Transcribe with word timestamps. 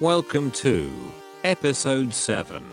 Welcome 0.00 0.50
to 0.52 0.90
episode 1.44 2.14
7 2.14 2.64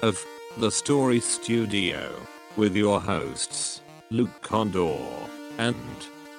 of 0.00 0.24
The 0.56 0.70
Story 0.70 1.20
Studio 1.20 2.10
with 2.56 2.74
your 2.74 2.98
hosts, 2.98 3.82
Luke 4.10 4.40
Condor 4.40 4.96
and 5.58 5.76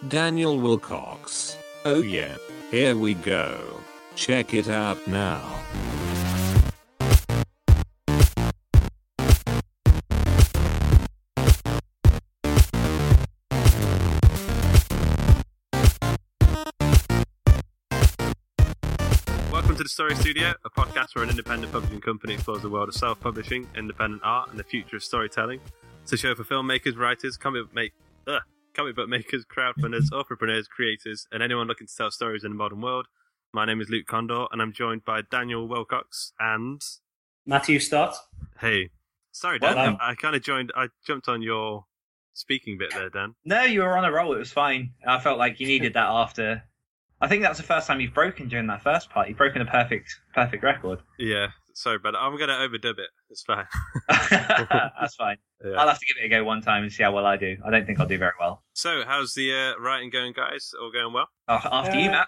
Daniel 0.08 0.60
Wilcox. 0.60 1.56
Oh, 1.86 2.02
yeah, 2.02 2.38
here 2.72 2.96
we 2.98 3.14
go. 3.14 3.82
Check 4.16 4.56
it 4.56 4.68
out 4.68 5.08
now. 5.08 5.44
Story 19.92 20.16
Studio, 20.16 20.54
a 20.64 20.70
podcast 20.70 21.16
where 21.16 21.24
an 21.26 21.30
independent 21.30 21.74
publishing 21.74 22.00
company 22.00 22.36
explores 22.36 22.62
the 22.62 22.70
world 22.70 22.88
of 22.88 22.96
self-publishing, 22.96 23.68
independent 23.76 24.22
art, 24.24 24.50
and 24.50 24.58
the 24.58 24.64
future 24.64 24.96
of 24.96 25.04
storytelling. 25.04 25.60
It's 26.04 26.14
a 26.14 26.18
show 26.18 26.34
for 26.34 26.46
filmmakers, 26.46 26.98
writers, 26.98 27.36
comic 27.36 27.66
book, 27.66 27.76
make, 27.76 27.92
ugh, 28.26 28.42
comic 28.74 28.96
book 28.96 29.10
makers, 29.10 29.44
crowdfunders, 29.46 30.10
entrepreneurs, 30.14 30.70
creators, 30.70 31.28
and 31.34 31.44
anyone 31.44 31.68
looking 31.68 31.88
to 31.88 31.94
tell 31.94 32.10
stories 32.10 32.46
in 32.46 32.52
the 32.52 32.56
modern 32.56 32.80
world. 32.80 33.08
My 33.54 33.66
name 33.66 33.82
is 33.82 33.90
Luke 33.90 34.06
Condor, 34.06 34.46
and 34.54 34.62
I'm 34.62 34.72
joined 34.72 35.04
by 35.04 35.24
Daniel 35.30 35.68
Wilcox 35.68 36.32
and 36.40 36.82
Matthew 37.46 37.82
Stott. 37.82 38.16
hey, 38.62 38.92
sorry 39.34 39.60
Well 39.62 39.76
Dan, 39.76 39.86
done. 39.86 39.98
I 40.02 40.16
kind 40.16 40.38
of 40.38 40.42
joined. 40.42 40.72
I 40.74 40.88
jumped 41.06 41.28
on 41.28 41.42
your 41.42 41.86
speaking 42.32 42.78
bit 42.78 42.92
there, 42.94 43.10
Dan. 43.10 43.36
No, 43.44 43.64
you 43.64 43.82
were 43.82 43.98
on 43.98 44.06
a 44.06 44.12
roll. 44.12 44.32
It 44.34 44.40
was 44.40 44.54
fine. 44.54 44.94
I 45.06 45.20
felt 45.20 45.38
like 45.38 45.60
you 45.60 45.68
needed 45.68 45.96
that 45.96 46.08
after. 46.08 46.64
I 47.22 47.28
think 47.28 47.44
that's 47.44 47.58
the 47.58 47.64
first 47.64 47.88
time 47.88 48.02
you've 48.02 48.14
broken 48.14 48.48
during 48.48 48.68
that 48.68 48.82
first 48.82 49.10
part. 49.12 49.28
You've 49.30 49.38
broken 49.38 49.62
a 49.62 49.66
perfect, 49.66 50.10
perfect 50.34 50.64
record. 50.64 51.00
Yeah, 51.20 51.48
sorry, 51.74 52.00
but 52.00 52.16
I'm 52.16 52.38
gonna 52.38 52.54
overdub 52.54 52.98
it. 52.98 53.10
It's 53.30 53.44
fine. 53.44 53.66
that's 54.10 55.16
fine. 55.16 55.38
Yeah. 55.64 55.74
I'll 55.74 55.88
have 55.88 56.00
to 56.00 56.06
give 56.06 56.18
it 56.22 56.26
a 56.26 56.30
go 56.30 56.44
one 56.44 56.62
time 56.62 56.84
and 56.84 56.92
see 56.92 57.04
how 57.04 57.12
well 57.14 57.26
I 57.28 57.38
do. 57.38 57.58
I 57.66 57.70
don't 57.70 57.86
think 57.86 58.00
I'll 58.00 58.08
do 58.08 58.18
very 58.18 58.32
well. 58.40 58.64
So, 58.74 59.04
how's 59.06 59.34
the 59.36 59.54
uh, 59.54 59.80
writing 59.82 60.10
going, 60.10 60.34
guys? 60.34 60.72
All 60.82 60.92
going 60.92 61.14
well? 61.14 61.28
Oh, 61.48 61.60
after 61.72 61.98
you, 62.00 62.10
Uh, 62.10 62.12
Matt. 62.12 62.28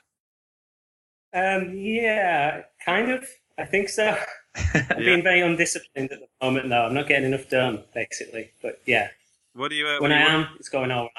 Um, 1.35 1.73
yeah, 1.75 2.61
kind 2.85 3.11
of. 3.11 3.25
I 3.57 3.65
think 3.65 3.89
so. 3.89 4.15
I've 4.55 4.73
Yeah. 4.75 4.97
being 4.99 5.23
very 5.23 5.41
undisciplined 5.41 6.11
at 6.11 6.19
the 6.19 6.27
moment, 6.45 6.69
though. 6.69 6.85
I'm 6.85 6.93
not 6.93 7.07
getting 7.07 7.25
enough 7.33 7.49
done, 7.49 7.83
basically. 7.95 8.51
But 8.61 8.79
yeah, 8.85 9.07
What 9.53 9.71
are 9.71 9.75
you? 9.75 9.87
Uh, 9.87 9.93
what 9.93 10.01
when 10.03 10.11
are 10.11 10.15
I 10.15 10.21
you 10.21 10.27
am, 10.29 10.39
work- 10.41 10.49
it's 10.59 10.69
going 10.69 10.91
all 10.91 11.09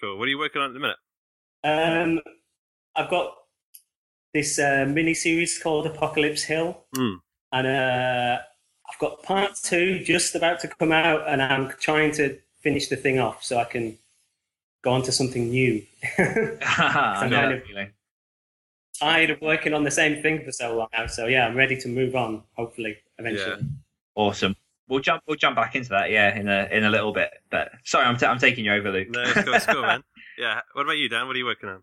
Cool. 0.00 0.18
What 0.18 0.26
are 0.26 0.30
you 0.30 0.38
working 0.38 0.60
on 0.62 0.70
at 0.70 0.74
the 0.74 0.80
minute? 0.80 0.96
Um, 1.64 2.20
I've 2.96 3.10
got 3.10 3.34
this 4.34 4.58
uh, 4.58 4.86
mini 4.88 5.14
series 5.14 5.58
called 5.62 5.86
Apocalypse 5.86 6.42
Hill, 6.44 6.78
Mm. 6.96 7.16
and 7.52 7.66
uh, 7.66 8.38
I've 8.90 8.98
got 8.98 9.22
part 9.22 9.52
two 9.62 10.02
just 10.04 10.34
about 10.34 10.60
to 10.60 10.68
come 10.68 10.92
out, 10.92 11.26
and 11.28 11.42
I'm 11.42 11.70
trying 11.80 12.12
to 12.12 12.38
finish 12.60 12.88
the 12.88 12.96
thing 12.96 13.18
off 13.18 13.42
so 13.42 13.58
I 13.58 13.64
can 13.64 13.98
go 14.82 14.92
on 14.92 15.02
to 15.02 15.12
something 15.12 15.50
new. 15.50 15.82
I 16.18 17.18
I'm 17.22 17.30
know 17.30 17.40
kind 17.40 17.52
of- 17.54 17.64
feeling. 17.64 17.90
tired 18.98 19.30
of 19.30 19.40
working 19.40 19.74
on 19.74 19.84
the 19.84 19.90
same 19.90 20.22
thing 20.22 20.44
for 20.44 20.52
so 20.52 20.76
long 20.76 20.88
now. 20.92 21.06
So 21.06 21.26
yeah, 21.26 21.46
I'm 21.46 21.56
ready 21.56 21.76
to 21.78 21.88
move 21.88 22.14
on. 22.14 22.42
Hopefully, 22.56 22.96
eventually. 23.18 23.62
Awesome. 24.14 24.54
We'll 24.88 25.00
jump. 25.00 25.22
We'll 25.26 25.36
jump 25.36 25.56
back 25.56 25.74
into 25.74 25.88
that. 25.90 26.10
Yeah, 26.10 26.36
in 26.38 26.48
a 26.48 26.68
in 26.70 26.84
a 26.84 26.90
little 26.90 27.12
bit. 27.12 27.30
But 27.50 27.70
sorry, 27.84 28.04
I'm, 28.06 28.16
t- 28.18 28.26
I'm 28.26 28.38
taking 28.38 28.64
you 28.66 28.72
over, 28.74 28.90
Luke. 28.92 29.08
No, 29.10 29.22
it's 29.22 29.32
cool, 29.42 29.54
it's 29.54 29.66
cool, 29.66 29.82
man. 29.82 30.02
Yeah. 30.38 30.60
What 30.74 30.82
about 30.82 30.98
you, 30.98 31.08
Dan? 31.08 31.26
What 31.26 31.34
are 31.36 31.38
you 31.38 31.46
working 31.46 31.68
on? 31.70 31.82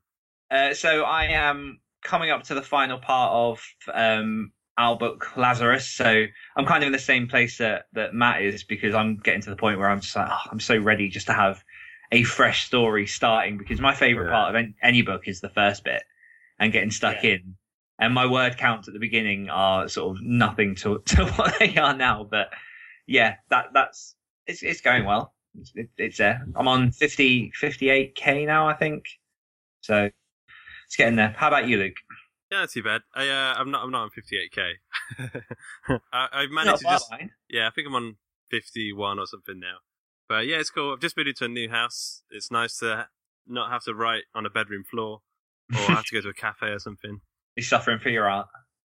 Uh, 0.52 0.74
so 0.74 1.04
I 1.04 1.26
am 1.26 1.80
coming 2.04 2.32
up 2.32 2.44
to 2.44 2.56
the 2.56 2.62
final 2.62 2.98
part 2.98 3.32
of 3.34 3.62
um, 3.94 4.52
our 4.78 4.98
book 4.98 5.36
Lazarus. 5.38 5.88
So 5.88 6.26
I'm 6.56 6.66
kind 6.66 6.84
of 6.84 6.88
in 6.88 6.94
the 6.94 7.00
same 7.00 7.28
place 7.28 7.58
that, 7.58 7.86
that 7.94 8.14
Matt 8.14 8.42
is 8.42 8.64
because 8.64 8.96
I'm 8.96 9.18
getting 9.18 9.42
to 9.42 9.50
the 9.50 9.56
point 9.56 9.78
where 9.80 9.90
I'm 9.90 10.00
just 10.02 10.16
like, 10.16 10.30
oh, 10.32 10.50
I'm 10.52 10.60
so 10.60 10.78
ready 10.78 11.10
just 11.10 11.28
to 11.28 11.34
have 11.34 11.64
a 12.12 12.24
fresh 12.24 12.66
story 12.66 13.06
starting 13.06 13.58
because 13.58 13.80
my 13.80 13.94
favorite 13.94 14.26
Yeah. 14.26 14.32
part 14.32 14.50
of 14.50 14.56
any, 14.56 14.76
any 14.82 15.02
book 15.02 15.28
is 15.28 15.42
the 15.42 15.50
first 15.50 15.84
bit 15.84 16.02
and 16.58 16.72
getting 16.74 16.92
stuck 16.92 17.24
Yeah. 17.24 17.32
in. 17.32 17.56
And 18.00 18.14
my 18.14 18.26
word 18.26 18.58
counts 18.58 18.88
at 18.88 18.94
the 18.94 19.00
beginning 19.00 19.50
are 19.50 19.90
sort 19.90 20.16
of 20.18 20.24
nothing 20.24 20.76
to, 20.76 21.00
to 21.06 21.26
what 21.26 21.60
they 21.60 21.76
are 21.76 21.94
now. 21.96 22.24
But 22.30 22.48
yeah, 23.06 23.36
that 23.50 23.68
that's 23.74 24.16
it's 24.48 24.64
it's 24.64 24.82
going 24.82 25.06
well. 25.06 25.34
It's, 25.60 25.72
it, 25.76 25.90
it's 25.98 26.18
there. 26.18 26.46
I'm 26.56 26.68
on 26.68 26.92
50 26.92 27.52
58k 27.62 28.46
now, 28.48 28.68
I 28.68 28.74
think. 28.74 29.04
So 29.82 30.10
it's 30.90 30.96
getting 30.96 31.18
there. 31.18 31.36
How 31.38 31.50
about 31.50 31.68
you, 31.68 31.78
Luke? 31.78 31.98
Yeah, 32.52 32.62
not 32.62 32.72
too 32.72 32.82
bad. 32.82 33.02
I, 33.14 33.30
uh, 33.30 33.54
I'm 33.60 33.70
not. 33.70 33.84
I'm 33.84 33.92
not 33.92 34.06
on 34.06 34.10
58k. 34.10 35.42
I, 36.12 36.28
I've 36.34 36.50
managed 36.50 36.80
to 36.80 36.86
just. 36.86 37.08
behind. 37.08 37.30
Yeah, 37.48 37.68
I 37.68 37.70
think 37.70 37.88
I'm 37.88 37.94
on 37.94 38.16
51 38.50 39.20
or 39.20 39.28
something 39.28 39.60
now. 39.60 39.78
But 40.28 40.48
yeah, 40.48 40.58
it's 40.58 40.72
cool. 40.72 40.92
I've 40.92 41.00
just 41.00 41.16
moved 41.16 41.30
into 41.30 41.46
a 41.46 41.48
new 41.48 41.70
house. 41.70 42.24
It's 42.32 42.50
nice 42.50 42.80
to 42.80 43.08
not 43.46 43.70
have 43.70 43.84
to 43.84 43.94
write 43.94 44.24
on 44.34 44.48
a 44.48 44.50
bedroom 44.50 44.84
floor 44.84 45.22
or 45.76 45.80
have 45.94 46.06
to 46.06 46.16
go 46.16 46.22
to 46.22 46.30
a 46.30 46.34
cafe 46.34 46.70
or 46.70 46.80
something. 46.80 47.22
You're 47.56 47.64
suffering 47.66 48.00
for 48.00 48.10
your 48.10 48.28
art. 48.28 48.48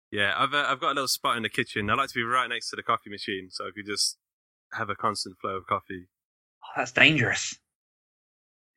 Yeah, 0.10 0.34
I've 0.38 0.54
uh, 0.54 0.66
I've 0.70 0.80
got 0.80 0.92
a 0.92 0.96
little 0.96 1.10
spot 1.10 1.36
in 1.36 1.44
the 1.44 1.50
kitchen. 1.50 1.90
I 1.90 1.96
like 1.96 2.08
to 2.08 2.16
be 2.16 2.24
right 2.24 2.48
next 2.48 2.70
to 2.70 2.78
the 2.78 2.84
coffee 2.84 3.10
machine, 3.10 3.50
so 3.52 3.66
I 3.66 3.72
could 3.76 3.86
just 3.86 4.18
have 4.72 4.90
a 4.90 4.96
constant 4.96 5.36
flow 5.42 5.58
of 5.58 5.68
coffee. 5.68 6.08
Oh, 6.64 6.72
that's 6.78 6.94
dangerous. 6.94 7.58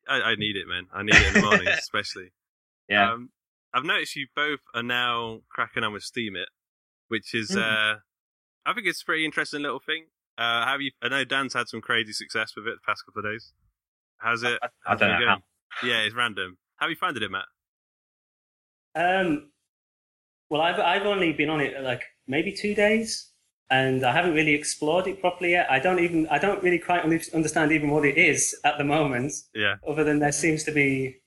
I, 0.09 0.19
I 0.21 0.35
need 0.35 0.57
it, 0.57 0.67
man. 0.67 0.87
I 0.93 1.03
need 1.03 1.15
it 1.15 1.27
in 1.27 1.33
the 1.35 1.41
mornings, 1.41 1.69
especially. 1.79 2.33
Yeah. 2.87 3.11
Um, 3.11 3.29
I've 3.73 3.83
noticed 3.85 4.15
you 4.15 4.27
both 4.35 4.59
are 4.73 4.83
now 4.83 5.41
cracking 5.49 5.83
on 5.83 5.93
with 5.93 6.03
Steemit, 6.03 6.45
which 7.07 7.33
is, 7.33 7.51
Mhm. 7.51 7.61
uh, 7.61 7.99
I 8.65 8.73
think 8.73 8.87
it's 8.87 9.01
a 9.01 9.05
pretty 9.05 9.25
interesting 9.25 9.61
little 9.61 9.79
thing. 9.79 10.05
Uh, 10.37 10.65
have 10.65 10.81
you? 10.81 10.91
I 11.01 11.09
know 11.09 11.23
Dan's 11.23 11.53
had 11.53 11.67
some 11.67 11.81
crazy 11.81 12.13
success 12.13 12.55
with 12.55 12.67
it 12.67 12.75
the 12.75 12.85
past 12.85 13.05
couple 13.05 13.19
of 13.25 13.31
days. 13.31 13.53
How's 14.17 14.43
it? 14.43 14.59
I, 14.61 14.65
I 14.65 14.69
how's 14.85 14.99
don't 14.99 15.19
know 15.19 15.27
how. 15.27 15.43
Yeah, 15.87 16.01
it's 16.01 16.15
random. 16.15 16.57
How 16.77 16.85
have 16.85 16.89
you 16.91 16.95
found 16.95 17.17
it, 17.17 17.29
Matt? 17.31 17.45
Um, 18.95 19.51
well, 20.49 20.61
I've 20.61 20.79
I've 20.79 21.05
only 21.05 21.33
been 21.33 21.49
on 21.49 21.61
it 21.61 21.81
like 21.83 22.03
maybe 22.27 22.51
two 22.51 22.73
days, 22.75 23.31
and 23.69 24.03
I 24.05 24.11
haven't 24.11 24.33
really 24.33 24.53
explored 24.53 25.07
it 25.07 25.19
properly 25.19 25.51
yet. 25.51 25.69
I 25.69 25.79
don't 25.79 25.99
even 25.99 26.27
I 26.29 26.37
don't 26.39 26.61
really 26.63 26.79
quite 26.79 27.03
understand 27.03 27.71
even 27.71 27.89
what 27.89 28.05
it 28.05 28.17
is 28.17 28.59
at 28.63 28.77
the 28.77 28.83
moment. 28.83 29.33
Yeah, 29.53 29.75
Other 29.87 30.03
than 30.03 30.19
there 30.19 30.31
seems 30.31 30.63
to 30.65 30.71
be 30.71 31.21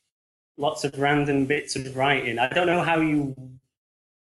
lots 0.56 0.84
of 0.84 0.98
random 0.98 1.44
bits 1.46 1.76
of 1.76 1.96
writing. 1.96 2.38
I 2.38 2.48
don't 2.48 2.66
know 2.66 2.82
how 2.82 3.00
you 3.00 3.34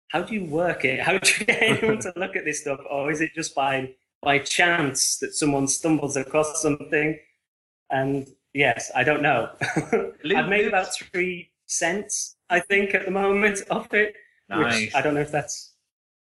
how 0.10 0.22
do 0.22 0.34
you 0.34 0.46
work 0.46 0.84
it? 0.84 1.00
How 1.00 1.18
do 1.18 1.32
you 1.40 1.46
get 1.46 1.62
anyone 1.62 2.00
to 2.00 2.14
look 2.16 2.36
at 2.36 2.44
this 2.46 2.62
stuff, 2.62 2.80
or 2.90 3.12
is 3.12 3.22
it 3.22 3.34
just 3.34 3.56
by 3.56 3.94
by 4.22 4.40
chance 4.40 5.18
that 5.18 5.34
someone 5.34 5.68
stumbles 5.68 6.18
across 6.18 6.62
something? 6.62 7.18
And 7.90 8.28
yes, 8.54 8.92
I 8.96 9.04
don't 9.04 9.22
know. 9.22 9.50
I've 10.36 10.50
made 10.50 10.68
about 10.68 10.94
three 10.96 11.52
cents, 11.66 12.36
I 12.50 12.60
think, 12.60 12.94
at 12.94 13.06
the 13.06 13.12
moment 13.12 13.62
of 13.70 13.94
it. 13.94 14.14
Nice. 14.50 14.86
Which 14.88 14.96
I 14.96 15.02
don't 15.02 15.14
know 15.14 15.22
if 15.22 15.32
that's. 15.32 15.74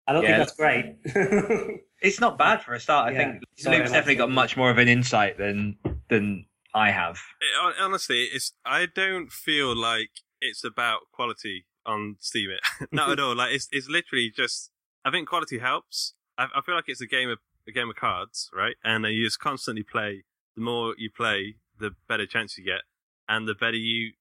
I 0.07 0.13
don't 0.13 0.23
Yeah. 0.25 0.45
think 0.45 0.49
that's 0.49 0.57
great. 0.57 1.81
It's 2.01 2.21
not 2.21 2.37
bad 2.37 2.63
for 2.63 2.75
a 2.75 2.81
start. 2.81 3.11
I 3.11 3.13
Yeah. 3.17 3.19
think 3.33 3.43
Sorry, 3.57 3.79
Luke's 3.79 3.91
definitely 3.93 4.17
got 4.17 4.31
much 4.31 4.57
more 4.57 4.71
of 4.71 4.79
an 4.79 4.89
insight 4.89 5.39
than 5.39 5.77
than 6.09 6.47
I 6.75 6.91
have. 6.91 7.17
Eh, 7.41 7.69
it- 7.69 7.75
honestly, 7.81 8.25
it's. 8.25 8.53
I 8.65 8.87
don't 8.87 9.31
feel 9.31 9.75
like 9.77 10.11
it's 10.41 10.65
about 10.65 11.01
quality 11.13 11.67
on 11.85 12.17
Steemit. 12.21 12.59
Eh. 12.81 12.87
Not 12.93 13.11
at 13.11 13.21
all. 13.21 13.35
Like 13.37 13.53
it's 13.55 13.69
it's 13.73 13.89
literally 13.89 14.31
just. 14.35 14.71
I 15.05 15.11
think 15.11 15.29
quality 15.29 15.59
helps. 15.59 16.15
I, 16.39 16.47
I 16.57 16.61
feel 16.65 16.75
like 16.75 16.85
it's 16.89 17.01
a 17.01 17.07
game 17.07 17.29
of 17.29 17.39
a 17.69 17.73
game 17.73 17.91
of 17.91 17.97
cards, 17.97 18.51
right? 18.55 18.77
And 18.85 19.05
you 19.07 19.25
just 19.25 19.41
constantly 19.41 19.83
play. 19.83 20.25
The 20.57 20.63
more 20.63 20.95
you 20.99 21.11
play, 21.11 21.57
the 21.79 21.93
better 22.09 22.27
chance 22.27 22.57
you 22.59 22.65
get, 22.65 22.83
and 23.29 23.49
the 23.49 23.55
better 23.55 23.77
you 23.77 24.13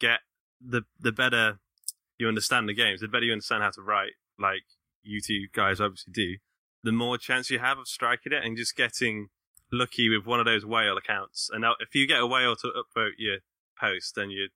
get, 0.00 0.20
the 0.60 0.82
the 0.98 1.12
better 1.12 1.60
you 2.18 2.28
understand 2.28 2.68
the 2.68 2.74
games. 2.74 3.00
The 3.00 3.08
better 3.08 3.24
you 3.24 3.32
understand 3.32 3.62
how 3.62 3.70
to 3.70 3.82
write, 3.82 4.12
like 4.38 4.62
you 5.02 5.20
two 5.20 5.46
guys 5.52 5.80
obviously 5.80 6.12
do. 6.12 6.36
The 6.82 6.92
more 6.92 7.18
chance 7.18 7.50
you 7.50 7.58
have 7.58 7.78
of 7.78 7.88
striking 7.88 8.32
it 8.32 8.42
and 8.44 8.56
just 8.56 8.74
getting 8.76 9.28
lucky 9.72 10.08
with 10.08 10.26
one 10.26 10.40
of 10.40 10.46
those 10.46 10.64
whale 10.64 10.96
accounts. 10.96 11.50
And 11.52 11.62
now, 11.62 11.74
if 11.80 11.94
you 11.94 12.06
get 12.06 12.20
a 12.20 12.26
whale 12.26 12.56
to 12.56 12.68
upvote 12.68 13.12
your 13.18 13.38
post, 13.78 14.14
then 14.14 14.30
you 14.30 14.48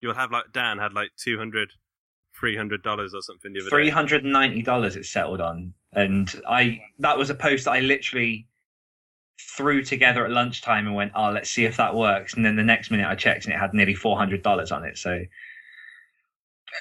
you'll 0.00 0.14
have 0.14 0.30
like 0.32 0.52
Dan 0.52 0.78
had 0.78 0.92
like 0.92 1.10
200 1.16 1.72
300 2.38 2.82
dollars 2.82 3.14
or 3.14 3.22
something 3.22 3.52
the 3.52 3.60
other 3.60 3.70
Three 3.70 3.84
day. 3.84 3.90
hundred 3.90 4.24
and 4.24 4.32
ninety 4.32 4.62
dollars 4.62 4.96
it 4.96 5.04
settled 5.04 5.40
on, 5.40 5.74
and 5.92 6.34
I 6.48 6.80
that 6.98 7.18
was 7.18 7.30
a 7.30 7.34
post 7.34 7.66
that 7.66 7.72
I 7.72 7.80
literally 7.80 8.46
threw 9.56 9.82
together 9.84 10.24
at 10.24 10.30
lunchtime 10.30 10.86
and 10.86 10.96
went, 10.96 11.12
"Oh, 11.14 11.30
let's 11.30 11.50
see 11.50 11.64
if 11.66 11.76
that 11.76 11.94
works." 11.94 12.34
And 12.34 12.44
then 12.44 12.56
the 12.56 12.62
next 12.62 12.90
minute 12.90 13.06
I 13.06 13.14
checked 13.14 13.44
and 13.44 13.54
it 13.54 13.58
had 13.58 13.74
nearly 13.74 13.94
four 13.94 14.16
hundred 14.16 14.42
dollars 14.42 14.72
on 14.72 14.84
it. 14.84 14.96
So 14.98 15.24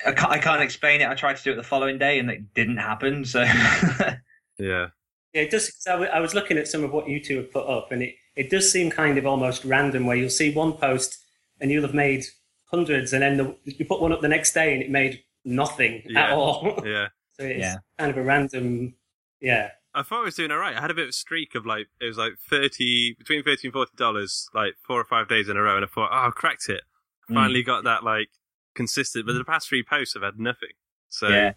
I 0.05 0.11
can't, 0.13 0.31
I 0.31 0.38
can't 0.38 0.61
explain 0.61 1.01
it. 1.01 1.07
I 1.09 1.15
tried 1.15 1.35
to 1.38 1.43
do 1.43 1.51
it 1.51 1.55
the 1.55 1.63
following 1.63 1.97
day 1.97 2.17
and 2.19 2.29
it 2.31 2.53
didn't 2.53 2.77
happen. 2.77 3.25
So 3.25 3.43
Yeah. 4.57 4.88
Yeah, 5.33 5.44
it 5.44 5.51
does. 5.51 5.69
'cause 5.72 5.88
I, 5.88 5.92
w- 5.92 6.10
I 6.12 6.19
was 6.19 6.33
looking 6.33 6.57
at 6.57 6.68
some 6.68 6.83
of 6.83 6.92
what 6.92 7.07
you 7.07 7.24
two 7.24 7.38
have 7.38 7.51
put 7.51 7.68
up, 7.68 7.92
and 7.92 8.01
it, 8.04 8.16
it 8.36 8.50
does 8.50 8.72
seem 8.72 8.89
kind 8.89 9.18
of 9.18 9.25
almost 9.25 9.63
random. 9.66 10.06
Where 10.06 10.16
you'll 10.18 10.30
see 10.30 10.54
one 10.54 10.74
post 10.74 11.18
and 11.60 11.72
you'll 11.72 11.83
have 11.83 11.94
made 11.94 12.25
hundreds, 12.66 13.13
and 13.13 13.22
then 13.22 13.38
the, 13.38 13.56
you 13.66 13.86
put 13.86 14.01
one 14.01 14.12
up 14.12 14.22
the 14.22 14.28
next 14.28 14.54
day 14.54 14.74
and 14.74 14.81
it 14.81 14.89
made 14.89 15.24
nothing 15.45 16.04
at 16.06 16.12
Yeah. 16.12 16.33
all. 16.36 16.81
Yeah. 16.86 17.07
so 17.39 17.44
it's 17.45 17.60
Yeah. 17.60 17.75
kind 17.98 18.12
of 18.12 18.18
a 18.18 18.24
random. 18.24 18.94
Yeah, 19.39 19.72
I 19.94 20.04
thought 20.04 20.22
I 20.22 20.25
was 20.25 20.36
doing 20.36 20.51
all 20.51 20.57
right. 20.60 20.75
I 20.78 20.81
had 20.81 20.92
a 20.92 20.94
bit 20.94 21.04
of 21.06 21.10
a 21.10 21.13
streak 21.13 21.56
of 21.56 21.66
like 21.66 21.88
it 22.00 22.06
was 22.06 22.18
like 22.18 22.34
thirty 22.50 23.13
between 23.18 23.44
thirty 23.44 23.68
and 23.68 23.74
forty 23.74 23.92
dollars, 23.95 24.50
like 24.54 24.74
four 24.86 25.00
or 25.00 25.06
five 25.06 25.27
days 25.30 25.50
in 25.50 25.57
a 25.57 25.62
row, 25.62 25.75
and 25.77 25.86
I 25.86 25.88
thought, 25.88 26.10
oh, 26.12 26.27
I 26.27 26.30
cracked 26.31 26.69
it. 26.69 26.81
Mm. 27.30 27.36
Finally 27.36 27.63
got 27.63 27.84
that 27.86 28.04
like 28.04 28.30
consistent. 28.75 29.25
But 29.25 29.34
the 29.34 29.44
past 29.45 29.68
three 29.69 29.84
posts 29.84 30.13
have 30.13 30.24
had 30.24 30.38
nothing. 30.39 30.69
So 31.10 31.30
yeah. 31.30 31.54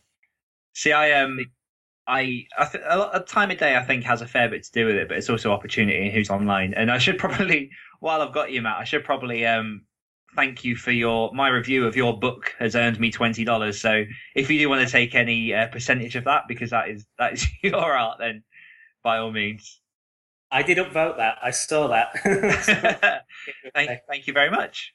See, 0.72 0.92
I 0.92 1.12
um, 1.20 1.38
I, 2.06 2.46
I 2.58 2.66
th- 2.66 2.84
a 2.86 2.98
lot 2.98 3.14
of 3.14 3.26
time 3.26 3.50
of 3.50 3.58
day 3.58 3.76
I 3.76 3.82
think 3.82 4.04
has 4.04 4.20
a 4.20 4.26
fair 4.26 4.48
bit 4.48 4.64
to 4.64 4.72
do 4.72 4.86
with 4.86 4.96
it, 4.96 5.08
but 5.08 5.16
it's 5.16 5.30
also 5.30 5.52
opportunity 5.52 6.02
and 6.02 6.12
who's 6.12 6.30
online. 6.30 6.74
And 6.74 6.90
I 6.90 6.98
should 6.98 7.18
probably, 7.24 7.70
while 8.00 8.22
I've 8.22 8.34
got 8.34 8.52
you, 8.52 8.62
Matt, 8.62 8.76
I 8.78 8.84
should 8.84 9.04
probably 9.04 9.46
um 9.46 9.82
thank 10.34 10.64
you 10.64 10.76
for 10.76 10.90
your 10.90 11.32
my 11.32 11.48
review 11.48 11.86
of 11.86 11.96
your 11.96 12.18
book 12.18 12.54
has 12.58 12.74
earned 12.74 12.98
me 13.00 13.10
twenty 13.10 13.44
dollars. 13.44 13.80
So 13.80 14.04
if 14.34 14.50
you 14.50 14.58
do 14.58 14.68
want 14.68 14.86
to 14.86 14.90
take 14.90 15.14
any 15.14 15.54
uh, 15.54 15.68
percentage 15.68 16.16
of 16.16 16.24
that, 16.24 16.42
because 16.48 16.70
that 16.70 16.88
is 16.88 17.06
that 17.18 17.34
is 17.34 17.46
your 17.62 17.76
art, 17.76 18.18
then 18.18 18.42
by 19.02 19.18
all 19.18 19.32
means. 19.32 19.80
I 20.50 20.62
did 20.62 20.78
upvote 20.78 21.16
that. 21.16 21.38
I 21.42 21.50
saw 21.50 21.88
that. 21.88 23.24
thank, 23.74 23.90
thank 24.08 24.26
you 24.28 24.32
very 24.32 24.50
much. 24.50 24.94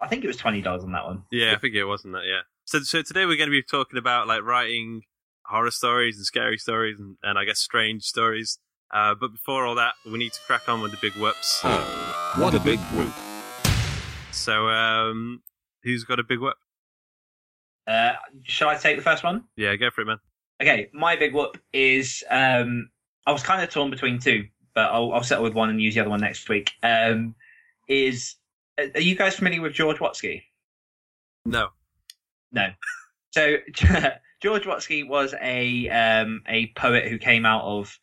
I 0.00 0.06
think 0.08 0.22
it 0.24 0.28
was 0.28 0.36
twenty 0.36 0.60
dollars 0.60 0.84
on 0.84 0.92
that 0.92 1.04
one. 1.04 1.24
yeah, 1.32 1.52
I 1.52 1.58
think 1.58 1.74
it 1.74 1.84
wasn't 1.84 2.14
that. 2.14 2.24
Yeah. 2.26 2.40
So 2.64 2.80
so 2.80 3.02
today 3.02 3.24
we're 3.26 3.36
going 3.36 3.48
to 3.48 3.50
be 3.50 3.62
talking 3.62 3.98
about 3.98 4.28
like 4.28 4.42
writing 4.42 5.02
horror 5.48 5.70
stories 5.70 6.16
and 6.16 6.26
scary 6.26 6.58
stories 6.58 6.98
and, 6.98 7.16
and 7.22 7.38
I 7.38 7.44
guess 7.44 7.58
strange 7.58 8.02
stories. 8.04 8.58
Uh, 8.92 9.14
but 9.18 9.32
before 9.32 9.66
all 9.66 9.74
that, 9.74 9.94
we 10.04 10.18
need 10.18 10.32
to 10.32 10.40
crack 10.46 10.68
on 10.68 10.80
with 10.80 10.92
the 10.92 10.98
big 11.00 11.12
whoops. 11.14 11.60
Oh, 11.64 12.34
what 12.38 12.54
a 12.54 12.60
big 12.60 12.78
whoop. 12.94 13.12
So 14.32 14.68
um, 14.68 15.42
who's 15.82 16.04
got 16.04 16.20
a 16.20 16.24
big 16.24 16.40
whoop? 16.40 16.56
Uh, 17.86 18.12
shall 18.42 18.68
I 18.68 18.76
take 18.76 18.96
the 18.96 19.02
first 19.02 19.24
one? 19.24 19.44
Yeah, 19.56 19.74
go 19.76 19.90
for 19.90 20.02
it, 20.02 20.06
man. 20.06 20.18
Okay, 20.60 20.88
my 20.92 21.16
big 21.16 21.34
whoop 21.34 21.58
is 21.72 22.24
um, 22.30 22.90
I 23.26 23.32
was 23.32 23.42
kind 23.42 23.62
of 23.62 23.70
torn 23.70 23.90
between 23.90 24.18
two, 24.18 24.46
but 24.74 24.90
I'll, 24.90 25.12
I'll 25.12 25.22
settle 25.22 25.44
with 25.44 25.54
one 25.54 25.70
and 25.70 25.80
use 25.80 25.94
the 25.94 26.00
other 26.00 26.10
one 26.10 26.20
next 26.20 26.48
week. 26.48 26.72
Um, 26.82 27.34
is 27.88 28.36
are 28.78 29.00
you 29.00 29.16
guys 29.16 29.36
familiar 29.36 29.62
with 29.62 29.72
George 29.72 29.98
Watsky? 29.98 30.42
No. 31.44 31.68
No. 32.52 32.68
So 33.32 33.56
George 34.46 34.62
Watsky 34.62 35.04
was 35.04 35.34
a 35.42 35.88
um, 35.88 36.40
a 36.46 36.68
poet 36.76 37.08
who 37.08 37.18
came 37.18 37.44
out 37.44 37.64
of 37.64 37.98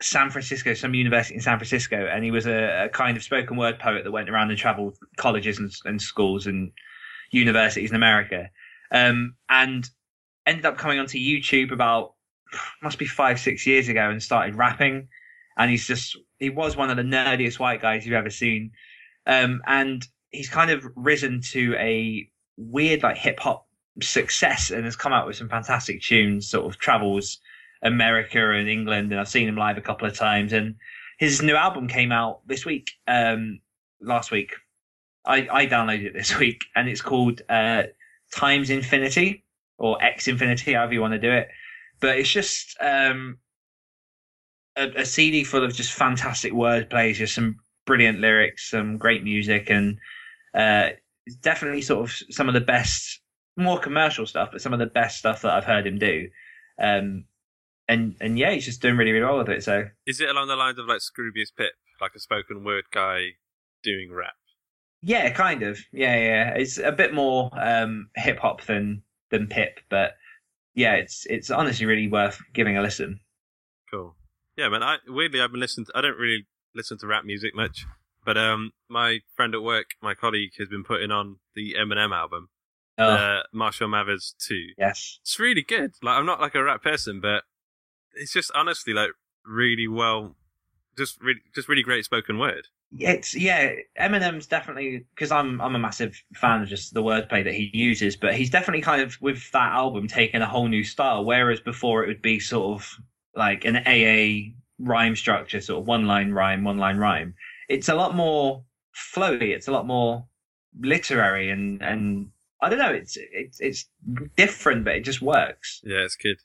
San 0.00 0.30
Francisco, 0.30 0.72
some 0.72 0.94
university 0.94 1.34
in 1.34 1.42
San 1.42 1.58
Francisco, 1.58 2.08
and 2.10 2.24
he 2.24 2.30
was 2.30 2.46
a, 2.46 2.86
a 2.86 2.88
kind 2.88 3.18
of 3.18 3.22
spoken 3.22 3.58
word 3.58 3.78
poet 3.78 4.02
that 4.04 4.10
went 4.10 4.30
around 4.30 4.48
and 4.48 4.58
travelled 4.58 4.96
colleges 5.18 5.58
and, 5.58 5.70
and 5.84 6.00
schools 6.00 6.46
and 6.46 6.72
universities 7.32 7.90
in 7.90 7.96
America, 7.96 8.48
um, 8.92 9.34
and 9.50 9.90
ended 10.46 10.64
up 10.64 10.78
coming 10.78 10.98
onto 10.98 11.18
YouTube 11.18 11.70
about 11.70 12.14
must 12.82 12.98
be 12.98 13.04
five 13.04 13.38
six 13.38 13.66
years 13.66 13.90
ago 13.90 14.08
and 14.08 14.22
started 14.22 14.54
rapping, 14.54 15.08
and 15.58 15.70
he's 15.70 15.86
just 15.86 16.16
he 16.38 16.48
was 16.48 16.78
one 16.78 16.88
of 16.88 16.96
the 16.96 17.02
nerdiest 17.02 17.58
white 17.58 17.82
guys 17.82 18.06
you've 18.06 18.14
ever 18.14 18.30
seen, 18.30 18.70
um, 19.26 19.60
and 19.66 20.08
he's 20.30 20.48
kind 20.48 20.70
of 20.70 20.82
risen 20.96 21.42
to 21.42 21.74
a 21.74 22.26
weird 22.56 23.02
like 23.02 23.18
hip 23.18 23.38
hop 23.38 23.67
success 24.00 24.70
and 24.70 24.84
has 24.84 24.96
come 24.96 25.12
out 25.12 25.26
with 25.26 25.36
some 25.36 25.48
fantastic 25.48 26.02
tunes. 26.02 26.48
Sort 26.48 26.66
of 26.66 26.78
travels 26.78 27.38
America 27.82 28.52
and 28.52 28.68
England, 28.68 29.12
and 29.12 29.20
I've 29.20 29.28
seen 29.28 29.48
him 29.48 29.56
live 29.56 29.78
a 29.78 29.82
couple 29.82 30.06
of 30.06 30.14
times. 30.14 30.52
And 30.52 30.76
his 31.18 31.42
new 31.42 31.54
album 31.54 31.88
came 31.88 32.12
out 32.12 32.46
this 32.46 32.64
week, 32.64 32.90
um, 33.06 33.60
last 34.00 34.30
week. 34.30 34.54
I, 35.24 35.48
I 35.50 35.66
downloaded 35.66 36.06
it 36.06 36.14
this 36.14 36.38
week, 36.38 36.62
and 36.74 36.88
it's 36.88 37.02
called 37.02 37.42
uh, 37.48 37.84
Times 38.34 38.70
Infinity 38.70 39.44
or 39.78 40.02
X 40.02 40.28
Infinity, 40.28 40.72
however 40.72 40.94
you 40.94 41.00
want 41.00 41.14
to 41.14 41.18
do 41.18 41.30
it. 41.30 41.48
But 42.00 42.18
it's 42.18 42.30
just 42.30 42.76
um, 42.80 43.38
a, 44.76 44.88
a 45.00 45.04
CD 45.04 45.44
full 45.44 45.64
of 45.64 45.74
just 45.74 45.92
fantastic 45.92 46.52
word 46.52 46.88
plays, 46.88 47.18
just 47.18 47.34
some 47.34 47.56
brilliant 47.86 48.20
lyrics, 48.20 48.70
some 48.70 48.96
great 48.96 49.24
music, 49.24 49.70
and 49.70 49.98
uh, 50.54 50.90
definitely 51.42 51.82
sort 51.82 52.04
of 52.04 52.16
some 52.30 52.48
of 52.48 52.54
the 52.54 52.60
best, 52.60 53.20
more 53.58 53.78
commercial 53.78 54.26
stuff, 54.26 54.50
but 54.52 54.62
some 54.62 54.72
of 54.72 54.78
the 54.78 54.86
best 54.86 55.18
stuff 55.18 55.42
that 55.42 55.52
I've 55.52 55.64
heard 55.64 55.86
him 55.86 55.98
do. 55.98 56.28
Um, 56.80 57.24
and 57.88 58.16
and 58.20 58.38
yeah, 58.38 58.52
he's 58.52 58.64
just 58.64 58.80
doing 58.80 58.96
really 58.96 59.12
really 59.12 59.24
well 59.24 59.38
with 59.38 59.48
it. 59.48 59.64
So 59.64 59.86
Is 60.06 60.20
it 60.20 60.28
along 60.28 60.48
the 60.48 60.56
lines 60.56 60.78
of 60.78 60.86
like 60.86 61.00
Scroobius 61.00 61.54
Pip, 61.56 61.72
like 62.00 62.12
a 62.14 62.20
spoken 62.20 62.64
word 62.64 62.84
guy 62.92 63.30
doing 63.82 64.12
rap? 64.12 64.34
yeah, 65.00 65.30
kind 65.30 65.62
of, 65.62 65.78
yeah, 65.92 66.16
yeah. 66.16 66.50
It's 66.54 66.78
a 66.78 66.90
bit 66.90 67.14
more 67.14 67.50
um, 67.52 68.10
hip 68.16 68.38
hop 68.38 68.62
than 68.64 69.02
than 69.30 69.46
Pip, 69.46 69.80
but 69.88 70.16
yeah, 70.74 70.94
it's 70.94 71.26
it's 71.26 71.50
honestly 71.50 71.86
really 71.86 72.08
worth 72.08 72.40
giving 72.52 72.76
a 72.76 72.82
listen. 72.82 73.20
Cool. 73.90 74.16
Yeah, 74.56 74.68
man. 74.68 74.82
I 74.82 74.96
weirdly 75.06 75.40
I've 75.40 75.52
been 75.52 75.60
listening. 75.60 75.86
To, 75.86 75.92
I 75.94 76.00
don't 76.00 76.18
really 76.18 76.46
listen 76.74 76.98
to 76.98 77.06
rap 77.06 77.24
music 77.24 77.54
much, 77.54 77.86
but 78.24 78.36
um, 78.36 78.72
my 78.88 79.20
friend 79.34 79.54
at 79.54 79.62
work, 79.62 79.86
my 80.02 80.14
colleague, 80.14 80.52
has 80.58 80.68
been 80.68 80.84
putting 80.84 81.10
on 81.10 81.36
the 81.54 81.74
Eminem 81.78 82.14
album, 82.14 82.48
Oh, 82.98 83.04
uh, 83.08 83.42
Marshall 83.52 83.88
Mathers 83.88 84.34
Two. 84.38 84.66
yes, 84.76 85.18
It's 85.22 85.38
really 85.38 85.62
good. 85.62 85.92
Like 86.02 86.16
I'm 86.18 86.26
not 86.26 86.40
like 86.40 86.54
a 86.54 86.62
rap 86.62 86.82
person, 86.82 87.20
but 87.20 87.44
it's 88.14 88.32
just 88.32 88.50
honestly 88.54 88.92
like 88.92 89.10
really 89.44 89.86
well, 89.88 90.36
just 90.96 91.20
really, 91.22 91.40
just 91.54 91.68
really 91.68 91.82
great 91.82 92.04
spoken 92.04 92.38
word. 92.38 92.66
it's 92.98 93.34
yeah. 93.36 93.70
Eminem's 94.00 94.46
definitely 94.46 95.04
because 95.14 95.30
I'm 95.30 95.60
I'm 95.60 95.74
a 95.76 95.78
massive 95.78 96.20
fan 96.34 96.62
of 96.62 96.68
just 96.68 96.94
the 96.94 97.02
wordplay 97.02 97.44
that 97.44 97.54
he 97.54 97.70
uses, 97.72 98.16
but 98.16 98.34
he's 98.34 98.50
definitely 98.50 98.82
kind 98.82 99.02
of 99.02 99.16
with 99.20 99.50
that 99.52 99.72
album 99.72 100.08
taken 100.08 100.42
a 100.42 100.46
whole 100.46 100.68
new 100.68 100.82
style. 100.84 101.24
Whereas 101.24 101.60
before 101.60 102.02
it 102.02 102.08
would 102.08 102.22
be 102.22 102.40
sort 102.40 102.80
of 102.80 102.96
like 103.36 103.64
an 103.64 103.76
AA 103.86 104.54
rhyme 104.80 105.14
structure, 105.14 105.60
sort 105.60 105.80
of 105.80 105.86
one 105.86 106.06
line 106.06 106.32
rhyme, 106.32 106.64
one 106.64 106.78
line 106.78 106.96
rhyme. 106.98 107.34
It's 107.68 107.88
a 107.88 107.94
lot 107.94 108.16
more 108.16 108.64
flowy. 109.14 109.50
It's 109.54 109.68
a 109.68 109.72
lot 109.72 109.86
more 109.86 110.26
literary 110.80 111.50
and 111.50 111.82
and 111.82 112.30
I 112.60 112.68
don't 112.68 112.78
know. 112.78 112.92
It's 112.92 113.16
it's 113.16 113.60
it's 113.60 113.86
different, 114.36 114.84
but 114.84 114.96
it 114.96 115.04
just 115.04 115.22
works. 115.22 115.80
Yeah, 115.84 115.98
it's 115.98 116.16
good. 116.16 116.38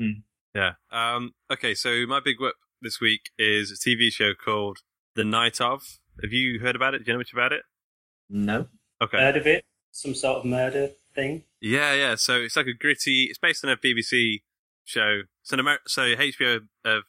Mm. 0.00 0.22
Yeah. 0.54 0.72
Um. 0.90 1.32
Okay. 1.50 1.74
So 1.74 2.06
my 2.06 2.20
big 2.24 2.40
whip 2.40 2.54
this 2.80 3.00
week 3.00 3.30
is 3.38 3.70
a 3.70 3.74
TV 3.74 4.10
show 4.10 4.32
called 4.34 4.78
The 5.14 5.24
Night 5.24 5.60
of. 5.60 5.82
Have 6.22 6.32
you 6.32 6.60
heard 6.60 6.76
about 6.76 6.94
it? 6.94 6.98
Do 6.98 7.04
you 7.10 7.12
know 7.14 7.18
much 7.18 7.32
about 7.32 7.52
it? 7.52 7.62
No. 8.30 8.66
Okay. 9.02 9.18
Heard 9.18 9.36
of 9.36 9.46
it? 9.46 9.64
Some 9.90 10.14
sort 10.14 10.38
of 10.38 10.44
murder 10.44 10.90
thing. 11.14 11.44
Yeah, 11.60 11.94
yeah. 11.94 12.14
So 12.16 12.36
it's 12.36 12.56
like 12.56 12.66
a 12.66 12.74
gritty. 12.74 13.26
It's 13.28 13.38
based 13.38 13.64
on 13.64 13.70
a 13.70 13.76
BBC 13.76 14.42
show. 14.84 15.22
It's 15.42 15.52
an 15.52 15.60
Amer- 15.60 15.80
so 15.86 16.02
HBO 16.02 16.60
have 16.84 17.02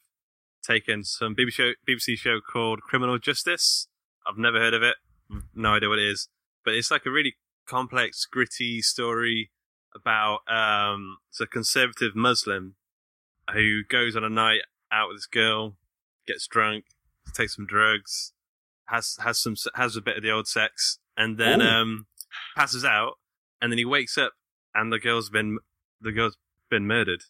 taken 0.66 1.04
some 1.04 1.36
BBC 1.36 1.52
show, 1.52 1.72
BBC 1.88 2.18
show 2.18 2.40
called 2.42 2.82
Criminal 2.82 3.18
Justice. 3.20 3.88
I've 4.28 4.38
never 4.38 4.60
heard 4.60 4.74
of 4.74 4.84
it. 4.84 4.96
No 5.54 5.76
idea 5.76 5.90
what 5.90 6.00
it 6.00 6.10
is. 6.10 6.28
But 6.66 6.74
it's 6.74 6.92
like 6.92 7.06
a 7.06 7.12
really 7.12 7.36
complex, 7.68 8.26
gritty 8.26 8.82
story 8.82 9.52
about 9.96 10.40
um, 10.48 11.18
it's 11.30 11.40
a 11.40 11.48
conservative 11.48 12.16
Muslim 12.16 12.76
who 13.54 13.84
goes 13.84 14.16
on 14.16 14.24
a 14.24 14.30
night 14.30 14.62
out 14.92 15.10
with 15.10 15.18
this 15.18 15.26
girl, 15.26 15.76
gets 16.26 16.48
drunk, 16.48 16.86
takes 17.34 17.56
some 17.56 17.66
drugs, 17.66 18.34
has 18.86 19.18
has 19.24 19.40
some 19.40 19.56
has 19.76 19.96
a 19.96 20.02
bit 20.02 20.18
of 20.18 20.24
the 20.24 20.32
old 20.32 20.48
sex, 20.48 21.00
and 21.16 21.38
then 21.38 21.62
um, 21.62 22.08
passes 22.56 22.86
out 22.86 23.14
and 23.62 23.72
then 23.72 23.78
he 23.78 23.86
wakes 23.86 24.18
up 24.18 24.34
and 24.74 24.92
the 24.92 25.00
girl's 25.00 25.30
been 25.30 25.60
the 26.02 26.12
girl's 26.12 26.38
been 26.70 26.88
murdered. 26.88 27.24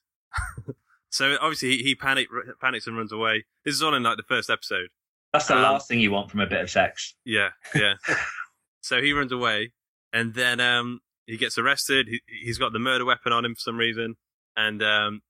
so 1.09 1.37
obviously 1.41 1.77
he, 1.77 1.83
he 1.83 1.95
panic, 1.95 2.27
panics 2.59 2.87
and 2.87 2.97
runs 2.97 3.11
away. 3.11 3.45
This 3.63 3.75
is 3.75 3.81
all 3.81 3.95
in 3.95 4.03
like 4.03 4.17
the 4.17 4.23
first 4.23 4.49
episode. 4.49 4.89
That's 5.33 5.47
the 5.47 5.55
Um, 5.55 5.63
last 5.63 5.87
thing 5.87 5.99
you 5.99 6.11
want 6.11 6.31
from 6.31 6.39
a 6.41 6.47
bit 6.47 6.61
of 6.61 6.69
sex. 6.69 7.15
Yeah, 7.23 7.49
yeah. 7.75 7.93
so 8.81 9.01
he 9.01 9.13
runs 9.13 9.31
away, 9.31 9.71
and 10.13 10.33
then 10.33 10.59
um, 10.59 11.01
he 11.25 11.37
gets 11.37 11.57
arrested. 11.57 12.07
He, 12.07 12.21
he's 12.43 12.57
got 12.57 12.73
the 12.73 12.79
murder 12.79 13.05
weapon 13.05 13.33
on 13.33 13.45
him 13.45 13.55
for 13.55 13.59
some 13.59 13.77
reason, 13.77 14.15
and 14.55 14.81
um, 14.81 15.21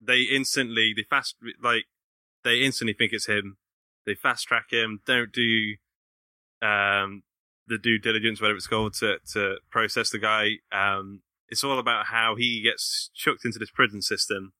they 0.00 0.22
instantly 0.22 0.92
they 0.94 1.04
fast 1.08 1.36
like 1.62 1.84
they 2.42 2.60
instantly 2.60 2.94
think 2.94 3.12
it's 3.12 3.26
him. 3.26 3.56
They 4.06 4.14
fast 4.14 4.46
track 4.46 4.70
him. 4.70 5.00
Don't 5.06 5.32
do 5.32 5.74
um, 6.60 7.22
the 7.66 7.78
due 7.78 7.98
diligence, 7.98 8.40
whatever 8.40 8.56
it's 8.56 8.66
called, 8.66 8.94
to 8.94 9.18
to 9.32 9.56
process 9.70 10.10
the 10.10 10.18
guy. 10.18 10.58
Um, 10.72 11.22
it's 11.48 11.64
all 11.64 11.78
about 11.78 12.06
how 12.06 12.34
he 12.36 12.62
gets 12.62 13.10
chucked 13.14 13.44
into 13.44 13.58
this 13.58 13.70
prison 13.70 14.02
system, 14.02 14.52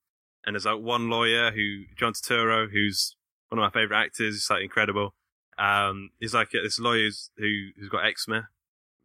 and 0.44 0.54
there's 0.54 0.66
like 0.66 0.80
one 0.80 1.10
lawyer 1.10 1.50
who 1.50 1.84
John 1.96 2.12
Turturro, 2.12 2.70
who's 2.70 3.16
one 3.48 3.58
of 3.58 3.62
my 3.62 3.80
favorite 3.80 3.98
actors. 3.98 4.34
He's 4.34 4.50
like 4.50 4.62
incredible. 4.62 5.14
Um, 5.58 6.10
he's 6.18 6.34
like 6.34 6.50
this 6.50 6.78
lawyer 6.78 7.10
who 7.36 7.68
who's 7.76 7.88
got 7.88 8.06
eczema, 8.06 8.48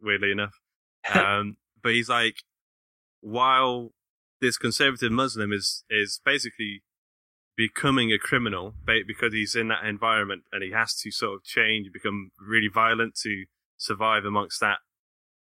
weirdly 0.00 0.32
enough. 0.32 0.54
Um, 1.14 1.56
but 1.82 1.92
he's 1.92 2.10
like, 2.10 2.42
while 3.22 3.92
this 4.42 4.58
conservative 4.58 5.10
Muslim 5.10 5.50
is 5.50 5.82
is 5.88 6.20
basically 6.24 6.82
becoming 7.56 8.10
a 8.12 8.18
criminal 8.18 8.74
because 8.86 9.32
he's 9.32 9.54
in 9.54 9.68
that 9.68 9.84
environment 9.84 10.42
and 10.52 10.62
he 10.62 10.70
has 10.70 10.94
to 10.94 11.10
sort 11.10 11.34
of 11.34 11.44
change, 11.44 11.92
become 11.92 12.30
really 12.40 12.68
violent 12.72 13.14
to 13.14 13.44
survive 13.76 14.24
amongst 14.24 14.60
that, 14.60 14.78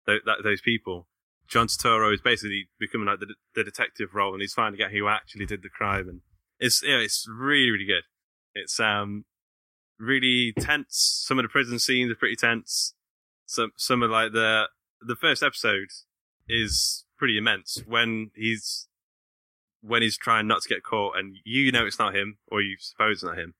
th- 0.06 0.22
that 0.24 0.38
those 0.44 0.60
people. 0.60 1.08
John 1.48 1.66
Turturro 1.66 2.14
is 2.14 2.20
basically 2.20 2.68
becoming 2.78 3.06
like 3.06 3.20
the, 3.20 3.34
the 3.54 3.64
detective 3.64 4.14
role, 4.14 4.32
and 4.32 4.40
he's 4.40 4.54
finding 4.54 4.80
out 4.82 4.92
who 4.92 5.08
actually 5.08 5.46
did 5.46 5.62
the 5.62 5.68
crime, 5.68 6.08
and 6.08 6.20
it's 6.58 6.82
yeah, 6.82 6.98
it's 6.98 7.26
really 7.28 7.70
really 7.70 7.84
good. 7.84 8.04
It's 8.54 8.80
um 8.80 9.24
really 9.98 10.52
tense. 10.58 11.22
Some 11.26 11.38
of 11.38 11.44
the 11.44 11.48
prison 11.48 11.78
scenes 11.78 12.10
are 12.10 12.16
pretty 12.16 12.36
tense. 12.36 12.94
Some 13.46 13.72
some 13.76 14.02
of 14.02 14.10
like 14.10 14.32
the 14.32 14.68
the 15.00 15.16
first 15.16 15.42
episode 15.42 15.88
is 16.48 17.04
pretty 17.18 17.38
immense 17.38 17.82
when 17.86 18.30
he's 18.34 18.88
when 19.82 20.02
he's 20.02 20.16
trying 20.16 20.46
not 20.46 20.62
to 20.62 20.68
get 20.68 20.82
caught, 20.82 21.18
and 21.18 21.36
you 21.44 21.70
know 21.72 21.86
it's 21.86 21.98
not 21.98 22.14
him, 22.14 22.38
or 22.48 22.62
you 22.62 22.76
suppose 22.78 23.16
it's 23.16 23.24
not 23.24 23.38
him. 23.38 23.54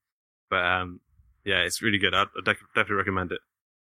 But 0.49 0.63
um, 0.65 1.01
yeah, 1.43 1.59
it's 1.59 1.81
really 1.81 1.97
good. 1.99 2.13
I'd, 2.15 2.27
I'd 2.37 2.45
definitely 2.45 2.95
recommend 2.95 3.31
it. 3.31 3.39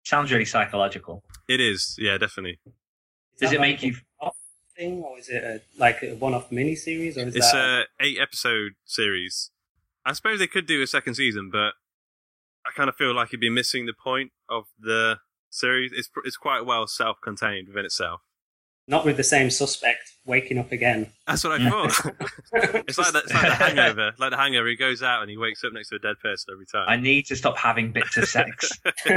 Sounds 0.05 0.31
really 0.33 0.45
psychological. 0.45 1.23
It 1.49 1.61
is, 1.61 1.97
yeah, 1.99 2.17
definitely. 2.17 2.61
Is 2.65 3.41
Does 3.41 3.53
it 3.53 3.61
like 3.61 3.71
make 3.71 3.83
you? 3.83 3.95
thing, 4.77 5.03
or 5.03 5.19
is 5.19 5.29
it 5.29 5.43
a, 5.43 5.61
like 5.77 6.03
a 6.05 6.15
one-off 6.15 6.51
miniseries, 6.51 7.17
or 7.17 7.27
is 7.27 7.35
It's 7.35 7.51
that? 7.53 7.87
a 8.01 8.05
eight 8.05 8.19
episode 8.21 8.73
series. 8.85 9.51
I 10.07 10.13
suppose 10.13 10.39
they 10.39 10.47
could 10.47 10.67
do 10.67 10.81
a 10.83 10.87
second 10.87 11.15
season, 11.15 11.51
but 11.51 11.73
I 12.65 12.71
kind 12.75 12.89
of 12.89 12.95
feel 12.95 13.13
like 13.15 13.33
you'd 13.33 13.41
be 13.41 13.51
missing 13.51 13.87
the 13.87 13.93
point 13.93 14.31
of 14.49 14.67
the 14.79 15.19
series. 15.51 15.93
It's 15.95 16.09
it's 16.25 16.37
quite 16.37 16.63
well 16.67 16.87
self 16.87 17.19
contained 17.23 17.69
within 17.69 17.85
itself. 17.85 18.21
not 18.87 19.05
with 19.05 19.17
the 19.17 19.25
same 19.25 19.51
suspect 19.51 20.13
waking 20.25 20.59
up 20.59 20.73
again. 20.73 21.13
That's 21.27 21.45
what 21.45 21.61
I 21.61 21.69
thought. 21.71 22.15
it's 22.89 22.99
like 22.99 23.13
that, 23.13 23.25
it's 23.25 23.35
like 23.35 23.43
the 23.49 23.55
Hangover. 23.55 24.13
Like 24.19 24.31
the 24.31 24.37
Hangover, 24.37 24.69
he 24.69 24.77
goes 24.77 25.03
out 25.03 25.21
and 25.23 25.31
he 25.31 25.37
wakes 25.37 25.63
up 25.65 25.73
next 25.73 25.89
to 25.91 25.97
a 25.97 25.99
dead 25.99 26.17
person 26.23 26.53
every 26.55 26.67
time. 26.67 26.87
I 26.89 26.97
need 26.97 27.27
to 27.27 27.37
stop 27.37 27.57
having 27.59 27.93
bits 27.93 28.17
of 28.17 28.27
sex. 28.29 28.71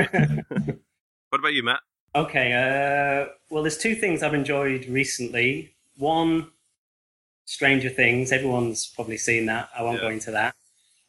What 1.29 1.39
about 1.39 1.53
you, 1.53 1.63
Matt? 1.63 1.79
Okay, 2.13 2.51
uh, 2.51 3.31
well, 3.49 3.63
there's 3.63 3.77
two 3.77 3.95
things 3.95 4.21
I've 4.21 4.33
enjoyed 4.33 4.85
recently. 4.87 5.73
One, 5.97 6.47
Stranger 7.45 7.87
Things. 7.89 8.33
Everyone's 8.33 8.87
probably 8.87 9.15
seen 9.17 9.45
that. 9.45 9.69
I 9.77 9.81
won't 9.81 9.95
Yeah. 9.97 10.01
go 10.01 10.09
into 10.09 10.31
that. 10.31 10.55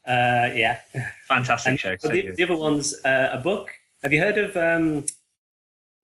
Uh, 0.07 0.55
yeah. 0.55 0.79
Fantastic 1.27 1.71
And 1.71 1.81
show. 1.81 1.97
So 1.99 2.09
the, 2.09 2.31
the 2.31 2.43
other 2.45 2.57
one's 2.57 2.95
uh, 3.05 3.31
a 3.33 3.39
book. 3.39 3.71
Have 4.03 4.13
you 4.13 4.21
heard 4.21 4.39
of 4.39 4.57
um, 4.57 5.07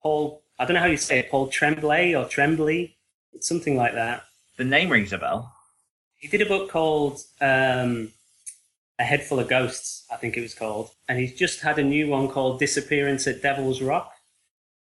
Paul? 0.03 0.43
I 0.57 0.65
don't 0.65 0.75
know 0.75 0.81
how 0.81 0.87
you 0.87 0.97
say 0.97 1.19
it. 1.19 1.31
Paul 1.31 1.49
Tremblay 1.49 2.15
or 2.15 2.27
Tremblay, 2.27 2.95
it's 3.33 3.49
something 3.49 3.77
like 3.77 3.95
that. 3.95 4.25
The 4.57 4.65
name 4.65 4.91
rings 4.91 5.13
a 5.13 5.19
bell. 5.19 5.53
He 6.17 6.29
did 6.29 6.41
a 6.41 6.47
book 6.47 6.71
called 6.71 7.21
um, 7.41 8.13
A 9.01 9.05
Head 9.05 9.25
Full 9.25 9.41
of 9.41 9.49
Ghosts, 9.49 10.05
I 10.13 10.17
think 10.17 10.37
it 10.37 10.43
was 10.43 10.55
called. 10.55 10.91
And 11.09 11.19
he's 11.19 11.35
just 11.35 11.61
had 11.61 11.79
a 11.79 11.83
new 11.83 12.09
one 12.09 12.29
called 12.29 12.61
Disappearance 12.61 13.27
at 13.27 13.43
Devil's 13.43 13.83
Rock, 13.83 14.13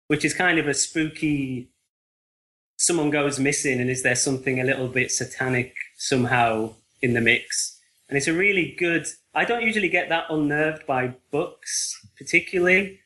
which 0.08 0.26
is 0.26 0.34
kind 0.34 0.60
of 0.60 0.68
a 0.68 0.74
spooky. 0.74 1.70
Someone 2.76 3.12
goes 3.12 3.40
missing, 3.40 3.80
and 3.80 3.90
is 3.90 4.04
there 4.04 4.16
something 4.16 4.60
a 4.60 4.66
little 4.66 4.90
bit 4.90 5.12
satanic 5.12 5.74
somehow 5.98 6.74
in 7.02 7.14
the 7.14 7.22
mix? 7.22 7.80
And 8.10 8.18
it's 8.18 8.28
a 8.28 8.34
really 8.34 8.76
good. 8.78 9.08
I 9.34 9.46
don't 9.46 9.64
usually 9.64 9.90
get 9.90 10.10
that 10.10 10.26
unnerved 10.30 10.86
by 10.86 11.14
books, 11.32 11.99
particularly, 12.20 13.00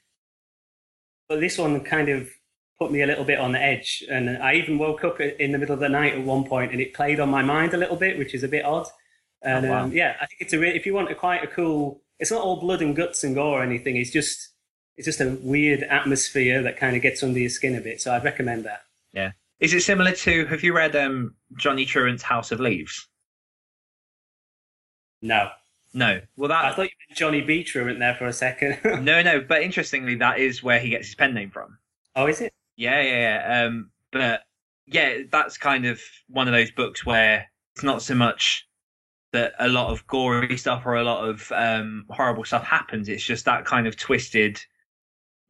but 1.30 1.40
this 1.40 1.58
one 1.58 1.80
kind 1.86 2.10
of 2.10 2.28
put 2.80 2.92
me 2.92 3.02
a 3.02 3.08
little 3.08 3.24
bit 3.24 3.40
on 3.40 3.54
the 3.54 3.62
edge. 3.62 4.04
And 4.10 4.30
I 4.44 4.56
even 4.56 4.78
woke 4.78 5.06
up 5.06 5.22
in 5.22 5.52
the 5.54 5.58
middle 5.58 5.74
of 5.74 5.80
the 5.80 5.88
night 5.88 6.14
at 6.14 6.24
one 6.26 6.44
point, 6.44 6.74
and 6.74 6.82
it 6.82 6.94
played 6.94 7.20
on 7.22 7.30
my 7.30 7.42
mind 7.44 7.74
a 7.74 7.78
little 7.78 7.96
bit, 7.96 8.18
which 8.18 8.34
is 8.34 8.44
a 8.44 8.48
bit 8.50 8.66
odd. 8.66 8.88
And 9.42 9.66
Oh, 9.66 9.70
wow. 9.70 9.84
um, 9.84 9.92
yeah, 9.94 10.16
I 10.20 10.26
think 10.26 10.42
it's 10.42 10.54
a 10.54 10.60
re- 10.60 10.76
if 10.76 10.86
you 10.86 10.94
want 10.94 11.12
a 11.12 11.16
quite 11.16 11.44
a 11.44 11.48
cool. 11.48 12.02
It's 12.20 12.32
not 12.32 12.42
all 12.42 12.60
blood 12.60 12.82
and 12.82 12.96
guts 12.96 13.24
and 13.24 13.36
gore 13.36 13.60
or 13.60 13.64
anything. 13.64 13.96
It's 13.98 14.12
just 14.12 14.50
it's 14.98 15.06
just 15.06 15.22
a 15.22 15.38
weird 15.42 15.84
atmosphere 15.84 16.62
that 16.64 16.78
kind 16.78 16.96
of 16.96 17.02
gets 17.02 17.24
under 17.24 17.40
your 17.40 17.50
skin 17.50 17.76
a 17.76 17.82
bit. 17.82 18.02
So 18.02 18.14
I'd 18.14 18.24
recommend 18.24 18.66
that. 18.66 18.82
Yeah. 19.14 19.32
Is 19.60 19.74
it 19.74 19.82
similar 19.82 20.12
to? 20.12 20.46
Have 20.48 20.64
you 20.64 20.74
read 20.76 20.96
um, 20.96 21.36
Johnny 21.58 21.86
Truant's 21.86 22.24
House 22.24 22.52
of 22.52 22.60
Leaves? 22.60 23.08
No, 25.22 25.50
No. 25.94 26.22
Well, 26.36 26.50
that 26.50 26.66
I 26.66 26.74
thought 26.74 26.84
you 26.84 26.96
meant 27.08 27.18
Johnny 27.18 27.42
B. 27.42 27.64
Truant 27.64 28.00
there 28.00 28.16
for 28.16 28.26
a 28.26 28.34
second. 28.34 28.80
no, 29.06 29.22
no. 29.22 29.42
But 29.42 29.62
interestingly, 29.62 30.16
that 30.16 30.40
is 30.40 30.64
where 30.64 30.80
he 30.80 30.90
gets 30.90 31.08
his 31.08 31.16
pen 31.16 31.34
name 31.34 31.52
from. 31.52 31.78
oh, 32.16 32.26
is 32.28 32.42
it? 32.42 32.54
Yeah, 32.76 33.02
yeah, 33.02 33.20
yeah. 33.48 33.66
Um, 33.66 33.92
but 34.12 34.42
yeah, 34.88 35.20
that's 35.32 35.58
kind 35.58 35.86
of 35.86 36.02
one 36.28 36.48
of 36.48 36.54
those 36.54 36.72
books 36.72 37.06
where 37.06 37.46
it's 37.76 37.84
not 37.84 38.02
so 38.02 38.16
much 38.16 38.68
that 39.32 39.54
a 39.60 39.68
lot 39.68 39.92
of 39.92 40.06
gory 40.08 40.58
stuff 40.58 40.84
or 40.86 40.96
a 40.96 41.04
lot 41.04 41.28
of 41.28 41.52
um, 41.56 42.06
horrible 42.10 42.44
stuff 42.44 42.64
happens. 42.64 43.10
It's 43.10 43.24
just 43.24 43.46
that 43.46 43.66
kind 43.66 43.88
of 43.88 43.96
twisted 43.98 44.60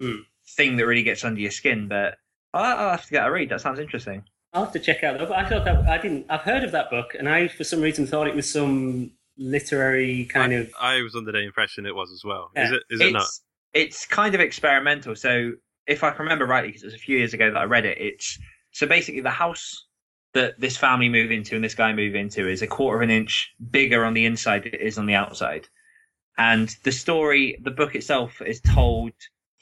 Hmm. 0.01 0.21
thing 0.57 0.75
that 0.77 0.85
really 0.85 1.03
gets 1.03 1.23
under 1.23 1.39
your 1.39 1.51
skin. 1.51 1.87
But 1.87 2.17
I'll, 2.53 2.63
I'll 2.77 2.89
have 2.91 3.05
to 3.05 3.11
get 3.11 3.25
a 3.27 3.31
read. 3.31 3.49
That 3.49 3.61
sounds 3.61 3.79
interesting. 3.79 4.23
I'll 4.51 4.65
have 4.65 4.73
to 4.73 4.79
check 4.79 5.03
out. 5.03 5.19
I 5.31 5.47
thought 5.49 5.63
that 5.65 5.87
I 5.87 5.97
didn't. 5.97 6.25
I've 6.29 6.41
heard 6.41 6.63
of 6.63 6.71
that 6.71 6.89
book, 6.89 7.15
and 7.17 7.29
I 7.29 7.47
for 7.47 7.63
some 7.63 7.81
reason 7.81 8.05
thought 8.07 8.27
it 8.27 8.35
was 8.35 8.51
some 8.51 9.11
literary 9.37 10.25
kind 10.25 10.53
I, 10.53 10.55
of. 10.57 10.73
I 10.79 11.01
was 11.01 11.15
under 11.15 11.31
the 11.31 11.39
impression 11.39 11.85
it 11.85 11.95
was 11.95 12.11
as 12.11 12.23
well. 12.23 12.51
Is 12.55 12.71
it? 12.71 12.83
Is 12.89 13.01
it 13.01 13.05
it's 13.05 13.13
not? 13.13 13.27
it's 13.73 14.05
kind 14.05 14.35
of 14.35 14.41
experimental. 14.41 15.15
So 15.15 15.53
if 15.87 16.03
I 16.03 16.11
can 16.11 16.23
remember 16.23 16.45
rightly, 16.45 16.69
because 16.69 16.83
it 16.83 16.87
was 16.87 16.95
a 16.95 16.99
few 16.99 17.17
years 17.17 17.33
ago 17.33 17.51
that 17.51 17.57
I 17.57 17.65
read 17.65 17.85
it, 17.85 17.97
it's 17.99 18.39
so 18.71 18.87
basically 18.87 19.21
the 19.21 19.29
house 19.29 19.85
that 20.33 20.59
this 20.59 20.77
family 20.77 21.09
move 21.09 21.31
into 21.31 21.55
and 21.55 21.63
this 21.63 21.75
guy 21.75 21.93
move 21.93 22.15
into 22.15 22.47
is 22.47 22.61
a 22.61 22.67
quarter 22.67 22.97
of 22.97 23.03
an 23.03 23.11
inch 23.11 23.53
bigger 23.71 24.03
on 24.03 24.13
the 24.13 24.25
inside 24.25 24.63
than 24.63 24.73
it 24.73 24.81
is 24.81 24.97
on 24.97 25.05
the 25.05 25.15
outside. 25.15 25.67
And 26.37 26.75
the 26.83 26.91
story, 26.91 27.59
the 27.63 27.71
book 27.71 27.93
itself, 27.93 28.41
is 28.41 28.59
told 28.61 29.11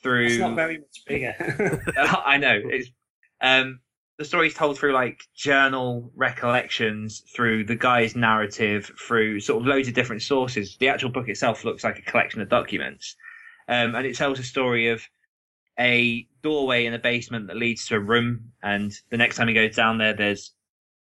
through. 0.02 0.28
It's 0.28 0.38
not 0.38 0.56
very 0.56 0.78
much 0.78 1.04
bigger. 1.06 1.84
I 1.98 2.38
know. 2.38 2.62
It's 2.64 2.90
um 3.42 3.80
the 4.22 4.26
story's 4.26 4.54
told 4.54 4.78
through 4.78 4.94
like 4.94 5.24
journal 5.36 6.12
recollections, 6.16 7.24
through 7.36 7.64
the 7.64 7.76
guy's 7.76 8.16
narrative, 8.16 8.92
through 9.08 9.40
sort 9.40 9.60
of 9.60 9.68
loads 9.68 9.88
of 9.88 9.96
different 9.96 10.22
sources. 10.22 10.78
The 10.78 10.90
actual 10.90 11.10
book 11.10 11.28
itself 11.28 11.66
looks 11.66 11.84
like 11.84 11.98
a 11.98 12.04
collection 12.04 12.40
of 12.40 12.48
documents. 12.48 13.16
Um 13.68 13.96
and 13.96 14.06
it 14.06 14.16
tells 14.16 14.38
a 14.38 14.44
story 14.44 14.90
of 14.90 15.02
a 15.80 16.28
doorway 16.44 16.86
in 16.86 16.94
a 16.94 17.00
basement 17.00 17.48
that 17.48 17.58
leads 17.58 17.88
to 17.88 17.96
a 17.96 18.00
room 18.00 18.52
and 18.62 18.92
the 19.10 19.18
next 19.18 19.38
time 19.38 19.48
he 19.48 19.56
goes 19.56 19.76
down 19.76 19.98
there 19.98 20.14
there's 20.14 20.52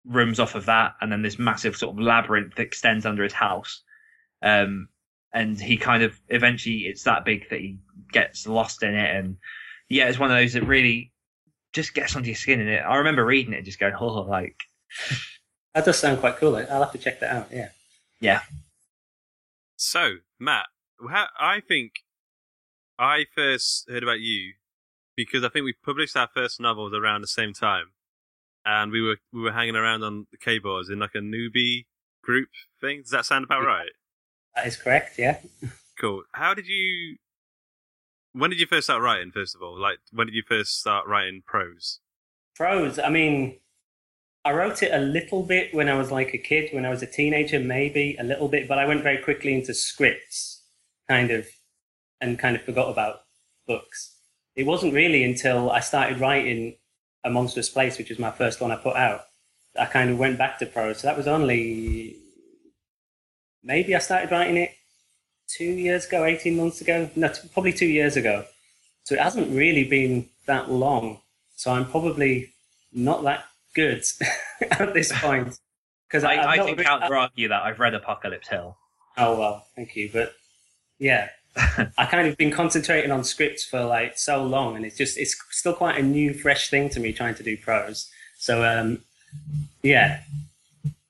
rooms 0.05 0.39
off 0.39 0.55
of 0.55 0.65
that 0.65 0.93
and 1.01 1.11
then 1.11 1.21
this 1.21 1.37
massive 1.37 1.75
sort 1.75 1.93
of 1.93 2.01
labyrinth 2.01 2.55
that 2.55 2.63
extends 2.63 3.05
under 3.05 3.21
his 3.21 3.33
house. 3.33 3.83
Um 4.41 4.87
and 5.31 5.61
he 5.61 5.77
kind 5.77 6.01
of 6.01 6.19
eventually 6.29 6.87
it's 6.87 7.03
that 7.03 7.23
big 7.23 7.47
that 7.51 7.59
he 7.59 7.77
gets 8.11 8.47
lost 8.47 8.81
in 8.81 8.95
it 8.95 9.15
and 9.15 9.37
yeah, 9.89 10.07
it's 10.07 10.17
one 10.17 10.31
of 10.31 10.37
those 10.37 10.53
that 10.53 10.63
really 10.63 11.11
just 11.73 11.93
gets 11.93 12.15
under 12.15 12.27
your 12.27 12.35
skin 12.35 12.59
in 12.59 12.67
it. 12.67 12.79
I 12.79 12.97
remember 12.97 13.25
reading 13.25 13.53
it 13.53 13.57
and 13.57 13.65
just 13.65 13.79
going, 13.79 13.93
oh, 13.99 14.21
like, 14.21 14.55
that 15.73 15.85
does 15.85 15.99
sound 15.99 16.19
quite 16.19 16.37
cool. 16.37 16.55
I'll 16.55 16.83
have 16.83 16.91
to 16.91 16.97
check 16.97 17.19
that 17.19 17.35
out. 17.35 17.47
Yeah. 17.51 17.69
yeah. 18.19 18.41
So, 19.75 20.15
Matt, 20.39 20.67
I 21.39 21.61
think 21.65 21.93
I 22.99 23.25
first 23.35 23.89
heard 23.89 24.03
about 24.03 24.19
you 24.19 24.53
because 25.15 25.43
I 25.43 25.49
think 25.49 25.65
we 25.65 25.73
published 25.83 26.15
our 26.15 26.29
first 26.33 26.59
novels 26.59 26.93
around 26.93 27.21
the 27.21 27.27
same 27.27 27.53
time, 27.53 27.85
and 28.65 28.91
we 28.91 29.01
were 29.01 29.17
we 29.33 29.41
were 29.41 29.51
hanging 29.51 29.75
around 29.75 30.03
on 30.03 30.27
the 30.31 30.37
Kboards 30.37 30.91
in 30.91 30.99
like 30.99 31.15
a 31.15 31.19
newbie 31.19 31.85
group 32.23 32.49
thing. 32.79 33.01
Does 33.01 33.11
that 33.11 33.25
sound 33.25 33.45
about 33.45 33.65
right? 33.65 33.89
That 34.55 34.67
is 34.67 34.77
correct. 34.77 35.17
Yeah. 35.17 35.39
Cool. 35.99 36.23
How 36.31 36.55
did 36.55 36.65
you? 36.65 37.17
When 38.33 38.49
did 38.49 38.59
you 38.59 38.65
first 38.65 38.85
start 38.85 39.01
writing? 39.01 39.31
First 39.31 39.55
of 39.55 39.61
all, 39.61 39.79
like 39.79 39.99
when 40.11 40.27
did 40.27 40.35
you 40.35 40.43
first 40.47 40.79
start 40.79 41.07
writing 41.07 41.41
prose? 41.45 41.99
Prose. 42.55 42.99
I 42.99 43.09
mean, 43.09 43.57
I 44.43 44.53
wrote 44.53 44.81
it 44.81 44.93
a 44.93 44.99
little 44.99 45.43
bit 45.43 45.73
when 45.73 45.89
I 45.89 45.95
was 45.95 46.11
like 46.11 46.33
a 46.33 46.37
kid, 46.37 46.69
when 46.73 46.85
I 46.85 46.89
was 46.89 47.03
a 47.03 47.07
teenager, 47.07 47.59
maybe 47.59 48.15
a 48.19 48.23
little 48.23 48.47
bit, 48.47 48.67
but 48.67 48.79
I 48.79 48.85
went 48.85 49.03
very 49.03 49.17
quickly 49.17 49.53
into 49.53 49.73
scripts, 49.73 50.63
kind 51.07 51.29
of, 51.29 51.47
and 52.19 52.39
kind 52.39 52.55
of 52.55 52.63
forgot 52.63 52.89
about 52.89 53.21
books. 53.67 54.15
It 54.55 54.65
wasn't 54.65 54.93
really 54.93 55.23
until 55.23 55.69
I 55.69 55.79
started 55.79 56.19
writing 56.19 56.77
A 57.23 57.29
Monstrous 57.29 57.69
Place, 57.69 57.97
which 57.97 58.09
was 58.09 58.19
my 58.19 58.31
first 58.31 58.61
one 58.61 58.71
I 58.71 58.77
put 58.77 58.95
out, 58.95 59.21
I 59.79 59.85
kind 59.85 60.09
of 60.09 60.17
went 60.17 60.37
back 60.37 60.59
to 60.59 60.65
prose. 60.65 60.99
So 60.99 61.07
that 61.07 61.17
was 61.17 61.27
only 61.27 62.17
maybe 63.63 63.95
I 63.95 63.99
started 63.99 64.31
writing 64.31 64.57
it 64.57 64.71
two 65.55 65.65
years 65.65 66.05
ago, 66.05 66.23
18 66.25 66.55
months 66.55 66.81
ago. 66.81 67.09
No, 67.15 67.27
t- 67.27 67.47
probably 67.53 67.73
two 67.73 67.87
years 67.87 68.15
ago. 68.15 68.45
So 69.03 69.15
it 69.15 69.21
hasn't 69.21 69.55
really 69.55 69.83
been 69.83 70.29
that 70.45 70.71
long. 70.71 71.19
So 71.55 71.71
I'm 71.71 71.89
probably 71.89 72.53
not 72.93 73.23
that 73.23 73.45
good 73.73 74.03
at 74.71 74.93
this 74.93 75.11
point. 75.11 75.57
Because 76.07 76.23
I, 76.23 76.35
I 76.43 76.57
can 76.57 76.75
re- 76.75 76.83
counter 76.83 77.15
argue 77.15 77.47
that 77.47 77.63
I've 77.63 77.79
read 77.79 77.93
Apocalypse 77.93 78.47
Hill. 78.47 78.77
Oh 79.17 79.37
well, 79.39 79.65
thank 79.75 79.95
you. 79.95 80.09
But 80.11 80.33
yeah, 80.99 81.29
I 81.55 82.05
kind 82.05 82.27
of 82.27 82.37
been 82.37 82.51
concentrating 82.51 83.11
on 83.11 83.23
scripts 83.23 83.63
for 83.63 83.83
like 83.83 84.17
so 84.17 84.43
long, 84.43 84.75
and 84.75 84.85
it's 84.85 84.97
just 84.97 85.17
it's 85.17 85.35
still 85.51 85.73
quite 85.73 85.97
a 85.97 86.03
new, 86.03 86.33
fresh 86.33 86.69
thing 86.69 86.89
to 86.89 86.99
me 86.99 87.13
trying 87.13 87.35
to 87.35 87.43
do 87.43 87.55
prose. 87.57 88.09
So 88.37 88.63
um, 88.63 88.99
yeah, 89.83 90.21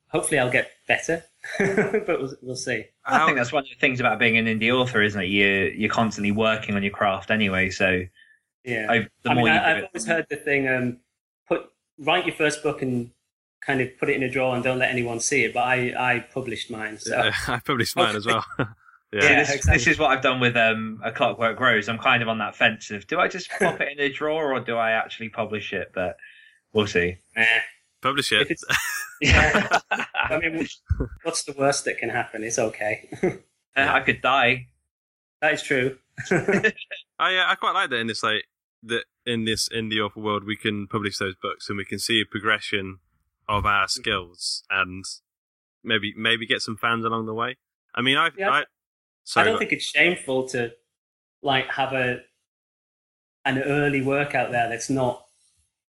hopefully 0.09 0.39
I'll 0.39 0.51
get 0.51 0.71
better, 0.87 1.23
but 1.59 2.21
we'll, 2.21 2.35
we'll 2.41 2.55
see. 2.55 2.85
I 3.05 3.25
think 3.25 3.37
that's 3.37 3.51
one 3.51 3.63
of 3.63 3.69
the 3.69 3.75
things 3.75 3.99
about 3.99 4.19
being 4.19 4.37
an 4.37 4.45
indie 4.45 4.71
author, 4.71 5.01
isn't 5.01 5.19
it? 5.21 5.25
You 5.27 5.71
you're 5.75 5.89
constantly 5.89 6.31
working 6.31 6.75
on 6.75 6.83
your 6.83 6.91
craft 6.91 7.31
anyway. 7.31 7.69
So 7.69 8.03
Yeah, 8.63 8.85
I, 8.89 9.07
the 9.23 9.31
I 9.31 9.33
more 9.33 9.45
mean, 9.45 9.53
you 9.53 9.59
I, 9.59 9.59
do 9.59 9.65
I've 9.71 9.77
it, 9.77 9.83
always 9.85 10.05
heard 10.05 10.25
the 10.29 10.35
thing: 10.37 10.67
um, 10.67 10.97
put 11.47 11.69
write 11.97 12.25
your 12.25 12.35
first 12.35 12.61
book 12.63 12.81
and 12.81 13.11
kind 13.65 13.81
of 13.81 13.97
put 13.99 14.09
it 14.09 14.15
in 14.15 14.23
a 14.23 14.29
drawer 14.29 14.55
and 14.55 14.63
don't 14.63 14.79
let 14.79 14.89
anyone 14.91 15.19
see 15.19 15.43
it. 15.45 15.53
But 15.53 15.61
I 15.61 15.93
I 16.15 16.19
published 16.19 16.69
mine, 16.71 16.97
so 16.99 17.15
Yeah, 17.23 17.31
I 17.47 17.59
published 17.59 17.95
mine 17.95 18.15
as 18.15 18.25
well. 18.25 18.45
yeah. 18.59 18.65
See, 19.21 19.33
Yeah, 19.33 19.35
this, 19.35 19.49
exactly. 19.51 19.73
this 19.73 19.87
is 19.87 19.99
what 19.99 20.11
I've 20.11 20.21
done 20.23 20.39
with 20.39 20.55
um, 20.55 21.01
a 21.03 21.11
Clockwork 21.11 21.59
Rose. 21.59 21.89
I'm 21.89 21.97
kind 21.99 22.21
of 22.23 22.29
on 22.29 22.37
that 22.39 22.55
fence 22.55 22.91
of 22.91 23.07
do 23.07 23.19
I 23.19 23.27
just 23.27 23.49
pop 23.59 23.81
it 23.81 23.91
in 23.91 23.99
a 23.99 24.09
drawer 24.11 24.53
or 24.53 24.59
do 24.59 24.77
I 24.77 24.91
actually 24.91 25.29
publish 25.29 25.73
it? 25.73 25.91
But 25.93 26.17
we'll 26.73 26.87
see. 26.87 27.17
eh. 27.35 27.59
Publish 28.01 28.31
it. 28.31 28.59
yeah. 29.21 29.79
I 30.15 30.39
mean, 30.39 30.67
what's 31.23 31.43
the 31.43 31.53
worst 31.53 31.85
that 31.85 31.97
can 31.99 32.09
happen? 32.09 32.43
It's 32.43 32.57
okay. 32.59 33.09
I 33.75 33.99
could 34.01 34.21
die. 34.21 34.67
that 35.41 35.53
is 35.53 35.63
true. 35.63 35.97
I 36.31 37.35
uh, 37.37 37.45
I 37.47 37.55
quite 37.59 37.73
like 37.73 37.89
that 37.91 37.97
in 37.97 38.07
this 38.07 38.23
like 38.23 38.43
that 38.83 39.03
in 39.25 39.45
this 39.45 39.67
in 39.71 39.89
the 39.89 40.01
author 40.01 40.19
world 40.19 40.43
we 40.43 40.55
can 40.57 40.87
publish 40.87 41.17
those 41.17 41.35
books 41.35 41.69
and 41.69 41.77
we 41.77 41.85
can 41.85 41.99
see 41.99 42.21
a 42.21 42.25
progression 42.25 42.97
of 43.47 43.65
our 43.65 43.87
skills 43.87 44.63
and 44.69 45.03
maybe 45.83 46.13
maybe 46.17 46.45
get 46.45 46.61
some 46.61 46.77
fans 46.77 47.05
along 47.05 47.25
the 47.27 47.33
way. 47.33 47.57
I 47.95 48.01
mean, 48.01 48.17
I've 48.17 48.33
Yeah. 48.37 48.49
I 48.49 48.63
I 49.35 49.43
don't 49.43 49.53
but- 49.53 49.59
think 49.59 49.71
it's 49.73 49.85
shameful 49.85 50.47
to 50.49 50.71
like 51.41 51.67
have 51.67 51.93
a 51.93 52.21
an 53.45 53.59
early 53.63 54.01
work 54.01 54.35
out 54.35 54.51
there 54.51 54.69
that's 54.69 54.89
not 54.89 55.25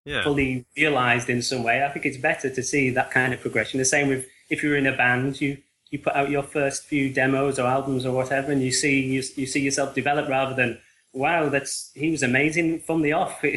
yeah 0.05 0.23
fully 0.23 0.65
realized 0.77 1.29
in 1.29 1.41
some 1.41 1.63
way. 1.63 1.83
I 1.83 1.89
think 1.89 2.05
it's 2.05 2.17
better 2.17 2.49
to 2.49 2.63
see 2.63 2.89
that 2.91 3.11
kind 3.11 3.33
of 3.33 3.41
progression. 3.41 3.77
The 3.77 3.85
same 3.85 4.07
with 4.07 4.25
if 4.49 4.63
you're 4.63 4.77
in 4.77 4.87
a 4.87 4.95
band, 4.95 5.41
you 5.41 5.57
you 5.89 5.99
put 5.99 6.15
out 6.15 6.29
your 6.29 6.43
first 6.43 6.85
few 6.85 7.13
demos 7.13 7.59
or 7.59 7.67
albums 7.67 8.05
or 8.05 8.13
whatever, 8.13 8.51
and 8.51 8.61
you 8.61 8.71
see 8.71 9.01
you, 9.01 9.23
you 9.35 9.45
see 9.45 9.61
yourself 9.61 9.93
develop 9.93 10.29
rather 10.29 10.55
than 10.55 10.79
wow, 11.13 11.49
that's 11.49 11.91
he 11.93 12.11
was 12.11 12.23
amazing 12.23 12.79
from 12.79 13.01
the 13.01 13.13
off. 13.13 13.43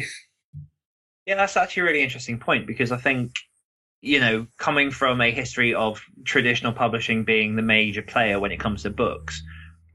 Yeah, 1.25 1.35
that's 1.37 1.57
actually 1.57 1.81
a 1.81 1.85
really 1.85 2.03
interesting 2.03 2.37
point 2.37 2.67
because 2.67 2.91
I 2.91 2.97
think, 2.97 3.31
you 4.01 4.19
know, 4.19 4.45
coming 4.57 4.91
from 4.91 5.21
a 5.21 5.31
history 5.31 5.73
of 5.73 5.99
traditional 6.23 6.71
publishing 6.71 7.23
being 7.23 7.55
the 7.55 7.63
major 7.63 8.03
player 8.03 8.39
when 8.39 8.51
it 8.51 8.59
comes 8.59 8.83
to 8.83 8.91
books, 8.91 9.41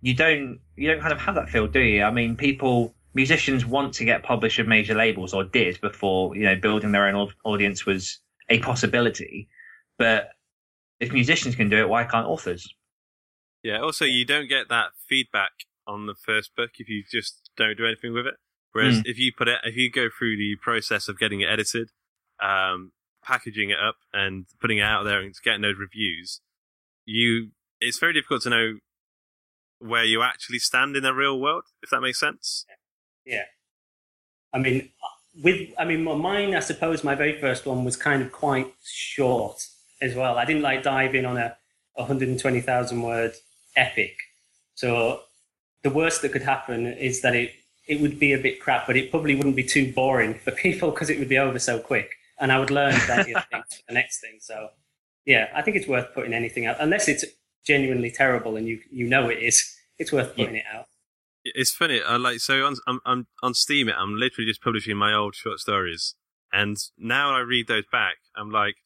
you 0.00 0.12
don't 0.12 0.58
you 0.74 0.90
don't 0.90 1.00
kind 1.00 1.12
of 1.12 1.20
have 1.20 1.36
that 1.36 1.48
feel, 1.48 1.68
do 1.68 1.80
you? 1.80 2.02
I 2.02 2.10
mean, 2.10 2.36
people 2.36 2.94
musicians 3.14 3.64
want 3.66 3.94
to 3.94 4.04
get 4.04 4.22
published 4.22 4.58
with 4.58 4.66
major 4.68 4.94
labels 4.94 5.32
or 5.34 5.44
did 5.44 5.80
before 5.80 6.36
you 6.36 6.44
know 6.44 6.56
building 6.56 6.92
their 6.92 7.06
own 7.08 7.28
audience 7.44 7.84
was 7.86 8.18
a 8.48 8.58
possibility, 8.60 9.48
but 9.98 10.30
if 11.00 11.12
musicians 11.12 11.54
can 11.56 11.68
do 11.68 11.78
it, 11.78 11.88
why 11.88 12.04
can't 12.04 12.26
authors? 12.26 12.72
yeah. 13.62 13.78
Also, 13.80 14.04
you 14.04 14.24
don't 14.24 14.48
get 14.48 14.68
that 14.70 14.88
feedback 15.08 15.52
on 15.86 16.06
the 16.06 16.14
first 16.14 16.54
book 16.56 16.70
if 16.78 16.88
you 16.88 17.02
just 17.10 17.50
don't 17.56 17.76
do 17.76 17.86
anything 17.86 18.12
with 18.14 18.26
it. 18.26 18.34
Whereas 18.72 18.96
Hmm. 18.96 19.02
if 19.04 19.18
you 19.18 19.32
put 19.36 19.48
it, 19.48 19.58
if 19.64 19.76
you 19.76 19.90
go 19.90 20.08
through 20.16 20.36
the 20.36 20.56
process 20.62 21.08
of 21.08 21.18
getting 21.18 21.40
it 21.40 21.48
edited, 21.48 21.90
um, 22.40 22.92
packaging 23.22 23.70
it 23.70 23.78
up, 23.78 23.96
and 24.12 24.46
putting 24.60 24.78
it 24.78 24.82
out 24.82 25.02
there 25.04 25.20
and 25.20 25.34
getting 25.42 25.60
those 25.62 25.76
reviews, 25.78 26.40
you 27.04 27.50
it's 27.80 27.98
very 27.98 28.12
difficult 28.12 28.42
to 28.42 28.50
know 28.50 28.78
where 29.78 30.04
you 30.04 30.22
actually 30.22 30.58
stand 30.58 30.96
in 30.96 31.02
the 31.02 31.12
real 31.14 31.38
world. 31.40 31.64
If 31.82 31.90
that 31.90 32.00
makes 32.00 32.20
sense. 32.20 32.64
Yeah. 33.24 33.44
I 34.52 34.58
mean, 34.58 34.90
uh, 35.02 35.08
with 35.42 35.70
I 35.78 35.84
mean, 35.84 36.04
mine. 36.04 36.54
I 36.54 36.60
suppose 36.60 37.04
my 37.04 37.14
very 37.14 37.40
first 37.40 37.66
one 37.66 37.84
was 37.84 37.96
kind 37.96 38.22
of 38.22 38.32
quite 38.32 38.72
short 38.84 39.66
as 40.00 40.14
well. 40.14 40.38
I 40.38 40.44
didn't 40.44 40.62
like 40.62 40.82
dive 40.82 41.14
in 41.14 41.24
on 41.24 41.36
a 41.36 41.56
120,000 41.94 43.02
word 43.02 43.32
epic. 43.76 44.16
So 44.74 45.20
the 45.82 45.90
worst 45.90 46.22
that 46.22 46.32
could 46.32 46.42
happen 46.42 46.86
is 46.86 47.20
that 47.22 47.34
it 47.34 47.52
it 47.86 48.00
would 48.00 48.20
be 48.20 48.32
a 48.32 48.38
bit 48.38 48.60
crap, 48.60 48.86
but 48.86 48.96
it 48.96 49.10
probably 49.10 49.34
wouldn't 49.34 49.56
be 49.56 49.64
too 49.64 49.92
boring 49.92 50.34
for 50.34 50.50
people 50.64 50.90
because 50.90 51.10
it 51.10 51.18
would 51.18 51.28
be 51.28 51.38
over 51.38 51.58
so 51.58 51.78
quick, 51.78 52.10
and 52.38 52.52
I 52.52 52.58
would 52.58 52.70
learn 52.70 52.94
plenty 53.06 53.34
of 53.34 53.44
things 53.46 53.64
for 53.76 53.82
the 53.88 53.94
next 53.94 54.20
thing. 54.20 54.38
So 54.40 54.68
yeah, 55.26 55.48
I 55.54 55.62
think 55.62 55.76
it's 55.76 55.86
worth 55.86 56.14
putting 56.14 56.32
anything 56.34 56.66
out 56.66 56.76
unless 56.80 57.08
it's 57.08 57.24
genuinely 57.64 58.10
terrible 58.10 58.56
and 58.56 58.66
you 58.66 58.80
you 58.90 59.06
know 59.06 59.28
it 59.28 59.38
is. 59.38 59.76
It's 59.98 60.12
worth 60.12 60.34
putting 60.34 60.56
it 60.56 60.64
out. 60.72 60.86
It's 61.44 61.72
funny. 61.72 62.02
I 62.02 62.16
like 62.16 62.40
so 62.40 62.66
on 62.66 62.76
I'm, 62.86 63.00
I'm 63.06 63.26
on 63.42 63.54
Steam. 63.54 63.88
It 63.88 63.94
I'm 63.98 64.16
literally 64.16 64.48
just 64.48 64.62
publishing 64.62 64.96
my 64.96 65.14
old 65.14 65.34
short 65.34 65.58
stories, 65.58 66.14
and 66.52 66.76
now 66.98 67.34
I 67.34 67.40
read 67.40 67.68
those 67.68 67.84
back. 67.90 68.16
I'm 68.36 68.50
like, 68.50 68.76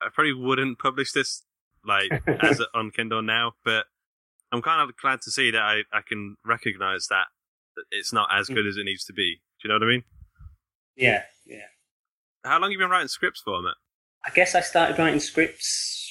I 0.00 0.08
probably 0.14 0.34
wouldn't 0.34 0.78
publish 0.78 1.12
this 1.12 1.42
like 1.84 2.10
as 2.42 2.60
a, 2.60 2.66
on 2.74 2.90
Kindle 2.90 3.22
now, 3.22 3.52
but 3.64 3.86
I'm 4.52 4.62
kind 4.62 4.88
of 4.88 4.96
glad 4.96 5.20
to 5.22 5.30
see 5.30 5.50
that 5.50 5.60
I, 5.60 5.82
I 5.92 6.00
can 6.06 6.36
recognize 6.44 7.08
that 7.08 7.26
that 7.76 7.84
it's 7.90 8.12
not 8.12 8.28
as 8.32 8.48
good 8.48 8.64
mm. 8.64 8.68
as 8.68 8.76
it 8.76 8.84
needs 8.84 9.04
to 9.04 9.12
be. 9.12 9.40
Do 9.60 9.68
you 9.68 9.68
know 9.68 9.74
what 9.74 9.88
I 9.88 9.92
mean? 9.92 10.04
Yeah, 10.96 11.22
yeah. 11.44 11.66
How 12.44 12.58
long 12.58 12.70
have 12.70 12.72
you 12.72 12.78
been 12.78 12.90
writing 12.90 13.08
scripts 13.08 13.42
for, 13.44 13.60
Matt? 13.60 13.74
I 14.24 14.30
guess 14.30 14.54
I 14.54 14.60
started 14.60 14.98
writing 14.98 15.20
scripts 15.20 16.10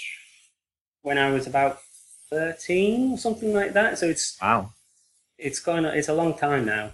when 1.01 1.17
I 1.17 1.31
was 1.31 1.47
about 1.47 1.79
thirteen 2.29 3.13
or 3.13 3.17
something 3.17 3.53
like 3.53 3.73
that. 3.73 3.97
So 3.97 4.07
it's 4.07 4.37
Wow. 4.41 4.71
It's 5.37 5.59
gone. 5.59 5.85
It's 5.85 6.09
a 6.09 6.13
long 6.13 6.37
time 6.37 6.65
now. 6.65 6.91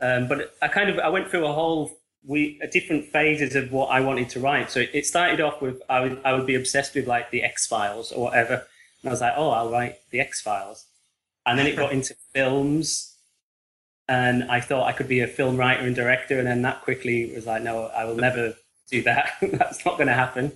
Um, 0.00 0.28
but 0.28 0.54
I 0.62 0.68
kind 0.68 0.90
of 0.90 0.98
I 0.98 1.08
went 1.08 1.28
through 1.28 1.46
a 1.46 1.52
whole 1.52 1.98
we 2.24 2.60
different 2.72 3.06
phases 3.06 3.54
of 3.56 3.72
what 3.72 3.86
I 3.86 4.00
wanted 4.00 4.28
to 4.30 4.40
write. 4.40 4.70
So 4.70 4.84
it 4.92 5.06
started 5.06 5.40
off 5.40 5.60
with 5.60 5.80
I 5.88 6.00
would 6.00 6.20
I 6.24 6.32
would 6.34 6.46
be 6.46 6.54
obsessed 6.54 6.94
with 6.94 7.06
like 7.06 7.30
the 7.30 7.42
X 7.42 7.66
Files 7.66 8.12
or 8.12 8.24
whatever, 8.24 8.66
and 9.02 9.08
I 9.08 9.10
was 9.10 9.20
like, 9.20 9.34
oh, 9.36 9.50
I'll 9.50 9.70
write 9.70 9.96
the 10.10 10.20
X 10.20 10.40
Files, 10.40 10.86
and 11.46 11.58
then 11.58 11.66
it 11.66 11.76
got 11.76 11.92
into 11.92 12.14
films, 12.34 13.16
and 14.08 14.44
I 14.44 14.60
thought 14.60 14.86
I 14.86 14.92
could 14.92 15.08
be 15.08 15.20
a 15.20 15.26
film 15.26 15.56
writer 15.56 15.84
and 15.84 15.94
director, 15.94 16.38
and 16.38 16.46
then 16.46 16.62
that 16.62 16.82
quickly 16.82 17.32
was 17.34 17.46
like, 17.46 17.62
no, 17.62 17.86
I 17.86 18.04
will 18.04 18.16
never 18.16 18.54
do 18.90 19.02
that. 19.02 19.32
That's 19.52 19.84
not 19.84 19.96
going 19.96 20.08
to 20.08 20.14
happen. 20.14 20.52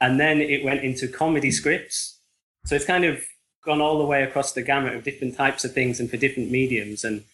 And 0.00 0.18
then 0.18 0.40
it 0.40 0.64
went 0.64 0.82
into 0.82 1.08
comedy 1.08 1.50
scripts. 1.50 2.18
So 2.64 2.74
it's 2.74 2.86
kind 2.86 3.04
of 3.04 3.22
gone 3.64 3.80
all 3.80 3.98
the 3.98 4.04
way 4.04 4.22
across 4.22 4.52
the 4.52 4.62
gamut 4.62 4.94
of 4.94 5.04
different 5.04 5.36
types 5.36 5.64
of 5.64 5.72
things 5.72 6.00
and 6.00 6.10
for 6.10 6.16
different 6.16 6.50
mediums. 6.50 7.04
And 7.04 7.24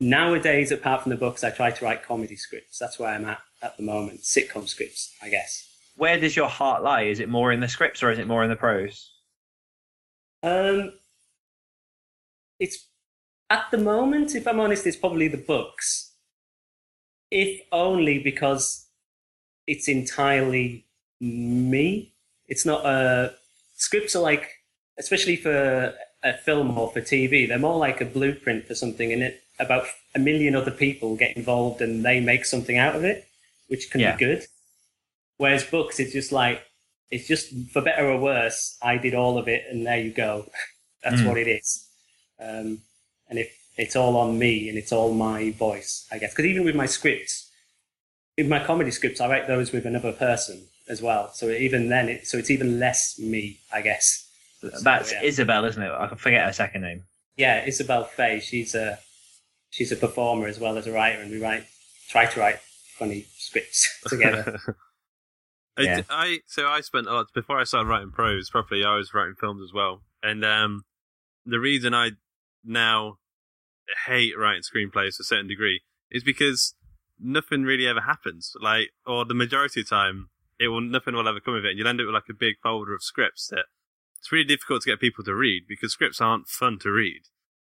nowadays, 0.00 0.70
apart 0.72 1.02
from 1.02 1.10
the 1.10 1.16
books, 1.16 1.44
I 1.44 1.50
try 1.50 1.70
to 1.70 1.84
write 1.84 2.04
comedy 2.04 2.36
scripts. 2.36 2.78
That's 2.78 2.98
where 2.98 3.10
I'm 3.10 3.24
at 3.24 3.40
at 3.62 3.76
the 3.76 3.82
moment. 3.82 4.20
Sitcom 4.20 4.68
scripts, 4.68 5.14
I 5.22 5.28
guess. 5.28 5.64
Where 5.96 6.18
does 6.18 6.36
your 6.36 6.48
heart 6.48 6.82
lie? 6.82 7.02
Is 7.02 7.20
it 7.20 7.28
more 7.28 7.52
in 7.52 7.60
the 7.60 7.68
scripts 7.68 8.02
or 8.02 8.10
is 8.10 8.18
it 8.18 8.26
more 8.26 8.44
in 8.44 8.50
the 8.50 8.56
prose? 8.56 9.12
Um, 10.42 10.92
it's 12.60 12.86
at 13.50 13.64
the 13.70 13.78
moment, 13.78 14.34
if 14.34 14.46
I'm 14.46 14.60
honest, 14.60 14.86
it's 14.86 14.96
probably 14.96 15.28
the 15.28 15.38
books. 15.38 16.12
If 17.30 17.60
only 17.72 18.18
because 18.18 18.86
it's 19.66 19.88
entirely 19.88 20.86
me. 21.20 22.14
It's 22.46 22.64
not 22.64 22.84
uh 22.84 23.30
scripts 23.76 24.16
are 24.16 24.22
like, 24.22 24.48
especially 24.98 25.36
for 25.36 25.94
a 26.22 26.32
film 26.38 26.76
or 26.78 26.90
for 26.90 27.00
TV, 27.00 27.46
they're 27.46 27.58
more 27.58 27.78
like 27.78 28.00
a 28.00 28.04
blueprint 28.04 28.66
for 28.66 28.74
something, 28.74 29.12
and 29.12 29.22
it 29.22 29.42
about 29.60 29.86
a 30.14 30.18
million 30.18 30.54
other 30.54 30.70
people 30.70 31.16
get 31.16 31.36
involved 31.36 31.80
and 31.80 32.04
they 32.04 32.20
make 32.20 32.44
something 32.44 32.78
out 32.78 32.94
of 32.94 33.04
it, 33.04 33.26
which 33.68 33.90
can 33.90 34.00
Yeah. 34.00 34.12
be 34.12 34.18
good. 34.24 34.46
Whereas 35.36 35.64
books, 35.64 35.98
it's 36.00 36.12
just 36.12 36.32
like 36.32 36.62
it's 37.10 37.26
just 37.26 37.52
for 37.72 37.80
better 37.80 38.06
or 38.10 38.18
worse. 38.20 38.76
I 38.82 38.98
did 38.98 39.14
all 39.14 39.38
of 39.38 39.48
it, 39.48 39.64
and 39.70 39.86
there 39.86 39.98
you 40.00 40.12
go. 40.12 40.50
That's 41.04 41.20
Mm. 41.22 41.26
what 41.26 41.38
it 41.38 41.48
is. 41.48 41.86
Um, 42.40 42.82
and 43.28 43.38
if 43.38 43.50
it's 43.76 43.96
all 43.96 44.16
on 44.16 44.38
me 44.38 44.68
and 44.68 44.76
it's 44.76 44.92
all 44.92 45.12
my 45.14 45.50
voice, 45.52 46.06
I 46.10 46.18
guess. 46.18 46.32
Because 46.32 46.46
even 46.46 46.64
with 46.64 46.74
my 46.74 46.86
scripts, 46.86 47.50
with 48.36 48.48
my 48.48 48.62
comedy 48.64 48.90
scripts, 48.90 49.20
I 49.20 49.28
write 49.28 49.46
those 49.46 49.72
with 49.72 49.86
another 49.86 50.12
person. 50.12 50.68
as 50.90 51.02
well. 51.02 51.30
So 51.34 51.50
even 51.50 51.90
then, 51.90 52.08
it, 52.08 52.26
so 52.26 52.38
it's 52.38 52.50
even 52.50 52.80
less 52.80 53.18
me, 53.18 53.58
I 53.70 53.82
guess. 53.82 54.26
That's 54.62 55.12
yeah. 55.12 55.22
Isabel, 55.22 55.64
isn't 55.64 55.82
it? 55.82 55.90
I 55.90 56.08
forget 56.16 56.44
her 56.46 56.52
second 56.52 56.82
name. 56.82 57.04
Yeah, 57.36 57.64
Isabel 57.64 58.04
Faye. 58.04 58.40
She's 58.40 58.74
a 58.74 58.98
she's 59.70 59.92
a 59.92 59.96
performer 59.96 60.46
as 60.48 60.58
well 60.58 60.76
as 60.76 60.86
a 60.86 60.92
writer, 60.92 61.20
and 61.20 61.30
we 61.30 61.40
write 61.40 61.64
try 62.08 62.26
to 62.26 62.40
write 62.40 62.58
funny 62.98 63.26
scripts 63.36 63.88
together. 64.08 64.58
I- 65.76 65.82
Yeah. 65.82 66.02
I 66.10 66.40
so 66.46 66.66
I 66.66 66.80
spent 66.80 67.06
a 67.06 67.12
lot 67.12 67.26
before 67.34 67.60
I 67.60 67.64
started 67.64 67.88
writing 67.88 68.10
prose 68.10 68.50
properly. 68.50 68.84
I 68.84 68.96
was 68.96 69.14
writing 69.14 69.36
films 69.38 69.62
as 69.62 69.72
well, 69.72 70.02
and 70.22 70.44
um, 70.44 70.82
the 71.46 71.60
reason 71.60 71.94
I 71.94 72.10
now 72.64 73.18
hate 74.06 74.36
writing 74.36 74.62
screenplays 74.62 75.16
to 75.16 75.20
a 75.22 75.24
certain 75.24 75.46
degree 75.46 75.82
is 76.10 76.24
because 76.24 76.74
nothing 77.20 77.62
really 77.62 77.86
ever 77.86 78.00
happens. 78.00 78.52
Like, 78.60 78.88
or 79.06 79.24
the 79.24 79.34
majority 79.34 79.80
of 79.80 79.88
the 79.88 79.94
time, 79.94 80.28
it 80.58 80.68
will 80.68 80.80
nothing 80.80 81.14
will 81.14 81.28
ever 81.28 81.38
come 81.40 81.54
of 81.54 81.64
it, 81.64 81.68
and 81.70 81.78
you'll 81.78 81.86
end 81.86 82.00
up 82.00 82.06
with 82.06 82.14
like 82.14 82.28
a 82.28 82.34
big 82.34 82.56
folder 82.62 82.92
of 82.94 83.02
scripts 83.04 83.46
that 83.52 83.66
it's 84.18 84.32
really 84.32 84.44
difficult 84.44 84.82
to 84.82 84.90
get 84.90 85.00
people 85.00 85.24
to 85.24 85.34
read 85.34 85.64
because 85.68 85.92
scripts 85.92 86.20
aren't 86.20 86.48
fun 86.48 86.78
to 86.80 86.90
read. 86.90 87.22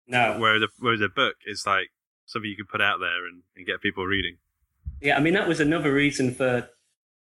no, 0.07 0.35
Whereas 0.39 0.63
a, 0.63 0.67
whereas 0.79 1.01
a 1.01 1.09
book 1.09 1.35
is 1.45 1.65
like 1.65 1.89
something 2.25 2.49
you 2.49 2.55
can 2.57 2.65
put 2.65 2.81
out 2.81 2.99
there 2.99 3.25
and, 3.27 3.43
and 3.55 3.65
get 3.65 3.81
people 3.81 4.05
reading. 4.05 4.37
Yeah, 5.01 5.17
I 5.17 5.19
mean 5.21 5.33
that 5.33 5.47
was 5.47 5.59
another 5.59 5.93
reason 5.93 6.33
for 6.33 6.69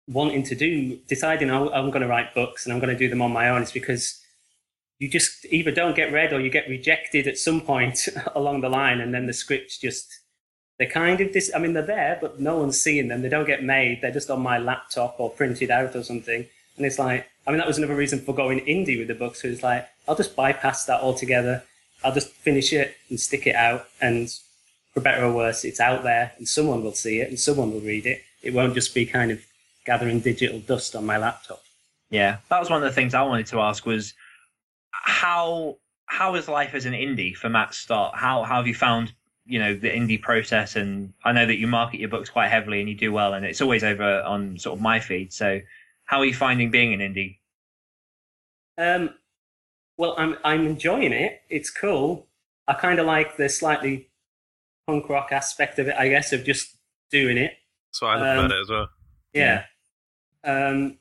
wanting 0.08 0.43
to 0.43 0.56
do 0.56 0.97
deciding 1.08 1.50
I- 1.52 1.67
I'm 1.69 1.89
going 1.91 2.02
to 2.02 2.08
write 2.08 2.34
books 2.34 2.65
and 2.65 2.74
I'm 2.74 2.80
going 2.80 2.91
to 2.93 2.97
do 2.97 3.10
them 3.10 3.21
on 3.21 3.32
my 3.32 3.50
own. 3.50 3.62
Is 3.62 3.71
because 3.71 4.19
you 5.00 5.10
just 5.10 5.45
either 5.45 5.71
don't 5.71 5.95
get 5.95 6.12
read 6.12 6.32
or 6.34 6.39
you 6.39 6.50
get 6.50 6.67
rejected 6.69 7.28
at 7.28 7.38
some 7.38 7.62
point 7.62 8.08
along 8.36 8.62
the 8.62 8.69
line, 8.69 9.00
and 9.02 9.13
then 9.13 9.28
the 9.28 9.34
scripts 9.34 9.78
just 9.78 10.08
they're 10.80 10.89
kind 10.89 11.21
of 11.21 11.34
this. 11.34 11.52
I 11.56 11.60
mean, 11.60 11.74
they're 11.74 11.86
there, 11.86 12.17
but 12.19 12.39
no 12.39 12.58
one's 12.58 12.82
seeing 12.82 13.08
them. 13.08 13.21
They 13.21 13.30
don't 13.30 13.45
get 13.45 13.63
made. 13.63 14.02
They're 14.02 14.12
just 14.12 14.32
on 14.32 14.41
my 14.41 14.58
laptop 14.58 15.15
or 15.19 15.30
printed 15.30 15.69
out 15.69 15.95
or 15.95 16.04
something. 16.04 16.47
And 16.78 16.86
it's 16.86 16.97
like, 16.97 17.28
I 17.45 17.51
mean, 17.51 17.58
that 17.58 17.67
was 17.67 17.77
another 17.77 17.95
reason 17.95 18.19
for 18.19 18.36
going 18.36 18.60
indie 18.62 18.97
with 18.97 19.08
the 19.08 19.15
book. 19.15 19.36
So 19.36 19.47
it's 19.47 19.63
like, 19.63 19.88
I'll 20.08 20.15
just 20.15 20.36
bypass 20.36 20.86
that 20.86 21.01
altogether. 21.01 21.63
I'll 22.04 22.13
just 22.13 22.30
finish 22.30 22.73
it 22.73 22.95
and 23.10 23.19
stick 23.19 23.47
it 23.47 23.56
out. 23.56 23.88
And 23.99 24.34
for 24.93 25.01
better 25.01 25.25
or 25.25 25.34
worse, 25.34 25.63
it's 25.63 25.80
out 25.80 26.04
there 26.04 26.34
and 26.38 26.47
someone 26.47 26.84
will 26.84 26.93
see 26.93 27.19
it 27.19 27.30
and 27.30 27.39
someone 27.39 27.71
will 27.71 27.80
read 27.80 28.06
it. 28.06 28.21
It 28.41 28.54
won't 28.54 28.73
just 28.73 28.93
be 28.93 29.06
kind 29.06 29.32
of 29.32 29.43
gathering 29.86 30.19
digital 30.19 30.60
dust 30.60 30.95
on 30.95 31.06
my 31.06 31.17
laptop. 31.17 31.62
Yeah, 32.10 32.38
that 32.49 32.60
was 32.60 32.69
one 32.69 32.84
of 32.84 32.89
the 32.89 32.93
things 32.93 33.13
I 33.13 33.23
wanted 33.23 33.47
to 33.47 33.62
ask 33.62 33.86
was 33.86 34.13
how 34.91 35.77
how 36.06 36.36
is 36.36 36.49
life 36.49 36.73
as 36.73 36.86
an 36.86 36.93
indie 36.93 37.34
for 37.34 37.49
Matt 37.49 37.73
Stott? 37.73 38.15
How 38.15 38.43
how 38.43 38.58
have 38.58 38.67
you 38.67 38.75
found 38.75 39.13
you 39.45 39.60
know 39.60 39.73
the 39.73 39.89
indie 39.89 40.21
process? 40.21 40.75
And 40.75 41.13
I 41.23 41.32
know 41.32 41.45
that 41.45 41.58
you 41.58 41.67
market 41.67 42.01
your 42.01 42.10
books 42.10 42.30
quite 42.30 42.49
heavily 42.49 42.82
and 42.82 42.89
you 42.89 42.95
do 42.95 43.13
well, 43.13 43.34
and 43.34 43.45
it's 43.45 43.62
always 43.62 43.84
over 43.84 44.21
on 44.23 44.60
sort 44.60 44.77
of 44.77 44.82
my 44.82 44.99
feed. 44.99 45.32
So 45.32 45.62
how 46.12 46.19
are 46.19 46.26
you 46.26 46.34
finding 46.34 46.69
being 46.69 46.93
an 46.93 47.00
indie? 47.00 47.38
Um, 48.78 49.12
well, 49.97 50.13
I'm 50.17 50.36
I'm 50.43 50.67
enjoying 50.67 51.13
it. 51.13 51.41
It's 51.50 51.69
cool. 51.69 52.28
I 52.67 52.74
kind 52.74 53.00
of 53.00 53.06
like 53.06 53.38
the 53.38 53.47
slightly 53.47 54.10
punk 54.86 55.08
rock 55.08 55.30
aspect 55.32 55.80
of 55.80 55.88
it, 55.88 55.95
I 55.97 56.10
guess, 56.10 56.34
of 56.34 56.43
just 56.43 56.76
doing 57.12 57.38
it. 57.38 57.54
That's 57.89 58.02
what 58.02 58.10
I 58.10 58.15
love 58.15 58.38
Um, 58.39 58.45
about 58.45 58.58
it 58.58 58.62
as 58.62 58.69
well. 58.69 58.89
Yeah. 59.34 59.63
Um, 60.43 60.97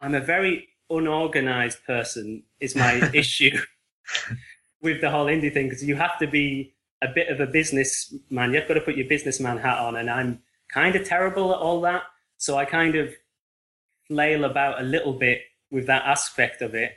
I'm 0.00 0.14
a 0.14 0.20
very 0.20 0.68
unorganized 0.88 1.84
person. 1.84 2.44
Is 2.60 2.76
my 2.76 3.10
issue 3.12 3.58
with 4.80 5.00
the 5.00 5.10
whole 5.10 5.26
indie 5.26 5.52
thing 5.52 5.66
because 5.66 5.82
you 5.82 5.96
have 5.96 6.16
to 6.20 6.28
be 6.28 6.74
a 7.02 7.08
bit 7.08 7.28
of 7.28 7.40
a 7.40 7.46
businessman. 7.46 8.54
You've 8.54 8.68
got 8.68 8.74
to 8.74 8.80
put 8.82 8.94
your 8.96 9.08
businessman 9.08 9.58
hat 9.58 9.78
on, 9.78 9.96
and 9.96 10.08
I'm 10.08 10.42
kind 10.72 10.94
of 10.94 11.04
terrible 11.04 11.52
at 11.52 11.58
all 11.58 11.80
that. 11.80 12.04
So 12.36 12.56
I 12.56 12.64
kind 12.64 12.94
of 12.94 13.12
flail 14.08 14.44
about 14.44 14.80
a 14.80 14.84
little 14.84 15.12
bit 15.12 15.42
with 15.70 15.86
that 15.86 16.04
aspect 16.04 16.62
of 16.62 16.74
it. 16.74 16.92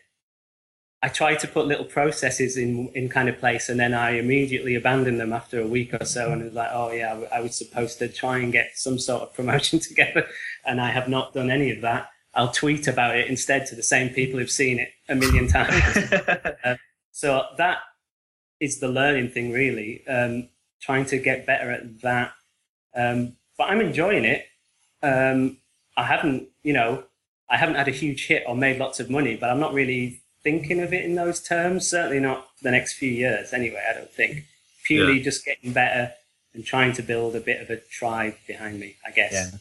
I 1.03 1.09
try 1.09 1.35
to 1.35 1.47
put 1.47 1.65
little 1.65 1.85
processes 1.85 2.57
in 2.57 2.89
in 2.89 3.09
kind 3.09 3.27
of 3.27 3.39
place, 3.39 3.69
and 3.69 3.79
then 3.79 3.93
I 3.93 4.11
immediately 4.11 4.75
abandon 4.75 5.17
them 5.17 5.33
after 5.33 5.59
a 5.59 5.67
week 5.67 5.93
or 5.93 6.05
so. 6.05 6.31
And 6.31 6.43
it's 6.43 6.55
like, 6.55 6.69
oh 6.71 6.91
yeah, 6.91 7.21
I 7.33 7.41
was 7.41 7.57
supposed 7.57 7.97
to 7.99 8.07
try 8.07 8.37
and 8.37 8.51
get 8.51 8.71
some 8.75 8.99
sort 8.99 9.23
of 9.23 9.33
promotion 9.39 9.79
together, 9.79 10.27
and 10.65 10.79
I 10.79 10.91
have 10.91 11.09
not 11.09 11.33
done 11.33 11.49
any 11.49 11.71
of 11.71 11.81
that. 11.81 12.09
I'll 12.33 12.51
tweet 12.51 12.87
about 12.87 13.17
it 13.17 13.27
instead 13.27 13.65
to 13.67 13.75
the 13.75 13.83
same 13.83 14.09
people 14.09 14.39
who've 14.39 14.49
seen 14.49 14.79
it 14.79 14.89
a 15.09 15.15
million 15.15 15.47
times. 15.47 16.77
So 17.11 17.45
that 17.57 17.79
is 18.59 18.79
the 18.79 18.87
learning 18.87 19.29
thing, 19.29 19.51
really. 19.51 20.05
Um, 20.07 20.49
trying 20.81 21.05
to 21.05 21.17
get 21.17 21.45
better 21.45 21.71
at 21.71 22.01
that. 22.01 22.33
Um, 22.95 23.35
but 23.57 23.69
I'm 23.69 23.81
enjoying 23.81 24.25
it. 24.25 24.45
Um, 25.03 25.57
I 25.97 26.03
haven't, 26.03 26.47
you 26.63 26.73
know, 26.73 27.03
I 27.49 27.57
haven't 27.57 27.75
had 27.75 27.87
a 27.87 27.91
huge 27.91 28.27
hit 28.27 28.43
or 28.47 28.55
made 28.55 28.79
lots 28.79 28.99
of 28.99 29.09
money, 29.09 29.35
but 29.35 29.49
I'm 29.49 29.59
not 29.59 29.73
really 29.73 30.21
thinking 30.43 30.79
of 30.79 30.93
it 30.93 31.05
in 31.05 31.15
those 31.15 31.41
terms. 31.41 31.87
Certainly 31.87 32.19
not 32.19 32.47
the 32.61 32.71
next 32.71 32.93
few 32.93 33.11
years, 33.11 33.53
anyway. 33.53 33.83
I 33.89 33.93
don't 33.93 34.11
think. 34.11 34.45
Purely 34.85 35.17
Yeah. 35.17 35.23
just 35.23 35.45
getting 35.45 35.73
better 35.73 36.13
and 36.53 36.65
trying 36.65 36.93
to 36.93 37.03
build 37.03 37.35
a 37.35 37.39
bit 37.39 37.61
of 37.61 37.69
a 37.69 37.77
tribe 37.77 38.35
behind 38.47 38.79
me, 38.79 38.95
I 39.05 39.11
guess. 39.11 39.33
Yeah. 39.33 39.57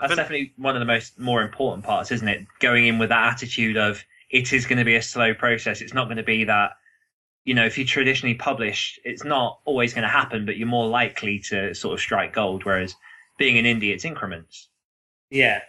That's 0.00 0.16
definitely 0.16 0.52
one 0.56 0.74
of 0.76 0.80
the 0.80 0.86
most 0.86 1.18
more 1.18 1.42
important 1.42 1.84
parts, 1.84 2.10
isn't 2.10 2.28
it? 2.28 2.46
Going 2.60 2.86
in 2.86 2.98
with 2.98 3.08
that 3.10 3.32
attitude 3.32 3.76
of 3.76 4.04
it 4.30 4.52
is 4.52 4.66
going 4.66 4.78
to 4.78 4.84
be 4.84 4.96
a 4.96 5.02
slow 5.02 5.34
process. 5.34 5.80
It's 5.80 5.94
not 5.94 6.06
going 6.06 6.16
to 6.16 6.22
be 6.22 6.44
that, 6.44 6.72
you 7.44 7.54
know, 7.54 7.64
if 7.64 7.78
you 7.78 7.84
traditionally 7.84 8.34
publish, 8.34 8.98
it's 9.04 9.24
not 9.24 9.60
always 9.64 9.94
going 9.94 10.02
to 10.02 10.08
happen, 10.08 10.46
but 10.46 10.56
you're 10.56 10.66
more 10.68 10.88
likely 10.88 11.38
to 11.50 11.74
sort 11.74 11.94
of 11.94 12.00
strike 12.00 12.32
gold. 12.32 12.64
Whereas 12.64 12.96
being 13.38 13.56
an 13.58 13.64
indie, 13.64 13.92
it's 13.94 14.04
increments. 14.04 14.68
Yeah, 15.34 15.62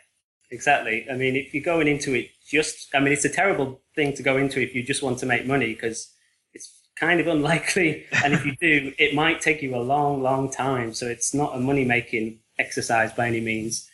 exactly. 0.52 1.08
I 1.12 1.16
mean, 1.16 1.36
if 1.36 1.52
you're 1.54 1.64
going 1.64 1.88
into 1.88 2.14
it 2.14 2.30
just, 2.48 2.94
I 2.94 3.00
mean, 3.00 3.12
it's 3.14 3.26
a 3.26 3.30
terrible 3.30 3.82
thing 3.96 4.14
to 4.14 4.22
go 4.24 4.38
into 4.38 4.62
if 4.62 4.76
you 4.76 4.84
just 4.84 5.02
want 5.02 5.18
to 5.20 5.26
make 5.26 5.48
money 5.48 5.74
because 5.74 6.14
it's 6.54 6.72
kind 6.96 7.20
of 7.20 7.26
unlikely. 7.36 8.06
And 8.24 8.36
if 8.36 8.46
you 8.46 8.56
do, 8.62 8.94
it 9.00 9.16
might 9.16 9.42
take 9.42 9.64
you 9.64 9.76
a 9.76 9.82
long, 9.82 10.22
long 10.22 10.52
time. 10.52 10.94
So 10.94 11.08
it's 11.08 11.34
not 11.34 11.56
a 11.56 11.60
money 11.60 11.84
making 11.84 12.40
exercise 12.60 13.12
by 13.12 13.28
any 13.28 13.42
means, 13.42 13.90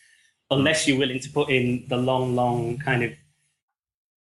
unless 0.52 0.88
you're 0.90 1.00
willing 1.00 1.22
to 1.22 1.30
put 1.30 1.50
in 1.50 1.86
the 1.88 1.98
long, 1.98 2.36
long 2.36 2.78
kind 2.78 3.04
of 3.04 3.14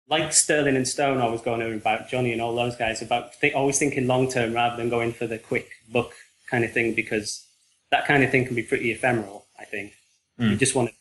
like 0.06 0.32
Sterling 0.34 0.76
and 0.76 0.86
Stone 0.86 1.18
always 1.18 1.40
going 1.40 1.62
on 1.62 1.72
about 1.72 2.08
Johnny 2.10 2.32
and 2.32 2.42
all 2.42 2.54
those 2.54 2.76
guys 2.76 3.00
about 3.00 3.32
th- 3.40 3.54
always 3.54 3.78
thinking 3.78 4.06
long 4.06 4.30
term 4.30 4.52
rather 4.52 4.76
than 4.76 4.90
going 4.90 5.12
for 5.12 5.26
the 5.26 5.38
quick 5.38 5.70
book 5.90 6.12
kind 6.50 6.64
of 6.64 6.72
thing 6.72 6.94
because 6.94 7.46
that 7.90 8.06
kind 8.06 8.22
of 8.22 8.30
thing 8.30 8.44
can 8.46 8.54
be 8.54 8.62
pretty 8.62 8.90
ephemeral. 8.92 9.46
I 9.58 9.64
think 9.64 9.92
you 10.38 10.50
Mm. 10.50 10.58
just 10.58 10.74
want 10.74 10.88
to 10.88 10.94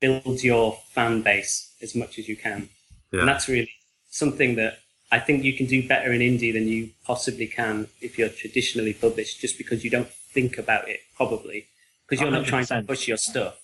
build 0.00 0.42
your 0.42 0.78
fan 0.90 1.22
base 1.22 1.74
as 1.82 1.94
much 1.94 2.18
as 2.18 2.28
you 2.28 2.36
can, 2.36 2.68
Yeah. 3.12 3.20
and 3.20 3.28
that's 3.28 3.48
really 3.48 3.70
something 4.10 4.54
that 4.56 4.78
I 5.10 5.18
think 5.18 5.42
you 5.44 5.54
can 5.54 5.66
do 5.66 5.86
better 5.86 6.12
in 6.12 6.20
indie 6.20 6.52
than 6.52 6.68
you 6.68 6.90
possibly 7.04 7.46
can 7.46 7.88
if 8.00 8.18
you're 8.18 8.28
traditionally 8.28 8.92
published, 8.94 9.40
just 9.40 9.56
because 9.58 9.82
you 9.84 9.90
don't 9.90 10.08
think 10.08 10.58
about 10.58 10.88
it 10.88 11.00
probably 11.16 11.66
because 12.06 12.20
you're 12.22 12.30
not 12.30 12.46
trying 12.46 12.66
to 12.66 12.82
push 12.82 13.08
your 13.08 13.16
stuff. 13.16 13.56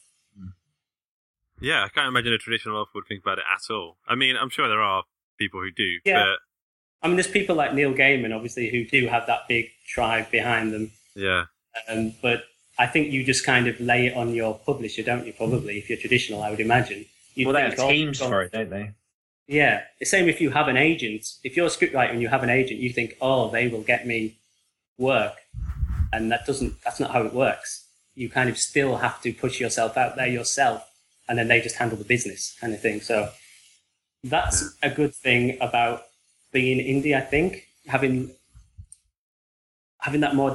Yeah, 1.61 1.85
I 1.85 1.89
can't 1.89 2.09
imagine 2.09 2.33
a 2.33 2.39
traditional 2.39 2.77
author 2.79 2.91
would 2.97 3.07
think 3.07 3.23
about 3.23 3.39
it 3.39 3.45
at 3.49 3.73
all. 3.73 3.97
I 4.09 4.15
mean, 4.17 4.37
I'm 4.37 4.51
sure 4.51 4.69
there 4.69 4.83
are 4.83 5.05
people 5.39 5.61
who 5.61 5.71
do, 5.71 5.99
Yeah. 6.05 6.35
I 7.03 7.07
mean, 7.07 7.17
there's 7.17 7.29
people 7.31 7.55
like 7.55 7.75
Neil 7.75 7.93
Gaiman, 7.93 8.35
obviously, 8.35 8.71
who 8.71 8.85
do 8.87 9.07
have 9.09 9.27
that 9.27 9.47
big 9.49 9.71
tribe 9.87 10.31
behind 10.31 10.73
them. 10.73 10.91
yeah, 11.15 11.45
Um, 11.89 12.15
but 12.23 12.45
I 12.79 12.87
think 12.87 13.13
you 13.13 13.25
just 13.25 13.45
kind 13.47 13.67
of 13.67 13.79
lay 13.81 14.07
it 14.07 14.17
on 14.17 14.35
your 14.35 14.59
publisher, 14.59 15.03
don't 15.03 15.27
you? 15.27 15.33
Probably, 15.33 15.79
if 15.79 15.89
you're 15.89 15.99
traditional, 15.99 16.43
I 16.43 16.51
would 16.51 16.61
imagine. 16.61 17.07
You'd 17.35 17.47
well, 17.47 17.55
they 17.55 17.63
have 17.63 17.77
teams 17.77 18.19
for 18.21 18.43
it, 18.43 18.53
don't 18.53 18.71
they? 18.71 18.93
Yeah, 19.47 19.83
the 20.01 20.07
same 20.07 20.29
if 20.29 20.41
you 20.41 20.51
have 20.51 20.69
an 20.69 20.77
agent. 20.77 21.27
If 21.45 21.57
you're 21.57 21.67
a 21.67 21.71
scriptwriter 21.71 22.11
and 22.11 22.23
you 22.23 22.29
have 22.29 22.43
an 22.43 22.51
agent, 22.51 22.81
you 22.81 22.91
think, 22.91 23.17
oh, 23.21 23.51
they 23.51 23.69
will 23.69 23.83
get 23.83 24.07
me 24.07 24.37
work, 24.99 25.35
and 26.13 26.33
that 26.33 26.47
doesn't. 26.47 26.83
That's 26.83 26.99
not 26.99 27.11
how 27.11 27.23
it 27.23 27.35
works. 27.35 27.87
You 28.15 28.29
kind 28.31 28.49
of 28.49 28.59
still 28.59 28.97
have 28.97 29.21
to 29.23 29.33
push 29.33 29.61
yourself 29.61 29.97
out 29.97 30.17
there 30.17 30.27
yourself, 30.27 30.89
and 31.29 31.39
then 31.39 31.49
they 31.49 31.61
just 31.61 31.77
handle 31.77 31.99
the 31.99 32.05
business 32.05 32.57
kind 32.61 32.73
of 32.73 32.81
thing. 32.81 33.01
So 33.01 33.31
that's 34.23 34.75
a 34.83 34.91
good 34.91 35.15
thing 35.15 35.59
about 35.61 36.05
being 36.53 36.79
indie. 36.79 37.15
I 37.15 37.21
think 37.21 37.67
having 37.87 38.31
having 39.99 40.21
that 40.21 40.35
more 40.35 40.55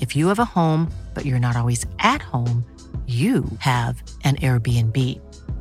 If 0.00 0.14
you 0.14 0.28
have 0.28 0.38
a 0.38 0.44
home, 0.44 0.92
but 1.14 1.24
you're 1.24 1.40
not 1.40 1.56
always 1.56 1.84
at 1.98 2.22
home, 2.22 2.64
you 3.06 3.44
have 3.60 4.02
an 4.24 4.36
Airbnb. 4.36 4.96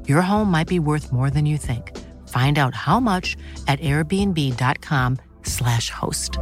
Your 0.05 0.21
home 0.21 0.51
might 0.51 0.67
be 0.67 0.79
worth 0.79 1.13
more 1.13 1.29
than 1.29 1.45
you 1.45 1.57
think. 1.57 1.97
Find 2.27 2.59
out 2.59 2.75
how 2.75 2.99
much 2.99 3.37
at 3.67 3.79
airbnb.com/slash 3.79 5.89
host. 5.89 6.37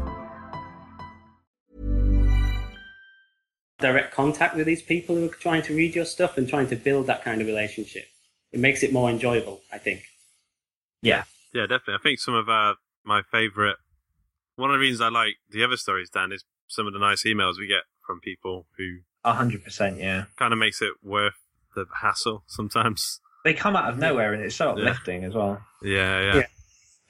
Direct 3.79 4.15
contact 4.15 4.55
with 4.55 4.65
these 4.65 4.81
people 4.81 5.15
who 5.15 5.25
are 5.25 5.29
trying 5.29 5.61
to 5.63 5.75
read 5.75 5.93
your 5.93 6.05
stuff 6.05 6.39
and 6.39 6.49
trying 6.49 6.67
to 6.69 6.75
build 6.75 7.05
that 7.07 7.23
kind 7.23 7.39
of 7.39 7.45
relationship. 7.47 8.05
It 8.51 8.59
makes 8.59 8.81
it 8.83 8.91
more 8.91 9.11
enjoyable, 9.11 9.61
I 9.71 9.77
think. 9.77 10.01
Yeah. 11.01 11.23
Yeah, 11.53 11.67
definitely. 11.67 11.95
I 11.95 11.99
think 12.01 12.19
some 12.19 12.33
of 12.33 12.49
uh, 12.49 12.75
my 13.03 13.21
favourite, 13.21 13.75
one 14.55 14.71
of 14.71 14.75
the 14.75 14.79
reasons 14.79 15.01
I 15.01 15.09
like 15.09 15.35
the 15.49 15.63
other 15.63 15.77
stories, 15.77 16.09
Dan, 16.09 16.31
is 16.31 16.43
some 16.67 16.87
of 16.87 16.93
the 16.93 16.99
nice 16.99 17.23
emails 17.25 17.57
we 17.57 17.67
get 17.67 17.83
from 18.05 18.19
people 18.19 18.67
who 18.77 18.97
A 19.23 19.33
hundred 19.33 19.63
percent, 19.63 19.99
yeah. 19.99 20.25
kind 20.37 20.53
of 20.53 20.59
makes 20.59 20.81
it 20.81 20.93
worth 21.03 21.33
the 21.75 21.85
hassle 22.01 22.43
sometimes. 22.47 23.19
They 23.43 23.53
come 23.53 23.75
out 23.75 23.89
of 23.89 23.97
nowhere 23.99 24.33
and 24.33 24.43
it's 24.43 24.55
so 24.55 24.75
Yeah. 24.77 24.89
uplifting 24.89 25.23
as 25.23 25.33
well. 25.33 25.61
Yeah, 25.83 26.21
yeah. 26.21 26.35
Yeah. 26.35 26.45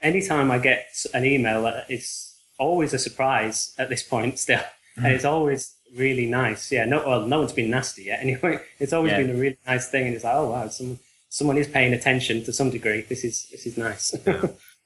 Anytime 0.01 0.51
I 0.51 0.57
get 0.59 0.87
an 1.13 1.25
email, 1.25 1.65
uh, 1.65 1.81
it's 1.89 2.37
always 2.57 2.93
a 2.93 2.99
surprise 2.99 3.73
at 3.77 3.89
this 3.89 4.03
point 4.03 4.39
still. 4.39 4.61
And 4.97 5.07
it's 5.07 5.25
always 5.25 5.75
really 5.93 6.25
nice. 6.25 6.71
Yeah, 6.71 6.85
no, 6.85 7.03
well, 7.05 7.27
no 7.27 7.39
one's 7.39 7.51
been 7.51 7.69
nasty 7.69 8.03
yet. 8.03 8.21
Anyway, 8.21 8.59
it's 8.79 8.93
always 8.93 9.11
Yeah. 9.11 9.23
been 9.23 9.29
a 9.31 9.33
really 9.39 9.57
nice 9.67 9.89
thing. 9.89 10.05
And 10.07 10.15
it's 10.15 10.23
like, 10.23 10.35
oh, 10.35 10.51
wow, 10.51 10.69
someone, 10.69 10.99
someone 11.27 11.57
is 11.57 11.67
paying 11.67 11.93
attention 11.93 12.43
to 12.45 12.53
some 12.53 12.69
degree. 12.69 13.01
This 13.01 13.25
is, 13.25 13.45
this 13.51 13.65
is 13.65 13.77
nice. 13.77 14.15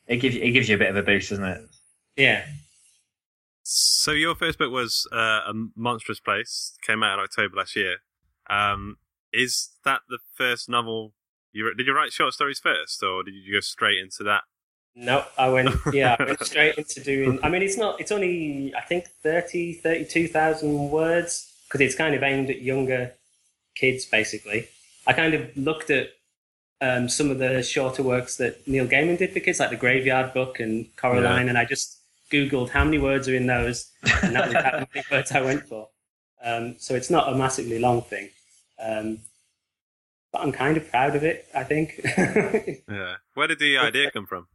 It 0.08 0.18
gives 0.18 0.34
you, 0.36 0.42
it 0.42 0.50
gives 0.50 0.68
you 0.68 0.74
a 0.74 0.80
bit 0.80 0.90
of 0.90 0.96
a 0.96 1.04
boost, 1.04 1.30
doesn't 1.30 1.46
it? 1.46 1.62
yeah. 2.18 2.44
So 3.72 4.14
your 4.14 4.34
first 4.34 4.58
book 4.58 4.72
was 4.72 5.08
uh, 5.14 5.42
a 5.48 5.54
monstrous 5.76 6.20
place. 6.20 6.76
Came 6.82 7.04
out 7.04 7.20
in 7.20 7.24
October 7.24 7.58
last 7.58 7.76
year. 7.76 7.98
Um, 8.50 8.98
is 9.32 9.70
that 9.86 10.02
the 10.10 10.18
first 10.34 10.68
novel 10.68 11.14
you 11.52 11.68
wrote? 11.68 11.78
Did 11.78 11.86
you 11.86 11.94
write 11.94 12.12
short 12.12 12.34
stories 12.34 12.58
first, 12.60 13.04
or 13.04 13.22
did 13.22 13.36
you 13.36 13.54
go 13.54 13.60
straight 13.60 14.00
into 14.00 14.24
that? 14.24 14.42
No, 14.96 15.24
I 15.38 15.50
went, 15.50 15.70
yeah, 15.94 16.16
I 16.18 16.24
went 16.24 16.44
straight 16.44 16.80
into 16.80 17.00
doing, 17.00 17.38
I 17.44 17.50
mean, 17.50 17.62
it's 17.62 17.78
not, 17.78 18.02
it's 18.02 18.12
only, 18.12 18.74
I 18.76 18.82
think 18.82 19.06
30, 19.22 19.74
32,000 19.74 20.90
words 20.90 21.54
because 21.68 21.82
it's 21.82 21.94
kind 21.96 22.16
of 22.16 22.24
aimed 22.24 22.50
at 22.50 22.64
younger 22.64 23.14
kids, 23.76 24.04
basically. 24.04 24.68
I 25.06 25.14
kind 25.14 25.36
of 25.36 25.56
looked 25.56 25.92
at 25.92 26.10
um, 26.82 27.08
some 27.08 27.30
of 27.30 27.38
the 27.38 27.62
shorter 27.62 28.02
works 28.02 28.38
that 28.38 28.68
Neil 28.68 28.88
Gaiman 28.88 29.20
did 29.20 29.32
for 29.32 29.40
kids, 29.42 29.60
like 29.60 29.70
the 29.70 29.76
Graveyard 29.76 30.34
Book 30.34 30.60
and 30.60 30.88
Coraline, 30.96 31.44
Yeah. 31.46 31.50
and 31.50 31.58
I 31.60 31.66
just 31.66 31.99
Googled 32.32 32.70
how 32.70 32.84
many 32.84 32.98
words 33.00 33.28
are 33.28 33.36
in 33.36 33.48
those, 33.48 33.92
and 34.24 34.36
that 34.36 34.48
was 34.48 34.56
how 34.56 34.72
many 34.94 35.06
words 35.12 35.32
I 35.32 35.42
went 35.42 35.68
for. 35.68 35.90
Um, 36.44 36.76
so 36.78 36.96
it's 36.96 37.10
not 37.10 37.32
a 37.32 37.36
massively 37.36 37.80
long 37.80 38.02
thing. 38.02 38.30
Um, 38.82 39.20
but 40.32 40.42
I'm 40.44 40.52
kind 40.52 40.78
of 40.78 40.90
proud 40.90 41.16
of 41.16 41.24
it, 41.24 41.48
I 41.56 41.64
think. 41.64 42.00
Yeah. 42.90 43.16
Where 43.34 43.48
did 43.48 43.60
the 43.60 43.78
idea 43.78 44.12
come 44.12 44.26
from? 44.26 44.48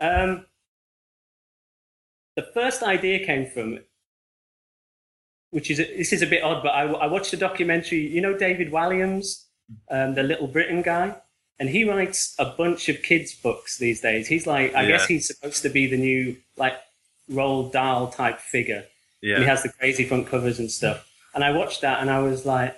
Um, 0.00 0.46
the 2.36 2.42
first 2.54 2.82
idea 2.82 3.24
came 3.24 3.46
from, 3.46 3.78
which 5.50 5.70
is 5.70 5.78
this 5.78 6.12
is 6.12 6.22
a 6.22 6.26
bit 6.26 6.42
odd, 6.42 6.62
but 6.62 6.70
I, 6.70 6.82
I 6.84 7.06
watched 7.06 7.32
a 7.32 7.36
documentary. 7.36 8.06
You 8.06 8.20
know 8.20 8.36
David 8.36 8.70
Walliams, 8.70 9.44
um, 9.90 10.14
the 10.14 10.22
Little 10.22 10.46
Britain 10.46 10.82
guy, 10.82 11.16
and 11.58 11.68
he 11.68 11.84
writes 11.84 12.34
a 12.38 12.44
bunch 12.46 12.88
of 12.88 13.02
kids' 13.02 13.34
books 13.34 13.78
these 13.78 14.00
days. 14.00 14.28
He's 14.28 14.46
like, 14.46 14.74
I 14.74 14.82
Yeah. 14.82 14.88
guess 14.88 15.06
he's 15.06 15.26
supposed 15.26 15.62
to 15.62 15.68
be 15.68 15.86
the 15.86 15.96
new 15.98 16.36
like 16.56 16.74
Roald 17.30 17.72
Dahl 17.72 18.08
type 18.08 18.38
figure. 18.38 18.84
And 19.36 19.44
he 19.44 19.48
has 19.48 19.62
the 19.62 19.68
crazy 19.68 20.04
front 20.04 20.26
covers 20.26 20.58
and 20.58 20.70
stuff. 20.70 21.06
And 21.34 21.44
I 21.44 21.52
watched 21.52 21.82
that 21.82 22.00
and 22.00 22.10
I 22.10 22.20
was 22.20 22.44
like, 22.46 22.76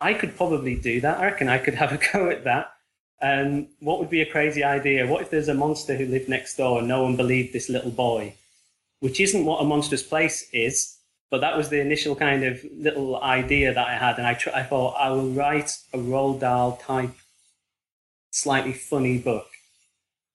I 0.00 0.14
could 0.14 0.36
probably 0.36 0.74
do 0.74 1.00
that. 1.00 1.18
I 1.18 1.24
reckon 1.24 1.48
I 1.48 1.58
could 1.58 1.74
have 1.74 1.92
a 1.92 1.98
go 2.12 2.30
at 2.30 2.44
that. 2.44 2.72
And 3.20 3.68
what 3.80 3.98
would 4.00 4.10
be 4.10 4.20
a 4.20 4.30
crazy 4.30 4.62
idea? 4.62 5.06
What 5.06 5.22
if 5.22 5.30
there's 5.30 5.48
a 5.48 5.54
monster 5.54 5.96
who 5.96 6.06
lived 6.06 6.28
next 6.28 6.56
door 6.56 6.78
and 6.78 6.88
no 6.88 7.02
one 7.02 7.16
believed 7.16 7.52
this 7.52 7.68
little 7.68 7.90
boy? 7.90 8.34
Which 9.00 9.20
isn't 9.20 9.44
what 9.44 9.60
a 9.60 9.64
monstrous 9.64 10.02
place 10.02 10.48
is, 10.52 10.96
but 11.30 11.40
that 11.40 11.56
was 11.56 11.68
the 11.68 11.80
initial 11.80 12.16
kind 12.16 12.44
of 12.44 12.64
little 12.76 13.20
idea 13.22 13.72
that 13.72 13.86
I 13.86 13.94
had. 13.94 14.18
And 14.18 14.26
I, 14.26 14.34
tr- 14.34 14.50
I 14.54 14.62
thought 14.62 14.96
I 14.98 15.10
will 15.10 15.30
write 15.30 15.72
a 15.92 15.98
Roald 15.98 16.40
Dahl 16.40 16.76
type, 16.76 17.14
slightly 18.30 18.72
funny 18.72 19.18
book. 19.18 19.46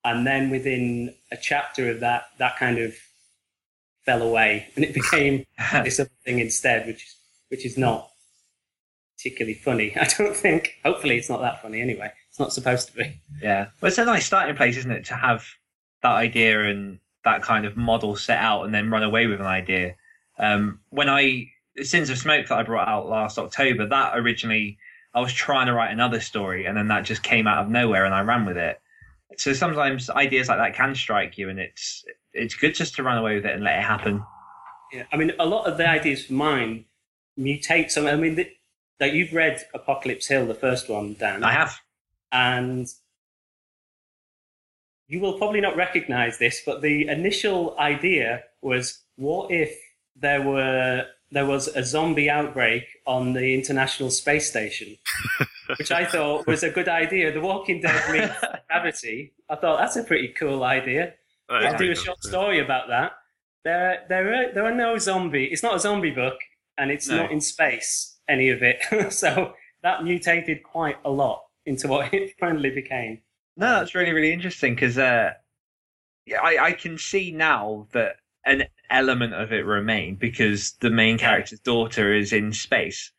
And 0.03 0.25
then 0.25 0.49
within 0.49 1.13
a 1.31 1.37
chapter 1.37 1.89
of 1.91 1.99
that, 1.99 2.25
that 2.37 2.57
kind 2.57 2.79
of 2.79 2.95
fell 4.05 4.21
away 4.21 4.67
and 4.75 4.83
it 4.83 4.93
became 4.93 5.45
this 5.83 5.99
other 5.99 6.09
thing 6.23 6.39
instead, 6.39 6.87
which 6.87 7.03
is 7.05 7.15
which 7.49 7.65
is 7.65 7.77
not 7.77 8.09
particularly 9.17 9.55
funny. 9.55 9.95
I 9.99 10.07
don't 10.17 10.35
think. 10.35 10.75
Hopefully, 10.83 11.17
it's 11.17 11.29
not 11.29 11.41
that 11.41 11.61
funny 11.61 11.81
anyway. 11.81 12.11
It's 12.29 12.39
not 12.39 12.53
supposed 12.53 12.87
to 12.89 12.95
be. 12.95 13.21
Yeah. 13.41 13.67
Well, 13.81 13.89
it's 13.89 13.97
a 13.97 14.05
nice 14.05 14.25
starting 14.25 14.55
place, 14.55 14.77
isn't 14.77 14.91
it, 14.91 15.05
to 15.05 15.15
have 15.15 15.45
that 16.03 16.13
idea 16.13 16.69
and 16.69 16.99
that 17.25 17.41
kind 17.41 17.65
of 17.65 17.75
model 17.75 18.15
set 18.15 18.39
out 18.39 18.63
and 18.63 18.73
then 18.73 18.89
run 18.89 19.03
away 19.03 19.27
with 19.27 19.41
an 19.41 19.45
idea. 19.45 19.95
Um, 20.37 20.79
when 20.89 21.09
I, 21.09 21.49
Sins 21.81 22.09
of 22.09 22.17
Smoke 22.17 22.47
that 22.47 22.57
I 22.57 22.63
brought 22.63 22.87
out 22.87 23.09
last 23.09 23.37
October, 23.37 23.85
that 23.87 24.17
originally, 24.17 24.77
I 25.13 25.19
was 25.19 25.33
trying 25.33 25.67
to 25.67 25.73
write 25.73 25.91
another 25.91 26.21
story 26.21 26.65
and 26.65 26.77
then 26.77 26.87
that 26.87 27.03
just 27.03 27.23
came 27.23 27.47
out 27.47 27.63
of 27.63 27.69
nowhere 27.69 28.05
and 28.05 28.13
I 28.13 28.21
ran 28.21 28.45
with 28.45 28.57
it. 28.57 28.79
So 29.37 29.53
sometimes 29.53 30.09
ideas 30.09 30.47
like 30.47 30.59
that 30.59 30.75
can 30.75 30.95
strike 30.95 31.37
you 31.37 31.49
and 31.49 31.59
it's, 31.59 32.05
it's 32.33 32.55
good 32.55 32.75
just 32.75 32.95
to 32.95 33.03
run 33.03 33.17
away 33.17 33.35
with 33.35 33.45
it 33.45 33.53
and 33.53 33.63
let 33.63 33.79
it 33.79 33.83
happen. 33.83 34.23
Yeah. 34.91 35.03
I 35.11 35.17
mean, 35.17 35.31
a 35.39 35.45
lot 35.45 35.65
of 35.65 35.77
the 35.77 35.87
ideas 35.87 36.25
for 36.25 36.33
mine 36.33 36.85
mutate. 37.39 37.91
Some. 37.91 38.07
I 38.07 38.15
mean, 38.15 38.35
the, 38.35 38.49
like 38.99 39.13
you've 39.13 39.33
read 39.33 39.63
Apocalypse 39.73 40.27
Hill, 40.27 40.45
the 40.47 40.53
first 40.55 40.89
one, 40.89 41.15
Dan. 41.19 41.43
I 41.43 41.51
have. 41.53 41.79
and 42.31 42.87
you 45.07 45.19
will 45.19 45.37
probably 45.37 45.59
not 45.59 45.75
recognize 45.75 46.37
this, 46.37 46.61
but 46.65 46.81
the 46.81 47.07
initial 47.07 47.75
idea 47.79 48.43
was 48.61 49.01
what 49.15 49.51
if 49.51 49.75
there 50.15 50.41
were 50.41 51.05
there 51.31 51.45
was 51.45 51.67
a 51.67 51.83
zombie 51.83 52.29
outbreak 52.29 52.83
on 53.05 53.33
the 53.33 53.53
International 53.53 54.09
Space 54.09 54.49
Station, 54.49 54.97
which 55.77 55.91
I 55.91 56.05
thought 56.05 56.47
was 56.47 56.63
a 56.63 56.69
good 56.71 56.87
idea. 56.87 57.31
The 57.31 57.41
Walking 57.41 57.81
Dead 57.81 58.11
meets 58.11 58.33
Gravity. 58.69 59.33
I 59.49 59.55
thought 59.55 59.77
that's 59.79 59.95
a 59.95 60.03
pretty 60.03 60.29
cool 60.29 60.63
idea. 60.63 61.13
I'll 61.49 61.77
do 61.77 61.91
a 61.91 61.95
short 61.95 62.21
story 62.23 62.59
about 62.59 62.87
that. 62.89 63.13
There, 63.63 64.05
there 64.07 64.33
are 64.33 64.53
there 64.53 64.65
are 64.65 64.73
no 64.75 64.97
zombie. 64.97 65.45
It's 65.45 65.63
not 65.63 65.75
a 65.75 65.79
zombie 65.79 66.11
book, 66.11 66.37
and 66.77 66.91
it's 66.91 67.07
No. 67.07 67.17
not 67.17 67.31
in 67.31 67.41
space. 67.41 68.17
Any 68.27 68.49
of 68.49 68.61
it. 68.61 69.11
so 69.11 69.53
that 69.83 70.03
mutated 70.03 70.63
quite 70.63 70.97
a 71.03 71.09
lot 71.09 71.43
into 71.65 71.87
what 71.87 72.13
it 72.13 72.33
finally 72.39 72.69
became. 72.69 73.21
No, 73.57 73.79
that's 73.79 73.95
really, 73.95 74.11
really 74.13 74.31
interesting 74.31 74.75
because 74.75 74.97
uh, 74.97 75.31
yeah, 76.25 76.39
I, 76.41 76.65
I 76.67 76.71
can 76.73 76.97
see 76.97 77.31
now 77.31 77.87
that 77.91 78.17
an 78.45 78.65
element 78.89 79.33
of 79.33 79.51
it 79.51 79.65
remained 79.65 80.19
because 80.19 80.73
the 80.79 80.89
main 80.89 81.17
character's 81.17 81.59
daughter 81.59 82.13
is 82.13 82.31
in 82.31 82.53
space. 82.53 83.11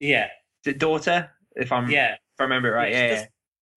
Yeah, 0.00 0.26
Is 0.64 0.72
it 0.74 0.78
daughter? 0.78 1.30
If 1.54 1.70
I'm, 1.72 1.88
yeah, 1.90 2.14
if 2.14 2.40
I 2.40 2.42
remember 2.44 2.68
it 2.68 2.76
right, 2.76 2.92
Yeah, 2.92 2.98
yeah, 2.98 3.06
she 3.06 3.12
yeah. 3.12 3.18
does- 3.20 3.28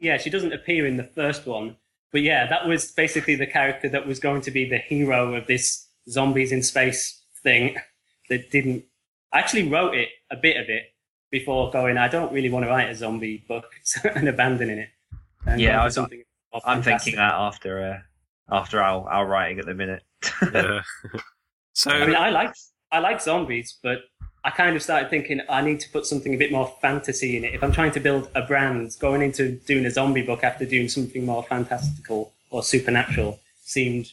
yeah. 0.02 0.18
She 0.18 0.30
doesn't 0.30 0.54
appear 0.54 0.86
in 0.88 0.98
the 0.98 1.04
first 1.04 1.46
one, 1.46 1.76
but 2.12 2.22
yeah, 2.22 2.48
that 2.48 2.68
was 2.68 2.92
basically 2.92 3.36
the 3.36 3.48
character 3.48 3.90
that 3.90 4.06
was 4.08 4.20
going 4.20 4.42
to 4.42 4.52
be 4.52 4.68
the 4.68 4.78
hero 4.78 5.36
of 5.36 5.48
this 5.48 5.88
zombies 6.10 6.52
in 6.52 6.64
space 6.64 7.22
thing. 7.44 7.76
That 8.30 8.52
didn't. 8.52 8.84
I 9.34 9.40
actually 9.40 9.68
wrote 9.70 9.96
it 9.96 10.10
a 10.32 10.36
bit 10.36 10.58
of 10.58 10.70
it, 10.70 10.84
before 11.32 11.70
going. 11.72 11.98
I 11.98 12.08
don't 12.08 12.32
really 12.34 12.50
want 12.50 12.66
to 12.66 12.70
write 12.70 12.90
a 12.90 12.96
zombie 12.96 13.44
book 13.48 13.66
and 14.16 14.28
abandoning 14.28 14.80
it. 14.80 14.90
And 15.46 15.60
Yeah, 15.62 15.72
going 15.72 15.80
for 15.82 15.86
I- 15.86 15.90
something 15.90 16.24
more 16.54 16.62
I'm 16.66 16.82
fantastic. 16.82 17.14
thinking 17.14 17.18
that 17.20 17.34
after 17.34 17.84
uh, 17.84 18.00
after 18.56 18.82
our, 18.82 19.08
our 19.10 19.28
writing 19.28 19.60
at 19.60 19.66
the 19.66 19.74
minute. 19.74 20.04
Yeah. 20.54 20.82
so 21.74 21.92
I 21.92 22.06
mean, 22.06 22.16
I 22.16 22.30
like 22.30 22.54
I 22.92 23.00
like 23.00 23.22
zombies, 23.22 23.78
but 23.82 24.00
I 24.50 24.52
kind 24.52 24.76
of 24.76 24.82
started 24.82 25.12
thinking 25.12 25.42
I 25.48 25.62
need 25.62 25.80
to 25.82 25.90
put 25.92 26.08
something 26.08 26.34
a 26.34 26.38
bit 26.38 26.52
more 26.52 26.74
fantasy 26.82 27.38
in 27.38 27.44
it. 27.44 27.54
If 27.54 27.64
I'm 27.64 27.72
trying 27.72 27.92
to 27.92 28.00
build 28.00 28.32
a 28.34 28.42
brand, 28.42 28.98
going 29.00 29.22
into 29.22 29.52
doing 29.68 29.86
a 29.86 29.92
zombie 29.92 30.24
book 30.24 30.44
after 30.44 30.66
doing 30.66 30.90
something 30.90 31.24
more 31.24 31.44
fantastical 31.44 32.34
or 32.50 32.64
supernatural 32.64 33.40
seemed 33.62 34.12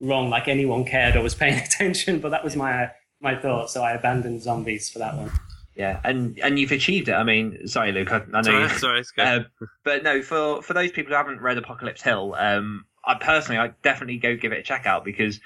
wrong. 0.00 0.30
Like 0.30 0.48
anyone 0.48 0.86
cared 0.86 1.16
or 1.16 1.20
was 1.20 1.34
paying 1.34 1.58
attention, 1.64 2.20
but 2.20 2.30
that 2.30 2.42
was 2.42 2.56
my 2.56 2.92
my 3.20 3.36
thought. 3.36 3.68
So 3.68 3.82
I 3.82 3.92
abandoned 3.92 4.40
zombies 4.40 4.88
for 4.88 5.00
that 5.00 5.18
one. 5.18 5.30
Yeah, 5.76 6.00
and 6.02 6.38
and 6.38 6.58
you've 6.58 6.72
achieved 6.72 7.10
it. 7.10 7.14
I 7.14 7.22
mean, 7.22 7.68
sorry, 7.68 7.92
Luke. 7.92 8.10
I, 8.10 8.22
I 8.32 8.40
know. 8.40 8.42
sorry, 8.42 8.62
you, 8.62 8.68
sorry, 8.78 9.00
it's 9.00 9.10
good. 9.10 9.26
Uh, 9.26 9.66
but 9.84 10.02
no, 10.02 10.22
for 10.22 10.62
for 10.62 10.72
those 10.72 10.92
people 10.92 11.10
who 11.10 11.16
haven't 11.16 11.42
read 11.42 11.58
Apocalypse 11.58 12.00
Hill, 12.00 12.34
um, 12.38 12.86
I 13.04 13.16
personally, 13.16 13.58
I 13.58 13.72
definitely 13.82 14.16
go 14.16 14.34
give 14.34 14.52
it 14.52 14.60
a 14.60 14.62
check 14.62 14.86
out 14.86 15.04
because 15.04 15.40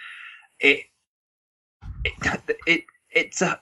it 0.61 0.85
it 2.05 2.14
it 2.68 2.85
it's 3.11 3.42
a 3.42 3.61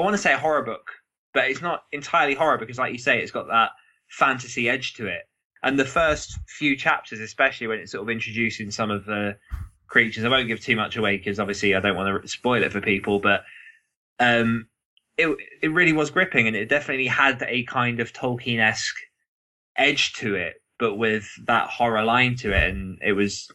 I 0.00 0.04
want 0.04 0.14
to 0.14 0.22
say 0.22 0.32
a 0.32 0.38
horror 0.38 0.62
book, 0.62 0.90
but 1.34 1.50
it's 1.50 1.62
not 1.62 1.84
entirely 1.92 2.34
horror 2.34 2.58
because, 2.58 2.78
like 2.78 2.92
you 2.92 2.98
say, 2.98 3.20
it's 3.20 3.30
got 3.30 3.48
that 3.48 3.70
fantasy 4.08 4.68
edge 4.68 4.94
to 4.94 5.06
it. 5.06 5.22
And 5.62 5.78
the 5.78 5.84
first 5.84 6.38
few 6.48 6.76
chapters, 6.76 7.20
especially 7.20 7.66
when 7.66 7.78
it's 7.78 7.92
sort 7.92 8.02
of 8.02 8.08
introducing 8.08 8.70
some 8.70 8.90
of 8.90 9.04
the 9.04 9.36
creatures, 9.88 10.24
I 10.24 10.28
won't 10.28 10.48
give 10.48 10.60
too 10.60 10.76
much 10.76 10.96
away 10.96 11.18
because 11.18 11.38
obviously 11.38 11.74
I 11.74 11.80
don't 11.80 11.96
want 11.96 12.22
to 12.22 12.28
spoil 12.28 12.62
it 12.62 12.72
for 12.72 12.80
people, 12.80 13.20
but 13.20 13.42
um, 14.18 14.68
it 15.18 15.36
it 15.62 15.68
really 15.68 15.92
was 15.92 16.10
gripping, 16.10 16.46
and 16.46 16.56
it 16.56 16.68
definitely 16.68 17.06
had 17.06 17.42
a 17.46 17.64
kind 17.64 18.00
of 18.00 18.12
Tolkien 18.12 18.58
esque 18.58 18.96
edge 19.76 20.14
to 20.14 20.34
it, 20.34 20.54
but 20.78 20.94
with 20.96 21.28
that 21.46 21.68
horror 21.68 22.04
line 22.04 22.36
to 22.36 22.52
it, 22.52 22.70
and 22.70 22.98
it 23.02 23.12
was 23.12 23.48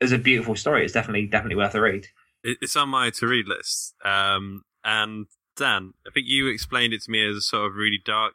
it 0.00 0.04
was 0.04 0.12
a 0.12 0.18
beautiful 0.18 0.56
story. 0.56 0.84
It's 0.84 0.92
definitely 0.92 1.26
definitely 1.26 1.56
worth 1.56 1.74
a 1.74 1.80
read. 1.80 2.06
It's 2.42 2.76
on 2.76 2.88
my 2.88 3.10
to 3.10 3.26
read 3.26 3.46
list. 3.48 3.94
Um, 4.04 4.62
and 4.84 5.26
Dan, 5.56 5.94
I 6.06 6.10
think 6.12 6.26
you 6.28 6.48
explained 6.48 6.92
it 6.92 7.02
to 7.02 7.10
me 7.10 7.26
as 7.28 7.36
a 7.36 7.40
sort 7.40 7.66
of 7.66 7.74
really 7.74 8.00
dark 8.04 8.34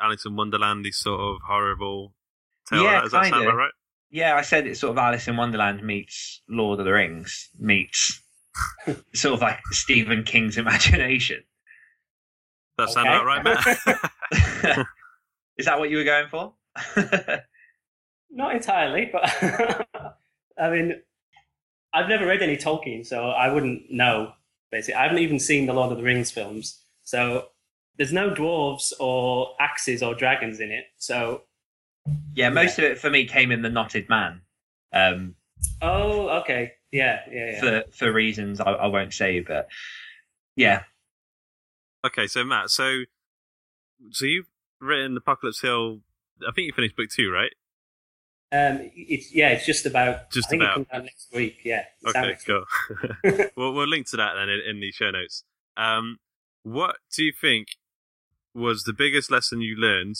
Alice 0.00 0.24
in 0.24 0.32
Wonderlandy 0.32 0.92
sort 0.92 1.20
of 1.20 1.42
horrible 1.46 2.14
tale. 2.68 2.82
Yeah, 2.82 3.02
Does 3.02 3.12
that 3.12 3.24
sound 3.24 3.34
kinda. 3.34 3.48
about 3.50 3.56
right? 3.58 3.72
Yeah, 4.10 4.34
I 4.36 4.42
said 4.42 4.66
it's 4.66 4.80
sort 4.80 4.92
of 4.92 4.98
Alice 4.98 5.28
in 5.28 5.36
Wonderland 5.36 5.82
meets 5.82 6.42
Lord 6.48 6.78
of 6.80 6.84
the 6.84 6.92
Rings 6.92 7.48
meets 7.58 8.22
sort 9.14 9.34
of 9.34 9.40
like 9.40 9.58
Stephen 9.70 10.22
King's 10.24 10.56
imagination. 10.58 11.42
That 12.78 12.88
sound 12.90 13.08
Okay. 13.08 13.16
about 13.16 13.26
right, 13.26 13.44
Matt? 13.44 14.86
Is 15.58 15.66
that 15.66 15.78
what 15.78 15.90
you 15.90 15.98
were 15.98 16.04
going 16.04 16.28
for? 16.30 16.54
Not 18.30 18.54
entirely, 18.54 19.10
but 19.12 19.22
I 20.58 20.70
mean, 20.70 21.02
I've 21.92 22.08
never 22.08 22.26
read 22.26 22.40
any 22.42 22.56
Tolkien, 22.56 23.06
so 23.06 23.28
I 23.28 23.52
wouldn't 23.52 23.90
know. 23.90 24.32
Basically, 24.72 24.94
I 24.94 25.02
haven't 25.02 25.18
even 25.18 25.38
seen 25.38 25.66
the 25.66 25.74
Lord 25.74 25.92
of 25.92 25.98
the 25.98 26.04
Rings 26.04 26.32
films, 26.32 26.82
so 27.04 27.48
there's 27.98 28.12
no 28.12 28.30
dwarves 28.30 28.92
or 28.98 29.54
axes 29.60 30.02
or 30.02 30.14
dragons 30.14 30.60
in 30.60 30.72
it. 30.72 30.86
So, 30.96 31.42
yeah, 32.34 32.48
most 32.48 32.78
of 32.78 32.84
it 32.84 32.98
for 32.98 33.10
me 33.10 33.26
came 33.26 33.52
in 33.52 33.60
the 33.62 33.68
Knotted 33.68 34.08
Man. 34.08 34.40
Um, 34.92 35.34
oh, 35.82 36.40
okay, 36.40 36.72
yeah, 36.90 37.20
yeah, 37.30 37.50
yeah. 37.52 37.60
for 37.60 37.84
for 37.92 38.12
reasons 38.12 38.60
I, 38.60 38.72
I 38.72 38.86
won't 38.86 39.12
say, 39.12 39.40
but 39.40 39.68
yeah, 40.56 40.84
okay, 42.04 42.26
so 42.26 42.42
Matt, 42.42 42.70
so 42.70 43.02
so 44.10 44.24
you've 44.24 44.48
written 44.80 45.16
Apocalypse 45.16 45.60
Hill. 45.60 46.00
I 46.48 46.50
think 46.52 46.66
you 46.66 46.72
finished 46.72 46.96
book 46.96 47.10
two, 47.10 47.30
right? 47.30 47.52
Um, 48.52 48.90
it's 48.94 49.34
yeah, 49.34 49.50
it's 49.50 49.66
just 49.66 49.86
about. 49.86 50.30
Just 50.30 50.48
I 50.48 50.50
think 50.50 50.62
about. 50.62 50.70
it 50.70 50.74
comes 50.74 50.86
out 50.92 51.04
next 51.04 51.28
week. 51.34 51.58
Yeah. 51.64 51.84
Okay, 52.06 52.36
cool. 52.46 52.64
we'll, 53.56 53.72
we'll 53.72 53.88
link 53.88 54.08
to 54.10 54.16
that 54.18 54.34
then 54.34 54.48
in, 54.48 54.60
in 54.68 54.80
the 54.80 54.92
show 54.92 55.10
notes. 55.10 55.44
Um, 55.76 56.18
what 56.62 56.96
do 57.14 57.24
you 57.24 57.32
think 57.32 57.68
was 58.54 58.82
the 58.82 58.92
biggest 58.92 59.30
lesson 59.30 59.62
you 59.62 59.76
learned 59.76 60.16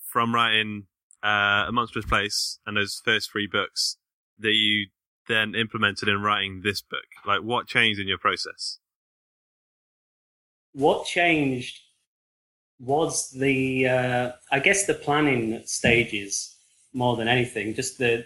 from 0.00 0.34
writing 0.34 0.86
uh, 1.22 1.66
A 1.68 1.70
Monstrous 1.70 2.06
Place 2.06 2.58
and 2.66 2.76
those 2.76 3.00
first 3.04 3.30
three 3.30 3.46
books 3.46 3.98
that 4.38 4.54
you 4.54 4.86
then 5.28 5.54
implemented 5.54 6.08
in 6.08 6.22
writing 6.22 6.62
this 6.64 6.80
book? 6.80 7.04
Like, 7.26 7.42
what 7.42 7.66
changed 7.66 8.00
in 8.00 8.08
your 8.08 8.18
process? 8.18 8.78
what 10.76 11.06
changed 11.06 11.80
was 12.78 13.30
the 13.30 13.88
uh, 13.88 14.32
I 14.52 14.60
guess 14.60 14.84
the 14.84 14.94
planning 14.94 15.62
stages 15.64 16.55
more 16.96 17.16
than 17.16 17.28
anything. 17.28 17.74
Just 17.74 17.98
the 17.98 18.24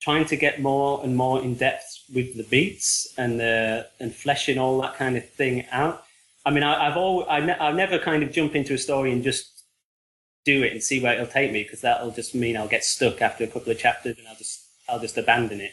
trying 0.00 0.24
to 0.26 0.36
get 0.36 0.60
more 0.60 1.00
and 1.04 1.16
more 1.16 1.40
in 1.40 1.54
depth 1.54 2.04
with 2.12 2.36
the 2.36 2.42
beats 2.44 3.12
and 3.18 3.38
the 3.38 3.86
and 4.00 4.14
fleshing 4.14 4.58
all 4.58 4.80
that 4.80 4.96
kind 4.96 5.16
of 5.16 5.28
thing 5.30 5.66
out. 5.70 6.04
I 6.44 6.50
mean, 6.50 6.62
I, 6.62 6.88
I've 6.88 6.96
all 6.96 7.26
I 7.28 7.40
ne- 7.40 7.58
I've 7.58 7.76
never 7.76 7.98
kind 7.98 8.22
of 8.22 8.32
jump 8.32 8.54
into 8.54 8.74
a 8.74 8.78
story 8.78 9.12
and 9.12 9.22
just 9.22 9.64
do 10.44 10.62
it 10.62 10.72
and 10.72 10.82
see 10.82 11.00
where 11.00 11.14
it'll 11.14 11.26
take 11.26 11.52
me 11.52 11.62
because 11.62 11.82
that'll 11.82 12.10
just 12.10 12.34
mean 12.34 12.56
I'll 12.56 12.68
get 12.68 12.84
stuck 12.84 13.22
after 13.22 13.44
a 13.44 13.46
couple 13.46 13.70
of 13.70 13.78
chapters 13.78 14.18
and 14.18 14.26
I'll 14.26 14.36
just 14.36 14.66
I'll 14.88 15.00
just 15.00 15.18
abandon 15.18 15.60
it. 15.60 15.72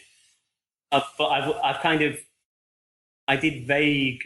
Uh, 0.91 1.01
but 1.17 1.27
I've 1.27 1.53
I've 1.63 1.81
kind 1.81 2.01
of 2.01 2.19
I 3.27 3.35
did 3.35 3.67
vague 3.67 4.21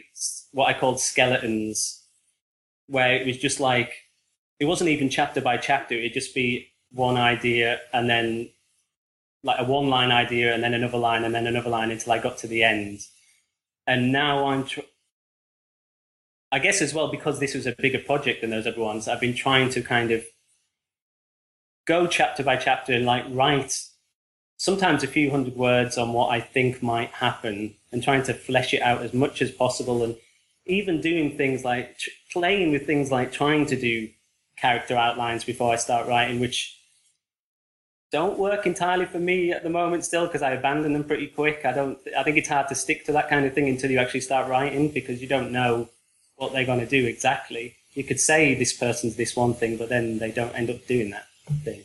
what 0.52 0.66
I 0.66 0.78
called 0.78 1.00
skeletons, 1.00 2.02
where 2.86 3.14
it 3.14 3.26
was 3.26 3.38
just 3.38 3.60
like 3.60 3.92
it 4.60 4.66
wasn't 4.66 4.90
even 4.90 5.08
chapter 5.08 5.40
by 5.40 5.56
chapter. 5.56 5.94
It'd 5.94 6.12
just 6.14 6.34
be 6.34 6.73
one 6.94 7.16
idea 7.16 7.80
and 7.92 8.08
then 8.08 8.48
like 9.42 9.60
a 9.60 9.64
one 9.64 9.88
line 9.88 10.10
idea 10.10 10.54
and 10.54 10.62
then 10.62 10.74
another 10.74 10.96
line 10.96 11.24
and 11.24 11.34
then 11.34 11.46
another 11.46 11.68
line 11.68 11.90
until 11.90 12.12
I 12.12 12.18
got 12.18 12.38
to 12.38 12.46
the 12.46 12.62
end. 12.62 13.00
And 13.86 14.12
now 14.12 14.46
I'm, 14.46 14.64
tr- 14.64 14.80
I 16.50 16.58
guess 16.60 16.80
as 16.80 16.94
well 16.94 17.08
because 17.10 17.40
this 17.40 17.54
was 17.54 17.66
a 17.66 17.74
bigger 17.76 17.98
project 17.98 18.40
than 18.40 18.50
those 18.50 18.66
other 18.66 18.80
ones. 18.80 19.08
I've 19.08 19.20
been 19.20 19.34
trying 19.34 19.68
to 19.70 19.82
kind 19.82 20.10
of 20.12 20.24
go 21.86 22.06
chapter 22.06 22.42
by 22.42 22.56
chapter 22.56 22.94
and 22.94 23.04
like 23.04 23.24
write 23.28 23.76
sometimes 24.56 25.02
a 25.02 25.08
few 25.08 25.30
hundred 25.30 25.56
words 25.56 25.98
on 25.98 26.12
what 26.12 26.30
I 26.30 26.40
think 26.40 26.82
might 26.82 27.10
happen 27.10 27.74
and 27.92 28.02
trying 28.02 28.22
to 28.24 28.34
flesh 28.34 28.72
it 28.72 28.80
out 28.80 29.02
as 29.02 29.12
much 29.12 29.42
as 29.42 29.50
possible 29.50 30.02
and 30.02 30.16
even 30.64 31.00
doing 31.00 31.36
things 31.36 31.64
like 31.64 31.96
playing 32.32 32.70
with 32.70 32.86
things 32.86 33.10
like 33.10 33.32
trying 33.32 33.66
to 33.66 33.78
do 33.78 34.08
character 34.56 34.96
outlines 34.96 35.44
before 35.44 35.72
I 35.72 35.76
start 35.76 36.08
writing, 36.08 36.40
which 36.40 36.78
don't 38.14 38.38
work 38.38 38.64
entirely 38.64 39.06
for 39.06 39.18
me 39.18 39.50
at 39.50 39.64
the 39.64 39.68
moment 39.68 40.04
still 40.04 40.26
because 40.26 40.40
I 40.40 40.52
abandon 40.52 40.92
them 40.92 41.02
pretty 41.02 41.26
quick. 41.26 41.62
I 41.64 41.72
don't, 41.72 41.98
I 42.16 42.22
think 42.22 42.36
it's 42.36 42.48
hard 42.48 42.68
to 42.68 42.76
stick 42.76 43.04
to 43.06 43.12
that 43.12 43.28
kind 43.28 43.44
of 43.44 43.54
thing 43.54 43.68
until 43.68 43.90
you 43.90 43.98
actually 43.98 44.20
start 44.20 44.48
writing 44.48 44.88
because 44.88 45.20
you 45.20 45.26
don't 45.26 45.50
know 45.50 45.88
what 46.36 46.52
they're 46.52 46.64
going 46.64 46.78
to 46.78 46.86
do 46.86 47.06
exactly. 47.06 47.74
You 47.94 48.04
could 48.04 48.20
say 48.20 48.54
this 48.54 48.72
person's 48.72 49.16
this 49.16 49.34
one 49.34 49.52
thing, 49.52 49.76
but 49.76 49.88
then 49.88 50.18
they 50.18 50.30
don't 50.30 50.54
end 50.54 50.70
up 50.70 50.86
doing 50.86 51.10
that 51.10 51.26
thing. 51.64 51.82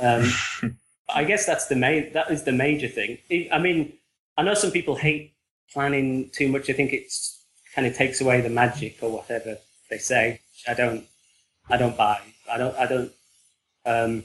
Um, 0.00 0.76
I 1.08 1.22
guess 1.22 1.46
that's 1.46 1.66
the 1.66 1.76
main. 1.76 2.12
That 2.12 2.28
is 2.32 2.42
the 2.42 2.50
major 2.50 2.88
thing. 2.88 3.18
I 3.30 3.48
I 3.52 3.58
mean, 3.60 3.92
I 4.36 4.42
know 4.42 4.54
some 4.54 4.72
people 4.72 4.96
hate 4.96 5.32
planning 5.72 6.28
too 6.30 6.48
much. 6.48 6.68
I 6.68 6.72
think 6.72 6.92
it's 6.92 7.40
kind 7.76 7.86
of 7.86 7.94
takes 7.94 8.20
away 8.20 8.40
the 8.40 8.50
magic 8.50 8.96
or 9.00 9.10
whatever 9.10 9.58
they 9.90 9.98
say. 9.98 10.40
I 10.66 10.74
don't. 10.74 11.04
I 11.70 11.76
don't 11.76 11.96
buy. 11.96 12.20
I 12.50 12.58
don't. 12.58 12.76
I 12.76 12.86
don't. 12.86 13.12
Um, 13.86 14.24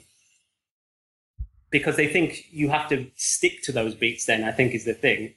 because 1.73 1.95
they 1.97 2.07
think 2.07 2.45
you 2.51 2.69
have 2.69 2.87
to 2.89 3.07
stick 3.15 3.63
to 3.63 3.71
those 3.71 3.95
beats. 3.95 4.25
Then 4.25 4.43
I 4.45 4.51
think 4.51 4.73
is 4.73 4.85
the 4.85 4.93
thing. 4.93 5.33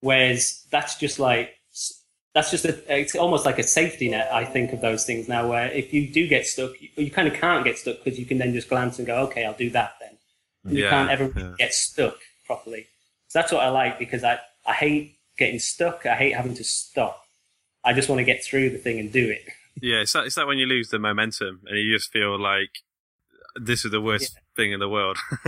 Whereas 0.00 0.64
that's 0.70 0.96
just 0.96 1.18
like 1.18 1.56
that's 2.32 2.52
just 2.52 2.64
a, 2.64 2.98
it's 3.00 3.16
almost 3.16 3.44
like 3.44 3.58
a 3.58 3.64
safety 3.64 4.08
net. 4.08 4.32
I 4.32 4.44
think 4.44 4.72
of 4.72 4.80
those 4.80 5.04
things 5.04 5.28
now, 5.28 5.48
where 5.48 5.66
if 5.66 5.92
you 5.92 6.08
do 6.08 6.28
get 6.28 6.46
stuck, 6.46 6.80
you, 6.80 6.88
you 6.96 7.10
kind 7.10 7.26
of 7.26 7.34
can't 7.34 7.64
get 7.64 7.76
stuck 7.76 8.02
because 8.02 8.18
you 8.18 8.24
can 8.24 8.38
then 8.38 8.54
just 8.54 8.68
glance 8.68 8.98
and 8.98 9.06
go, 9.06 9.16
okay, 9.24 9.44
I'll 9.44 9.52
do 9.56 9.70
that 9.70 9.94
then. 10.00 10.16
And 10.64 10.76
you 10.76 10.84
Yeah, 10.84 10.90
can't 10.90 11.10
ever 11.10 11.32
yeah. 11.36 11.54
get 11.58 11.74
stuck 11.74 12.16
properly. 12.46 12.86
So 13.26 13.40
that's 13.40 13.50
what 13.52 13.64
I 13.64 13.70
like 13.70 13.98
because 13.98 14.22
I, 14.22 14.38
I 14.64 14.72
hate 14.72 15.16
getting 15.36 15.58
stuck. 15.58 16.06
I 16.06 16.14
hate 16.14 16.36
having 16.36 16.54
to 16.54 16.64
stop. 16.64 17.24
I 17.82 17.92
just 17.92 18.08
want 18.08 18.20
to 18.20 18.24
get 18.24 18.44
through 18.44 18.70
the 18.70 18.78
thing 18.78 19.00
and 19.00 19.10
do 19.10 19.28
it. 19.28 19.42
Yeah, 19.82 19.96
it's 19.96 20.12
that, 20.12 20.26
it's 20.26 20.36
that 20.36 20.46
when 20.46 20.58
you 20.58 20.66
lose 20.66 20.90
the 20.90 21.00
momentum 21.00 21.62
and 21.66 21.78
you 21.78 21.96
just 21.96 22.12
feel 22.12 22.38
like 22.38 22.70
this 23.56 23.84
is 23.84 23.90
the 23.90 24.00
worst 24.00 24.38
thing 24.56 24.72
in 24.72 24.80
the 24.80 24.88
world. 24.88 25.18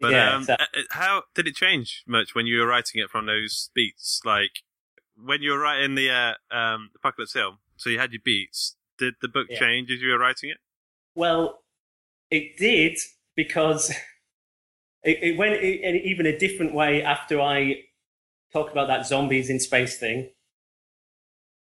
but 0.00 0.12
Yeah, 0.12 0.34
um, 0.34 0.40
exactly. 0.42 0.82
uh, 0.82 0.82
how 0.90 1.22
did 1.34 1.46
it 1.46 1.54
change 1.54 2.04
much 2.06 2.34
when 2.34 2.46
you 2.46 2.60
were 2.60 2.66
writing 2.66 3.00
it 3.00 3.10
from 3.10 3.26
those 3.26 3.70
beats? 3.74 4.20
Like 4.24 4.60
when 5.16 5.42
you 5.42 5.52
were 5.52 5.58
writing 5.58 5.94
the 5.94 6.10
uh, 6.10 6.34
um, 6.54 6.90
Apocalypse 6.96 7.34
Hill, 7.34 7.58
so 7.76 7.90
you 7.90 7.98
had 7.98 8.12
your 8.12 8.22
beats. 8.24 8.76
Did 8.98 9.14
the 9.22 9.28
book 9.28 9.46
Yeah. 9.50 9.58
change 9.58 9.90
as 9.90 10.00
you 10.00 10.10
were 10.10 10.18
writing 10.18 10.50
it? 10.50 10.58
Well, 11.14 11.60
it 12.30 12.56
did 12.58 12.98
because 13.36 13.90
it, 15.02 15.18
it 15.22 15.36
went 15.36 15.54
in 15.62 15.96
even 15.96 16.26
a 16.26 16.36
different 16.38 16.74
way 16.74 17.02
after 17.02 17.40
I 17.40 17.82
talked 18.52 18.72
about 18.72 18.88
that 18.88 19.06
zombies 19.06 19.50
in 19.50 19.60
space 19.60 19.98
thing. 19.98 20.30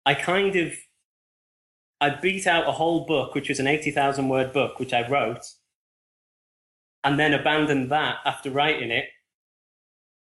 I 0.05 0.13
kind 0.15 0.55
of, 0.55 0.73
I 1.99 2.09
beat 2.09 2.47
out 2.47 2.67
a 2.67 2.71
whole 2.71 3.05
book, 3.05 3.35
which 3.35 3.49
was 3.49 3.59
an 3.59 3.67
80,000 3.67 4.27
word 4.27 4.51
book, 4.51 4.79
which 4.79 4.93
I 4.93 5.07
wrote, 5.07 5.45
and 7.03 7.19
then 7.19 7.33
abandoned 7.33 7.91
that 7.91 8.17
after 8.25 8.51
writing 8.51 8.91
it. 8.91 9.05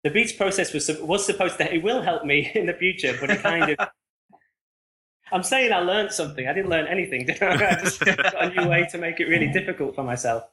The 0.04 0.10
beats 0.10 0.32
process 0.32 0.72
was, 0.72 0.90
was 1.00 1.26
supposed 1.26 1.58
to, 1.58 1.74
it 1.74 1.82
will 1.82 2.02
help 2.02 2.24
me 2.24 2.50
in 2.54 2.66
the 2.66 2.74
future, 2.74 3.16
but 3.20 3.30
it 3.30 3.42
kind 3.42 3.70
of, 3.70 3.88
I'm 5.32 5.42
saying 5.42 5.72
I 5.72 5.80
learned 5.80 6.12
something. 6.12 6.48
I 6.48 6.52
didn't 6.52 6.70
learn 6.70 6.86
anything. 6.86 7.26
Did 7.26 7.42
I? 7.42 7.54
I 7.54 7.80
just 7.80 8.00
got 8.00 8.42
a 8.42 8.50
new 8.50 8.68
way 8.68 8.88
to 8.90 8.98
make 8.98 9.20
it 9.20 9.26
really 9.26 9.48
difficult 9.48 9.94
for 9.94 10.02
myself. 10.02 10.44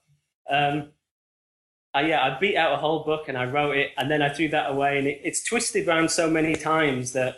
Um, 0.49 0.89
uh, 1.95 2.01
yeah, 2.01 2.23
I 2.23 2.37
beat 2.39 2.57
out 2.57 2.73
a 2.73 2.77
whole 2.77 3.03
book 3.03 3.27
and 3.27 3.37
I 3.37 3.45
wrote 3.45 3.75
it, 3.75 3.91
and 3.97 4.11
then 4.11 4.21
I 4.21 4.29
threw 4.29 4.49
that 4.49 4.69
away, 4.69 4.99
and 4.99 5.07
it, 5.07 5.21
it's 5.23 5.43
twisted 5.43 5.87
around 5.87 6.11
so 6.11 6.29
many 6.29 6.55
times 6.55 7.13
that 7.13 7.37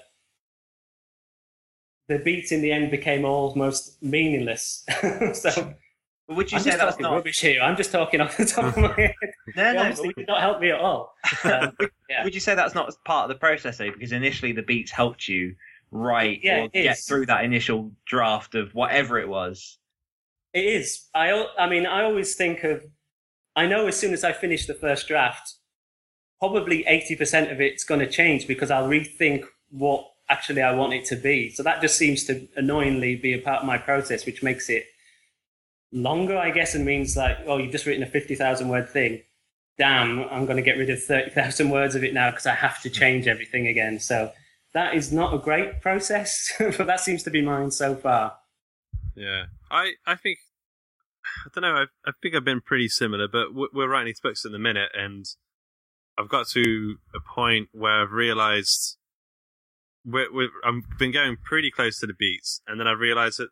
the 2.10 2.20
beats 2.20 2.52
in 2.52 2.62
the 2.62 2.72
end 2.72 2.92
became 2.92 3.24
almost 3.24 4.02
meaningless. 4.02 4.84
so. 5.34 5.76
But 6.30 6.38
would 6.38 6.52
you 6.52 6.58
I'm 6.60 6.64
say 6.64 6.70
just 6.70 6.80
that's 6.80 6.92
talking 6.92 7.04
not? 7.06 7.14
rubbish 7.16 7.42
here. 7.42 7.60
I'm 7.60 7.76
just 7.76 7.92
talking 7.92 8.22
off 8.22 8.38
the 8.38 8.46
top 8.46 8.66
of 8.66 8.78
my 8.84 8.94
head. 8.94 9.16
No, 9.56 9.74
no. 9.74 9.80
obviously 9.80 10.14
did 10.14 10.28
not 10.28 10.42
help 10.42 10.62
me 10.62 10.70
at 10.70 10.80
all. 10.80 11.16
Um, 11.44 11.76
yeah. 12.10 12.24
Would 12.24 12.36
you 12.36 12.40
say 12.40 12.54
that's 12.54 12.76
not 12.76 12.94
part 13.04 13.24
of 13.24 13.30
the 13.30 13.40
process 13.40 13.80
though? 13.80 13.90
Because 13.92 14.12
initially 14.12 14.52
the 14.52 14.62
beats 14.62 14.92
helped 14.92 15.28
you 15.28 15.56
write 15.90 16.42
Yeah, 16.44 16.66
or 16.66 16.70
get 16.70 16.98
is. 16.98 17.06
through 17.06 17.26
that 17.26 17.44
initial 17.44 17.92
draft 18.06 18.54
of 18.54 18.76
whatever 18.76 19.18
it 19.18 19.28
was. 19.28 19.80
It 20.54 20.66
is. 20.66 21.08
I, 21.16 21.48
I 21.58 21.68
mean, 21.68 21.88
I 21.88 22.04
always 22.04 22.36
think 22.36 22.64
of. 22.64 22.84
I 23.56 23.66
know 23.66 23.88
as 23.88 23.98
soon 23.98 24.14
as 24.14 24.24
I 24.24 24.32
finish 24.32 24.68
the 24.68 24.76
first 24.76 25.08
draft, 25.08 25.56
probably 26.38 26.84
80% 26.84 27.52
of 27.52 27.60
it's 27.60 27.84
going 27.84 28.02
to 28.02 28.08
change 28.08 28.46
because 28.46 28.70
I'll 28.70 28.88
rethink 28.88 29.46
what 29.72 30.06
actually 30.30 30.62
I 30.62 30.74
want 30.76 30.94
it 30.94 31.06
to 31.06 31.16
be. 31.16 31.50
So 31.50 31.64
that 31.64 31.82
just 31.82 31.98
seems 31.98 32.24
to 32.26 32.48
annoyingly 32.56 33.16
be 33.16 33.34
a 33.34 33.40
part 33.40 33.62
of 33.62 33.66
my 33.66 33.80
process, 33.80 34.28
which 34.28 34.44
makes 34.44 34.70
it 34.70 34.86
longer, 35.92 36.38
I 36.38 36.52
guess, 36.52 36.76
and 36.76 36.86
means 36.86 37.18
like, 37.18 37.38
oh, 37.46 37.58
you've 37.58 37.72
just 37.72 37.86
written 37.86 38.04
a 38.04 38.08
50,000 38.08 38.68
word 38.68 38.90
thing. 38.90 39.22
Damn, 39.78 40.24
I'm 40.30 40.46
going 40.46 40.58
to 40.58 40.64
get 40.64 40.78
rid 40.78 40.90
of 40.90 41.02
30,000 41.02 41.70
words 41.72 41.96
of 41.96 42.04
it 42.04 42.14
now 42.14 42.32
because 42.32 42.46
I 42.46 42.56
have 42.56 42.82
to 42.82 42.90
change 42.90 43.28
everything 43.28 43.68
again. 43.68 44.00
So 44.00 44.32
that 44.74 44.94
is 44.94 45.12
not 45.12 45.34
a 45.34 45.38
great 45.38 45.82
process, 45.82 46.52
but 46.60 46.88
that 46.88 47.00
seems 47.00 47.24
to 47.24 47.30
be 47.30 47.42
mine 47.42 47.72
so 47.72 47.96
far. 47.96 48.36
Yeah, 49.16 49.46
I 49.70 49.94
I 50.06 50.16
think 50.16 50.38
I 51.46 51.50
don't 51.54 51.64
know. 51.64 51.76
I 51.76 51.86
I 52.06 52.12
think 52.22 52.36
I've 52.36 52.46
been 52.46 52.62
pretty 52.62 52.88
similar, 52.88 53.28
but 53.28 53.48
we're 53.54 53.90
writing 53.90 54.08
these 54.08 54.22
books 54.22 54.46
in 54.46 54.52
the 54.52 54.60
minute, 54.60 54.92
and 54.94 55.26
I've 56.18 56.30
got 56.30 56.48
to 56.50 56.96
a 57.14 57.20
point 57.20 57.70
where 57.72 58.02
I've 58.02 58.12
realised 58.12 58.98
we're, 60.06 60.34
we're, 60.34 60.50
I've 60.64 60.84
been 60.98 61.12
going 61.12 61.38
pretty 61.44 61.72
close 61.72 62.00
to 62.00 62.08
the 62.08 62.14
beats, 62.14 62.62
and 62.68 62.80
then 62.80 62.88
I 62.88 62.92
realised 62.92 63.40
that 63.40 63.50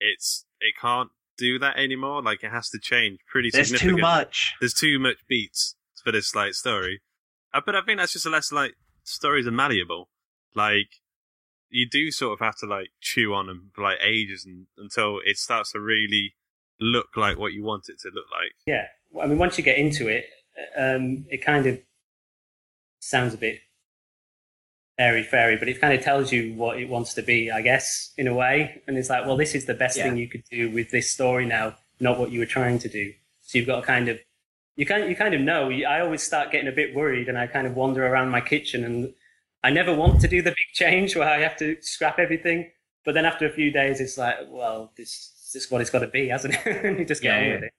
it's 0.00 0.44
it 0.60 0.74
can't 0.80 1.10
do 1.38 1.58
that 1.60 1.78
anymore. 1.78 2.22
Like 2.22 2.42
it 2.42 2.50
has 2.50 2.68
to 2.70 2.78
change 2.78 3.20
pretty. 3.30 3.50
There's 3.52 3.72
too 3.72 3.96
much. 3.96 4.54
There's 4.60 4.74
too 4.74 4.98
much 4.98 5.16
beats 5.28 5.76
for 6.04 6.12
this 6.12 6.34
like 6.34 6.54
story. 6.54 7.00
Uh, 7.54 7.60
but 7.64 7.74
I 7.74 7.80
think 7.82 7.98
that's 7.98 8.12
just 8.12 8.26
a 8.26 8.30
less 8.30 8.52
like 8.52 8.74
stories 9.04 9.46
are 9.46 9.52
malleable. 9.52 10.08
Like 10.54 10.88
you 11.70 11.88
do 11.88 12.10
sort 12.10 12.32
of 12.32 12.44
have 12.44 12.56
to 12.58 12.66
like 12.66 12.88
chew 13.00 13.34
on 13.34 13.46
them 13.46 13.70
for 13.74 13.82
like 13.82 13.98
ages 14.02 14.44
and, 14.44 14.66
until 14.76 15.20
it 15.24 15.36
starts 15.36 15.72
to 15.72 15.80
really 15.80 16.34
look 16.80 17.08
like 17.16 17.38
what 17.38 17.52
you 17.52 17.64
want 17.64 17.88
it 17.88 17.98
to 18.00 18.08
look 18.08 18.26
like. 18.32 18.52
Yeah, 18.66 18.86
I 19.20 19.26
mean, 19.26 19.38
once 19.38 19.58
you 19.58 19.64
get 19.64 19.78
into 19.78 20.08
it, 20.08 20.26
um, 20.76 21.26
it 21.28 21.44
kind 21.44 21.66
of 21.66 21.80
sounds 23.00 23.34
a 23.34 23.38
bit 23.38 23.60
airy 24.98 25.22
fairy, 25.22 25.56
but 25.56 25.68
it 25.68 25.80
kind 25.80 25.94
of 25.94 26.02
tells 26.02 26.32
you 26.32 26.52
what 26.54 26.78
it 26.78 26.88
wants 26.88 27.14
to 27.14 27.22
be, 27.22 27.50
I 27.50 27.62
guess, 27.62 28.12
in 28.18 28.26
a 28.26 28.34
way. 28.34 28.82
And 28.86 28.98
it's 28.98 29.08
like, 29.08 29.24
well, 29.26 29.36
this 29.36 29.54
is 29.54 29.64
the 29.66 29.74
best 29.74 29.96
Yeah. 29.96 30.04
thing 30.04 30.16
you 30.16 30.28
could 30.28 30.42
do 30.50 30.70
with 30.70 30.90
this 30.90 31.10
story 31.10 31.46
now, 31.46 31.76
not 32.00 32.18
what 32.18 32.30
you 32.32 32.40
were 32.40 32.46
trying 32.46 32.78
to 32.80 32.88
do. 32.88 33.12
So 33.42 33.58
you've 33.58 33.66
got 33.66 33.80
to 33.80 33.86
kind 33.86 34.08
of, 34.08 34.18
you 34.76 34.84
kind, 34.86 35.08
you 35.08 35.14
kind 35.16 35.34
of 35.34 35.40
know. 35.40 35.70
I 35.70 36.00
always 36.00 36.22
start 36.22 36.50
getting 36.52 36.68
a 36.68 36.72
bit 36.72 36.94
worried, 36.94 37.28
and 37.28 37.38
I 37.38 37.46
kind 37.46 37.66
of 37.66 37.74
wander 37.74 38.06
around 38.06 38.30
my 38.30 38.40
kitchen, 38.40 38.84
and 38.84 39.12
I 39.64 39.70
never 39.70 39.94
want 39.94 40.20
to 40.20 40.28
do 40.28 40.42
the 40.42 40.50
big 40.50 40.68
change 40.74 41.16
where 41.16 41.28
I 41.28 41.38
have 41.40 41.56
to 41.58 41.76
scrap 41.80 42.18
everything. 42.18 42.70
But 43.04 43.14
then 43.14 43.24
after 43.24 43.46
a 43.46 43.50
few 43.50 43.70
days, 43.70 44.00
it's 44.00 44.18
like, 44.18 44.36
well, 44.48 44.92
this, 44.96 45.32
this 45.54 45.64
is 45.64 45.70
what 45.70 45.80
it's 45.80 45.90
got 45.90 46.00
to 46.00 46.08
be, 46.08 46.28
hasn't 46.28 46.54
it? 46.66 46.98
you 46.98 47.04
just 47.04 47.22
get 47.22 47.34
Yeah, 47.34 47.38
on 47.40 47.46
yeah. 47.46 47.54
with 47.54 47.64
it. 47.64 47.72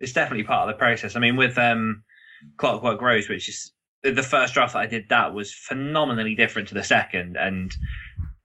It's 0.00 0.12
definitely 0.12 0.44
part 0.44 0.68
of 0.68 0.74
the 0.74 0.78
process. 0.78 1.14
I 1.14 1.20
mean, 1.20 1.36
with 1.36 1.56
um, 1.58 2.02
Clockwork 2.56 3.00
Rose, 3.00 3.28
which 3.28 3.48
is 3.48 3.70
the 4.02 4.22
first 4.22 4.54
draft 4.54 4.72
that 4.72 4.80
I 4.80 4.86
did, 4.86 5.08
that 5.08 5.34
was 5.34 5.52
phenomenally 5.52 6.34
different 6.34 6.68
to 6.68 6.74
the 6.74 6.82
second, 6.82 7.36
and 7.36 7.74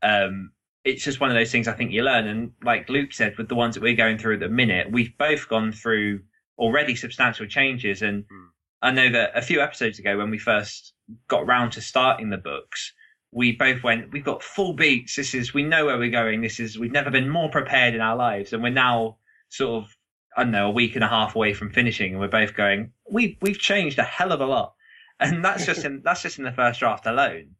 um, 0.03 0.51
it's 0.83 1.03
just 1.03 1.19
one 1.19 1.29
of 1.29 1.35
those 1.35 1.51
things 1.51 1.67
I 1.67 1.73
think 1.73 1.91
you 1.91 2.03
learn. 2.03 2.27
And 2.27 2.51
like 2.63 2.89
Luke 2.89 3.11
said, 3.11 3.37
with 3.37 3.49
the 3.49 3.55
ones 3.55 3.75
that 3.75 3.83
we're 3.83 3.95
going 3.95 4.17
through 4.17 4.35
at 4.35 4.39
the 4.39 4.49
minute, 4.49 4.91
we've 4.91 5.17
both 5.17 5.49
gone 5.49 5.71
through 5.71 6.21
already 6.57 6.95
substantial 6.95 7.45
changes. 7.45 8.01
And 8.01 8.23
Mm. 8.23 8.47
I 8.81 8.91
know 8.91 9.09
that 9.11 9.31
a 9.35 9.41
few 9.41 9.59
episodes 9.59 9.99
ago, 9.99 10.17
when 10.17 10.29
we 10.29 10.37
first 10.37 10.93
got 11.27 11.47
round 11.47 11.71
to 11.73 11.81
starting 11.81 12.29
the 12.29 12.37
books, 12.37 12.93
we 13.31 13.51
both 13.51 13.83
went, 13.83 14.11
we've 14.11 14.23
got 14.23 14.43
full 14.43 14.73
beats. 14.73 15.15
This 15.15 15.33
is, 15.33 15.53
we 15.53 15.63
know 15.63 15.87
where 15.87 15.97
we're 15.97 16.09
going. 16.09 16.41
This 16.41 16.59
is, 16.59 16.77
we've 16.77 16.91
never 16.91 17.09
been 17.09 17.29
more 17.29 17.49
prepared 17.49 17.93
in 17.95 18.01
our 18.01 18.15
lives. 18.15 18.53
And 18.53 18.63
we're 18.63 18.69
now 18.69 19.17
sort 19.49 19.83
of, 19.83 19.97
I 20.37 20.43
don't 20.43 20.51
know, 20.51 20.67
a 20.67 20.71
week 20.71 20.95
and 20.95 21.03
a 21.03 21.07
half 21.09 21.35
away 21.35 21.53
from 21.53 21.71
finishing. 21.71 22.11
And 22.11 22.21
we're 22.21 22.27
both 22.27 22.55
going, 22.55 22.91
we, 23.11 23.37
we've 23.41 23.59
changed 23.59 23.99
a 23.99 24.03
hell 24.03 24.31
of 24.31 24.41
a 24.41 24.45
lot. 24.45 24.75
And 25.19 25.43
that's 25.43 25.65
just 25.65 25.83
in, 25.83 26.01
that's 26.03 26.21
just 26.21 26.37
in 26.37 26.43
the 26.43 26.51
first 26.51 26.79
draft 26.79 27.05
alone. 27.05 27.55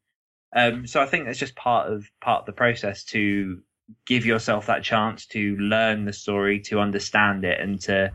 Um, 0.55 0.87
so 0.87 1.01
I 1.01 1.05
think 1.05 1.25
that's 1.25 1.39
just 1.39 1.55
part 1.55 1.91
of, 1.91 2.09
part 2.21 2.41
of 2.41 2.45
the 2.45 2.53
process 2.53 3.03
to 3.05 3.59
give 4.05 4.25
yourself 4.25 4.67
that 4.67 4.83
chance 4.83 5.25
to 5.27 5.55
learn 5.57 6.05
the 6.05 6.13
story, 6.13 6.59
to 6.61 6.79
understand 6.79 7.43
it 7.45 7.59
and 7.59 7.81
to 7.81 8.11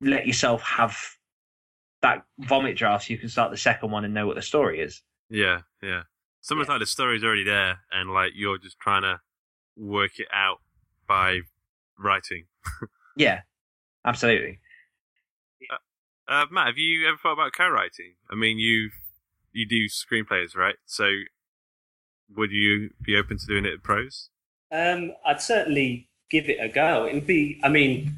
let 0.00 0.26
yourself 0.26 0.62
have 0.62 0.96
that 2.02 2.24
vomit 2.38 2.76
draft 2.76 3.06
so 3.06 3.12
you 3.12 3.18
can 3.18 3.28
start 3.28 3.50
the 3.50 3.56
second 3.56 3.90
one 3.90 4.04
and 4.04 4.14
know 4.14 4.26
what 4.26 4.36
the 4.36 4.42
story 4.42 4.80
is. 4.80 5.02
Yeah, 5.28 5.60
yeah. 5.82 6.02
Sometimes 6.40 6.68
like 6.68 6.80
the 6.80 6.86
story's 6.86 7.22
already 7.22 7.44
there, 7.44 7.80
and 7.92 8.10
like 8.10 8.32
you're 8.34 8.58
just 8.58 8.78
trying 8.80 9.02
to 9.02 9.20
work 9.76 10.18
it 10.18 10.28
out 10.32 10.58
by 11.06 11.40
writing. 11.98 12.46
Yeah, 13.16 13.40
absolutely. 14.04 14.60
Uh, 15.70 15.76
Matt, 16.30 16.68
have 16.68 16.78
you 16.78 17.08
ever 17.08 17.16
thought 17.20 17.32
about 17.32 17.52
co-writing? 17.56 18.14
I 18.30 18.34
mean, 18.36 18.58
you 18.58 18.90
you 19.52 19.66
do 19.66 19.86
screenplays, 19.86 20.56
right? 20.56 20.76
So 20.86 21.10
would 22.36 22.52
you 22.52 22.90
be 23.02 23.16
open 23.16 23.38
to 23.38 23.46
doing 23.46 23.64
it 23.64 23.74
in 23.74 23.80
prose? 23.80 24.28
Um, 24.72 25.12
I'd 25.26 25.42
certainly 25.42 26.08
give 26.30 26.48
it 26.48 26.58
a 26.60 26.68
go. 26.68 27.04
It 27.04 27.14
would 27.14 27.26
be, 27.26 27.60
I 27.64 27.68
mean, 27.68 28.14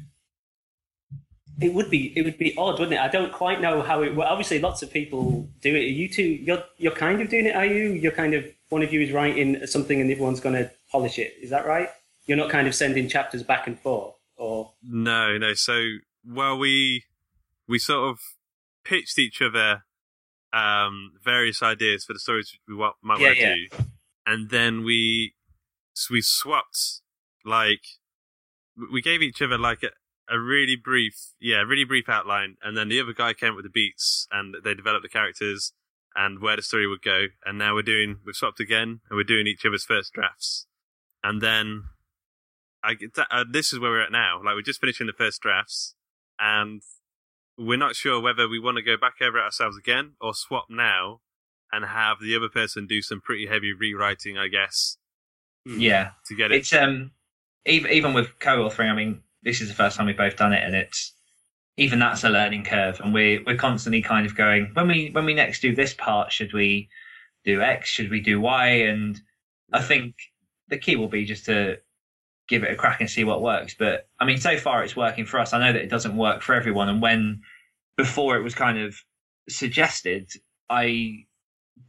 it 1.59 1.73
would 1.73 1.89
be, 1.89 2.13
it 2.15 2.23
would 2.23 2.37
be 2.37 2.55
odd, 2.57 2.79
wouldn't 2.79 2.93
it? 2.93 2.99
I 2.99 3.07
don't 3.07 3.31
quite 3.31 3.61
know 3.61 3.81
how 3.81 4.03
it. 4.03 4.15
Well, 4.15 4.27
obviously, 4.27 4.59
lots 4.59 4.83
of 4.83 4.91
people 4.91 5.49
do 5.61 5.75
it. 5.75 5.85
You 5.85 6.07
two, 6.07 6.23
you're 6.23 6.63
you're 6.77 6.91
kind 6.91 7.21
of 7.21 7.29
doing 7.29 7.47
it, 7.47 7.55
are 7.55 7.65
you? 7.65 7.89
You're 7.93 8.11
kind 8.11 8.33
of 8.33 8.45
one 8.69 8.83
of 8.83 8.93
you 8.93 9.01
is 9.01 9.11
writing 9.11 9.65
something 9.65 9.99
and 9.99 10.09
the 10.09 10.15
other 10.15 10.23
one's 10.23 10.39
going 10.39 10.55
to 10.55 10.71
polish 10.91 11.19
it. 11.19 11.33
Is 11.41 11.49
that 11.49 11.65
right? 11.65 11.89
You're 12.25 12.37
not 12.37 12.49
kind 12.49 12.67
of 12.67 12.75
sending 12.75 13.07
chapters 13.07 13.43
back 13.43 13.67
and 13.67 13.79
forth, 13.79 14.15
or 14.37 14.71
No, 14.83 15.37
no. 15.37 15.53
So 15.53 15.79
well, 16.25 16.57
we 16.57 17.03
we 17.67 17.79
sort 17.79 18.09
of 18.09 18.19
pitched 18.83 19.17
each 19.17 19.41
other 19.41 19.83
um, 20.51 21.13
various 21.23 21.63
ideas 21.63 22.05
for 22.05 22.13
the 22.13 22.19
stories 22.19 22.57
we 22.67 22.75
might 22.75 23.19
Yeah, 23.19 23.27
want 23.27 23.37
to 23.37 23.41
yeah. 23.41 23.55
do, 23.55 23.85
and 24.25 24.49
then 24.49 24.83
we 24.83 25.33
so 25.93 26.13
we 26.13 26.21
swapped 26.21 27.01
like 27.45 27.81
we 28.91 29.01
gave 29.01 29.21
each 29.21 29.41
other 29.41 29.57
like 29.57 29.83
a, 29.83 29.89
a 30.33 30.39
really 30.39 30.75
brief, 30.75 31.33
yeah, 31.39 31.57
really 31.61 31.85
brief 31.85 32.09
outline, 32.09 32.57
and 32.63 32.77
then 32.77 32.89
the 32.89 32.99
other 32.99 33.13
guy 33.13 33.33
came 33.33 33.51
up 33.51 33.55
with 33.55 33.65
the 33.65 33.69
beats, 33.69 34.27
and 34.31 34.55
they 34.63 34.73
developed 34.73 35.03
the 35.03 35.09
characters 35.09 35.73
and 36.15 36.41
where 36.41 36.55
the 36.55 36.61
story 36.61 36.87
would 36.87 37.01
go. 37.01 37.25
And 37.45 37.57
now 37.57 37.73
we're 37.73 37.81
doing 37.81 38.17
we've 38.25 38.35
swapped 38.35 38.59
again, 38.59 39.01
and 39.09 39.17
we're 39.17 39.23
doing 39.23 39.47
each 39.47 39.65
other's 39.65 39.85
first 39.85 40.13
drafts, 40.13 40.67
and 41.23 41.41
then 41.41 41.85
I 42.83 42.95
uh, 43.31 43.45
this 43.49 43.73
is 43.73 43.79
where 43.79 43.91
we're 43.91 44.03
at 44.03 44.11
now. 44.11 44.37
Like 44.43 44.55
we're 44.55 44.61
just 44.61 44.81
finishing 44.81 45.07
the 45.07 45.13
first 45.13 45.41
drafts, 45.41 45.95
and 46.39 46.81
we're 47.57 47.77
not 47.77 47.95
sure 47.95 48.19
whether 48.19 48.47
we 48.47 48.59
want 48.59 48.77
to 48.77 48.83
go 48.83 48.97
back 48.97 49.15
over 49.21 49.37
it 49.37 49.43
ourselves 49.43 49.77
again 49.77 50.13
or 50.19 50.33
swap 50.33 50.65
now 50.69 51.21
and 51.71 51.85
have 51.85 52.17
the 52.21 52.35
other 52.35 52.49
person 52.49 52.85
do 52.87 53.01
some 53.01 53.21
pretty 53.21 53.47
heavy 53.47 53.73
rewriting, 53.73 54.37
I 54.37 54.47
guess, 54.47 54.97
Yeah, 55.65 56.11
to 56.27 56.35
get 56.35 56.51
it. 56.51 56.57
it's 56.57 56.73
um 56.73 57.11
even 57.65 57.91
even 57.91 58.13
with 58.13 58.39
co-authoring. 58.39 58.89
I 58.91 58.95
mean, 58.95 59.21
this 59.43 59.61
is 59.61 59.69
the 59.69 59.73
first 59.75 59.97
time 59.97 60.07
we've 60.07 60.17
both 60.17 60.35
done 60.35 60.53
it, 60.53 60.63
and 60.63 60.75
it's 60.75 61.13
even 61.77 61.99
that's 61.99 62.23
a 62.23 62.29
learning 62.29 62.65
curve, 62.65 62.99
and 62.99 63.13
we're 63.13 63.43
we're 63.45 63.55
constantly 63.57 64.01
kind 64.01 64.25
of 64.25 64.35
going 64.35 64.71
when 64.73 64.87
we 64.87 65.09
when 65.11 65.25
we 65.25 65.33
next 65.33 65.61
do 65.61 65.75
this 65.75 65.93
part, 65.93 66.31
should 66.31 66.53
we 66.53 66.89
do 67.45 67.61
X? 67.61 67.89
Should 67.89 68.11
we 68.11 68.19
do 68.21 68.39
Y? 68.41 68.67
And 68.67 69.19
I 69.71 69.81
think 69.81 70.15
the 70.67 70.77
key 70.77 70.95
will 70.95 71.07
be 71.07 71.25
just 71.25 71.45
to 71.45 71.77
give 72.47 72.63
it 72.63 72.71
a 72.71 72.75
crack 72.75 72.99
and 72.99 73.09
see 73.09 73.23
what 73.23 73.41
works. 73.41 73.75
But 73.77 74.07
I 74.19 74.25
mean, 74.25 74.37
so 74.37 74.57
far 74.57 74.83
it's 74.83 74.95
working 74.95 75.25
for 75.25 75.39
us. 75.39 75.53
I 75.53 75.59
know 75.59 75.73
that 75.73 75.81
it 75.81 75.89
doesn't 75.89 76.17
work 76.17 76.41
for 76.41 76.53
everyone, 76.53 76.89
and 76.89 77.01
when 77.01 77.41
before 77.97 78.37
it 78.37 78.43
was 78.43 78.55
kind 78.55 78.77
of 78.79 78.95
suggested, 79.49 80.29
I 80.69 81.25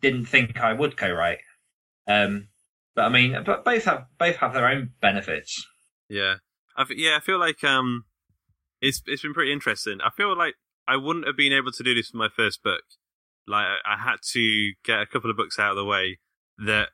didn't 0.01 0.27
think 0.27 0.61
I 0.61 0.73
would 0.73 0.97
co-write. 0.97 1.41
Um, 2.07 2.49
But 2.95 3.07
I 3.07 3.09
mean, 3.09 3.37
but 3.45 3.65
both 3.65 3.85
have 3.85 4.07
both 4.19 4.37
have 4.37 4.53
their 4.53 4.69
own 4.69 4.91
benefits. 5.01 5.67
Yeah, 6.09 6.37
yeah, 6.91 7.17
I 7.17 7.21
feel 7.21 7.39
like 7.39 7.65
um, 7.65 8.05
it's 8.81 9.03
it's 9.07 9.23
been 9.23 9.35
pretty 9.35 9.53
interesting. 9.53 9.99
I 10.01 10.11
feel 10.17 10.37
like 10.37 10.55
I 10.87 10.97
wouldn't 10.97 11.27
have 11.27 11.37
been 11.37 11.53
able 11.53 11.73
to 11.73 11.83
do 11.83 11.95
this 11.95 12.11
for 12.11 12.19
my 12.19 12.29
first 12.35 12.63
book. 12.63 12.83
Like 13.47 13.67
I 13.85 13.97
had 14.03 14.17
to 14.33 14.73
get 14.85 15.01
a 15.01 15.07
couple 15.07 15.31
of 15.31 15.37
books 15.37 15.59
out 15.59 15.71
of 15.71 15.77
the 15.77 15.85
way 15.85 16.19
that 16.59 16.91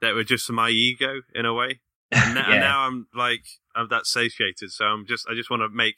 that 0.00 0.14
were 0.14 0.24
just 0.24 0.46
for 0.46 0.52
my 0.52 0.70
ego 0.70 1.22
in 1.34 1.44
a 1.44 1.54
way. 1.54 1.80
And, 2.12 2.34
now, 2.34 2.50
and 2.50 2.60
now 2.60 2.80
I'm 2.86 3.06
like 3.14 3.44
I'm 3.74 3.88
that 3.88 4.06
satiated, 4.06 4.70
so 4.70 4.84
I'm 4.84 5.06
just 5.06 5.26
I 5.28 5.34
just 5.34 5.50
want 5.50 5.62
to 5.62 5.68
make 5.68 5.96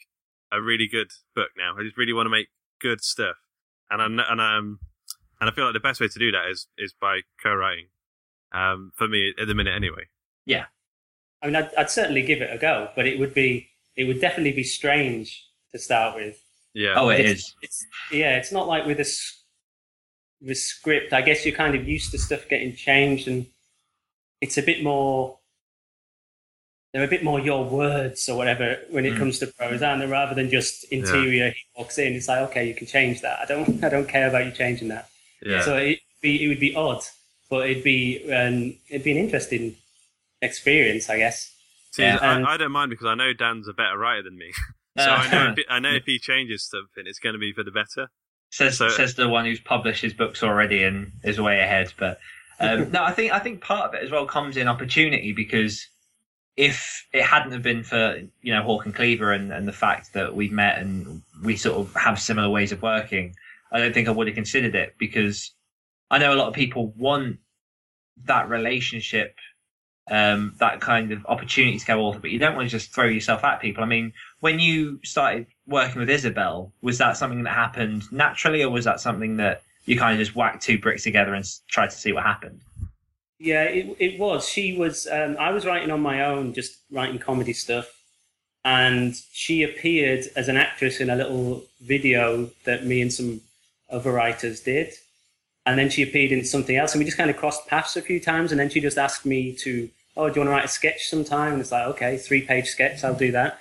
a 0.52 0.60
really 0.62 0.88
good 0.88 1.10
book 1.34 1.50
now. 1.56 1.74
I 1.78 1.82
just 1.82 1.96
really 1.96 2.12
want 2.12 2.26
to 2.26 2.30
make 2.30 2.48
good 2.80 3.02
stuff, 3.02 3.36
and 3.90 4.00
I 4.00 4.06
kn- 4.06 4.20
and 4.30 4.40
um 4.40 4.78
and 5.40 5.50
I 5.50 5.52
feel 5.52 5.64
like 5.64 5.74
the 5.74 5.80
best 5.80 6.00
way 6.00 6.08
to 6.08 6.18
do 6.18 6.30
that 6.32 6.48
is 6.50 6.68
is 6.78 6.94
by 6.98 7.20
co-writing. 7.42 7.86
Um, 8.52 8.92
for 8.94 9.08
me 9.08 9.34
at 9.40 9.48
the 9.48 9.54
minute 9.54 9.74
anyway. 9.74 10.04
Yeah, 10.46 10.66
I 11.42 11.46
mean, 11.46 11.56
I'd, 11.56 11.74
I'd 11.74 11.90
certainly 11.90 12.22
give 12.22 12.40
it 12.40 12.54
a 12.54 12.56
go, 12.58 12.88
but 12.96 13.06
it 13.06 13.18
would 13.18 13.34
be 13.34 13.68
it 13.96 14.04
would 14.04 14.20
definitely 14.20 14.52
be 14.52 14.62
strange 14.62 15.44
to 15.72 15.78
start 15.78 16.14
with. 16.14 16.40
Yeah. 16.72 16.94
Oh, 16.96 17.08
it 17.08 17.20
It's- 17.20 17.36
is. 17.38 17.54
It's 17.62 17.86
yeah, 18.12 18.36
it's 18.36 18.52
not 18.52 18.68
like 18.68 18.86
with 18.86 18.98
a 18.98 19.02
s- 19.02 19.42
with 20.40 20.56
script. 20.58 21.12
I 21.12 21.20
guess 21.22 21.44
you're 21.44 21.54
kind 21.56 21.74
of 21.74 21.86
used 21.88 22.12
to 22.12 22.18
stuff 22.18 22.48
getting 22.48 22.74
changed, 22.74 23.26
and 23.28 23.46
it's 24.40 24.56
a 24.56 24.62
bit 24.62 24.82
more. 24.82 25.40
They're 26.96 27.04
a 27.04 27.08
bit 27.08 27.22
more 27.22 27.38
your 27.38 27.62
words 27.64 28.26
or 28.26 28.36
whatever 28.38 28.78
when 28.88 29.04
it 29.04 29.12
Mm. 29.14 29.18
comes 29.18 29.38
to 29.40 29.48
prose, 29.48 29.82
aren't 29.82 30.00
they? 30.00 30.06
Rather 30.06 30.34
than 30.34 30.48
just 30.48 30.84
interior. 30.84 31.50
He 31.50 31.60
walks 31.76 31.98
in, 31.98 32.14
it's 32.14 32.26
like 32.26 32.40
okay, 32.50 32.66
you 32.66 32.74
can 32.74 32.86
change 32.86 33.20
that. 33.20 33.38
I 33.38 33.44
don't, 33.44 33.84
I 33.84 33.90
don't 33.90 34.08
care 34.08 34.28
about 34.28 34.46
you 34.46 34.50
changing 34.52 34.88
that. 34.88 35.08
Yeah. 35.42 35.60
So 35.60 35.76
it 35.76 35.98
be 36.22 36.42
it 36.42 36.48
would 36.48 36.58
be 36.60 36.74
odd, 36.74 37.02
but 37.50 37.68
it'd 37.68 37.84
be 37.84 38.32
um, 38.32 38.74
it'd 38.88 39.04
be 39.04 39.12
an 39.12 39.18
interesting 39.18 39.76
experience, 40.42 41.08
I 41.10 41.18
guess. 41.18 41.52
See, 41.92 42.02
Yeah, 42.02 42.18
I, 42.20 42.36
and- 42.36 42.46
I 42.46 42.56
don't 42.56 42.72
mind 42.72 42.90
because 42.90 43.06
I 43.06 43.14
know 43.14 43.32
Dan's 43.32 43.68
a 43.68 43.72
better 43.72 43.98
writer 43.98 44.22
than 44.22 44.38
me. 44.38 44.52
so 44.98 45.04
Uh, 45.04 45.16
I 45.16 45.30
know, 45.30 45.54
if, 45.56 45.64
I 45.70 45.78
know 45.78 45.92
if 45.94 46.04
he 46.04 46.18
changes 46.18 46.64
something, 46.68 47.04
it's 47.06 47.18
going 47.18 47.34
to 47.34 47.38
be 47.38 47.52
for 47.52 47.62
the 47.62 47.70
better. 47.70 48.08
says 48.50 48.78
So- 48.78 48.88
says 48.88 49.14
the 49.14 49.28
one 49.28 49.44
who's 49.44 49.60
published 49.60 50.02
his 50.02 50.14
books 50.14 50.42
already 50.42 50.82
and 50.82 51.12
is 51.24 51.38
way 51.40 51.60
ahead. 51.60 51.92
But 51.98 52.18
um, 52.58 52.90
no, 52.96 53.04
I 53.04 53.12
think 53.12 53.32
I 53.32 53.38
think 53.38 53.60
part 53.60 53.88
of 53.88 53.94
it 53.94 54.02
as 54.04 54.10
well 54.10 54.26
comes 54.26 54.56
in 54.56 54.68
opportunity 54.68 55.32
because 55.32 55.86
if 56.56 57.06
it 57.12 57.22
hadn't 57.22 57.52
have 57.52 57.62
been 57.62 57.82
for 57.82 58.18
you 58.42 58.54
know 58.54 58.62
Hawk 58.62 58.86
and 58.86 58.94
Cleaver 58.94 59.32
and, 59.32 59.52
and 59.52 59.68
the 59.68 59.72
fact 59.72 60.14
that 60.14 60.34
we've 60.34 60.52
met 60.52 60.78
and 60.78 61.22
we 61.42 61.56
sort 61.56 61.78
of 61.78 61.94
have 61.94 62.18
similar 62.18 62.48
ways 62.48 62.72
of 62.72 62.82
working, 62.82 63.34
I 63.70 63.78
don't 63.78 63.92
think 63.92 64.08
I 64.08 64.12
would 64.12 64.26
have 64.26 64.34
considered 64.34 64.74
it 64.74 64.94
because 64.98 65.52
I 66.10 66.18
know 66.18 66.32
a 66.32 66.36
lot 66.36 66.48
of 66.48 66.54
people 66.54 66.92
want 66.96 67.38
that 68.24 68.48
relationship, 68.48 69.36
um, 70.10 70.54
that 70.58 70.80
kind 70.80 71.12
of 71.12 71.26
opportunity 71.26 71.78
to 71.78 71.86
go 71.86 72.00
author, 72.00 72.20
but 72.20 72.30
you 72.30 72.38
don't 72.38 72.56
want 72.56 72.68
to 72.68 72.70
just 72.70 72.94
throw 72.94 73.06
yourself 73.06 73.44
at 73.44 73.60
people. 73.60 73.84
I 73.84 73.86
mean, 73.86 74.12
when 74.40 74.58
you 74.58 75.00
started 75.04 75.46
working 75.66 76.00
with 76.00 76.08
Isabel, 76.08 76.72
was 76.80 76.98
that 76.98 77.18
something 77.18 77.42
that 77.42 77.52
happened 77.52 78.10
naturally, 78.10 78.62
or 78.62 78.70
was 78.70 78.86
that 78.86 79.00
something 79.00 79.36
that 79.36 79.62
you 79.84 79.98
kind 79.98 80.14
of 80.14 80.24
just 80.24 80.36
whacked 80.36 80.62
two 80.62 80.78
bricks 80.78 81.02
together 81.02 81.34
and 81.34 81.44
tried 81.68 81.90
to 81.90 81.96
see 81.96 82.12
what 82.12 82.22
happened? 82.22 82.62
Yeah, 83.38 83.64
it 83.64 83.96
it 83.98 84.18
was. 84.18 84.48
She 84.48 84.76
was. 84.76 85.06
Um, 85.06 85.36
I 85.38 85.50
was 85.50 85.66
writing 85.66 85.90
on 85.90 86.00
my 86.00 86.24
own, 86.24 86.54
just 86.54 86.78
writing 86.90 87.18
comedy 87.18 87.52
stuff, 87.52 87.86
and 88.64 89.14
she 89.30 89.62
appeared 89.62 90.26
as 90.36 90.48
an 90.48 90.56
actress 90.56 91.00
in 91.00 91.10
a 91.10 91.16
little 91.16 91.64
video 91.82 92.50
that 92.64 92.86
me 92.86 93.02
and 93.02 93.12
some 93.12 93.42
other 93.90 94.10
writers 94.10 94.60
did, 94.60 94.94
and 95.66 95.78
then 95.78 95.90
she 95.90 96.02
appeared 96.02 96.32
in 96.32 96.44
something 96.44 96.76
else, 96.76 96.92
and 96.94 96.98
we 96.98 97.04
just 97.04 97.18
kind 97.18 97.28
of 97.28 97.36
crossed 97.36 97.66
paths 97.66 97.96
a 97.96 98.02
few 98.02 98.18
times, 98.20 98.52
and 98.52 98.58
then 98.58 98.70
she 98.70 98.80
just 98.80 98.96
asked 98.96 99.26
me 99.26 99.52
to, 99.52 99.90
oh, 100.16 100.28
do 100.30 100.36
you 100.36 100.40
want 100.40 100.48
to 100.48 100.52
write 100.52 100.64
a 100.64 100.68
sketch 100.68 101.08
sometime? 101.08 101.52
And 101.52 101.60
it's 101.60 101.72
like, 101.72 101.86
okay, 101.88 102.16
three 102.16 102.40
page 102.40 102.68
sketch, 102.68 103.04
I'll 103.04 103.14
do 103.14 103.32
that, 103.32 103.60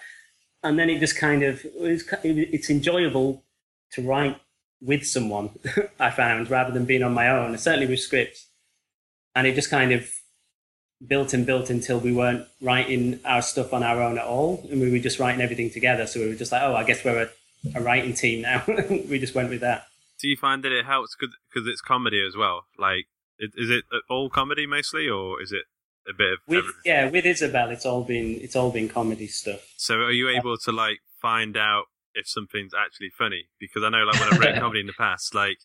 and 0.64 0.80
then 0.80 0.90
it 0.90 1.00
just 1.00 1.18
kind 1.18 1.44
of 1.44 1.66
it 1.66 1.82
was, 1.82 2.04
it's 2.24 2.70
enjoyable 2.70 3.44
to 3.92 4.02
write 4.02 4.40
with 4.82 5.06
someone. 5.06 5.50
I 6.00 6.12
found 6.12 6.50
rather 6.50 6.72
than 6.72 6.86
being 6.86 7.04
on 7.04 7.14
my 7.14 7.28
own, 7.28 7.58
certainly 7.58 7.88
with 7.88 8.00
scripts 8.00 8.48
and 9.36 9.46
it 9.48 9.56
just 9.56 9.70
kind 9.70 9.92
of 9.92 10.10
built 11.06 11.34
and 11.34 11.46
built 11.46 11.70
until 11.70 12.00
we 12.00 12.12
weren't 12.14 12.48
writing 12.62 13.20
our 13.26 13.42
stuff 13.42 13.74
on 13.74 13.84
our 13.84 14.02
own 14.02 14.18
at 14.18 14.26
all, 14.26 14.66
and 14.72 14.80
we 14.82 14.90
were 14.92 15.00
just 15.00 15.20
writing 15.20 15.42
everything 15.42 15.70
together. 15.70 16.08
So 16.08 16.20
we 16.22 16.30
were 16.30 16.36
just 16.36 16.52
like, 16.52 16.62
oh, 16.62 16.76
I 16.76 16.84
guess 16.84 17.04
we're 17.04 17.24
a, 17.24 17.30
a 17.78 17.82
writing 17.82 18.14
team 18.14 18.42
now. 18.42 18.64
we 18.90 19.20
just 19.20 19.36
went 19.36 19.50
with 19.50 19.62
that. 19.62 19.86
Do 20.20 20.28
you 20.28 20.38
find 20.38 20.64
that 20.64 20.72
it 20.72 20.86
helps 20.86 21.16
because 21.20 21.68
it's 21.68 21.82
comedy 21.82 22.26
as 22.26 22.36
well? 22.38 22.64
Like, 22.80 23.06
is 23.40 23.70
it 23.70 23.84
all 24.10 24.30
comedy 24.30 24.66
mostly, 24.66 25.10
or 25.10 25.42
is 25.42 25.52
it 25.52 25.64
a 26.10 26.14
bit 26.14 26.34
of 26.34 26.40
With 26.48 26.60
everything? 26.60 26.82
yeah, 26.86 27.10
with 27.10 27.26
Isabel, 27.26 27.70
it's 27.70 27.86
all 27.86 28.04
been 28.04 28.40
it's 28.42 28.56
all 28.56 28.72
been 28.72 28.88
comedy 28.88 29.28
stuff. 29.28 29.74
So 29.76 29.96
are 29.96 30.12
you 30.12 30.30
able 30.30 30.58
to 30.58 30.72
like 30.72 31.00
find 31.22 31.58
out 31.58 31.86
if 32.14 32.30
something's 32.30 32.74
actually 32.74 33.10
funny? 33.10 33.50
Because 33.60 33.84
I 33.84 33.90
know 33.90 34.06
like 34.06 34.20
when 34.20 34.34
I've 34.34 34.40
read 34.40 34.60
comedy 34.60 34.80
in 34.80 34.88
the 34.88 34.94
past, 34.94 35.36
like 35.36 35.58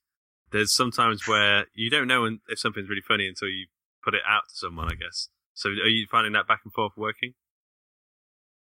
there's 0.52 0.72
sometimes 0.72 1.26
where 1.26 1.66
you 1.74 1.90
don't 1.90 2.08
know 2.08 2.24
if 2.48 2.58
something's 2.58 2.88
really 2.88 3.02
funny 3.06 3.26
until 3.28 3.48
you 3.48 3.66
put 4.04 4.14
it 4.14 4.22
out 4.26 4.42
to 4.48 4.54
someone, 4.56 4.86
I 4.90 4.94
guess. 4.94 5.28
So 5.54 5.68
are 5.70 5.88
you 5.88 6.06
finding 6.10 6.32
that 6.32 6.48
back 6.48 6.60
and 6.64 6.72
forth 6.72 6.92
working? 6.96 7.34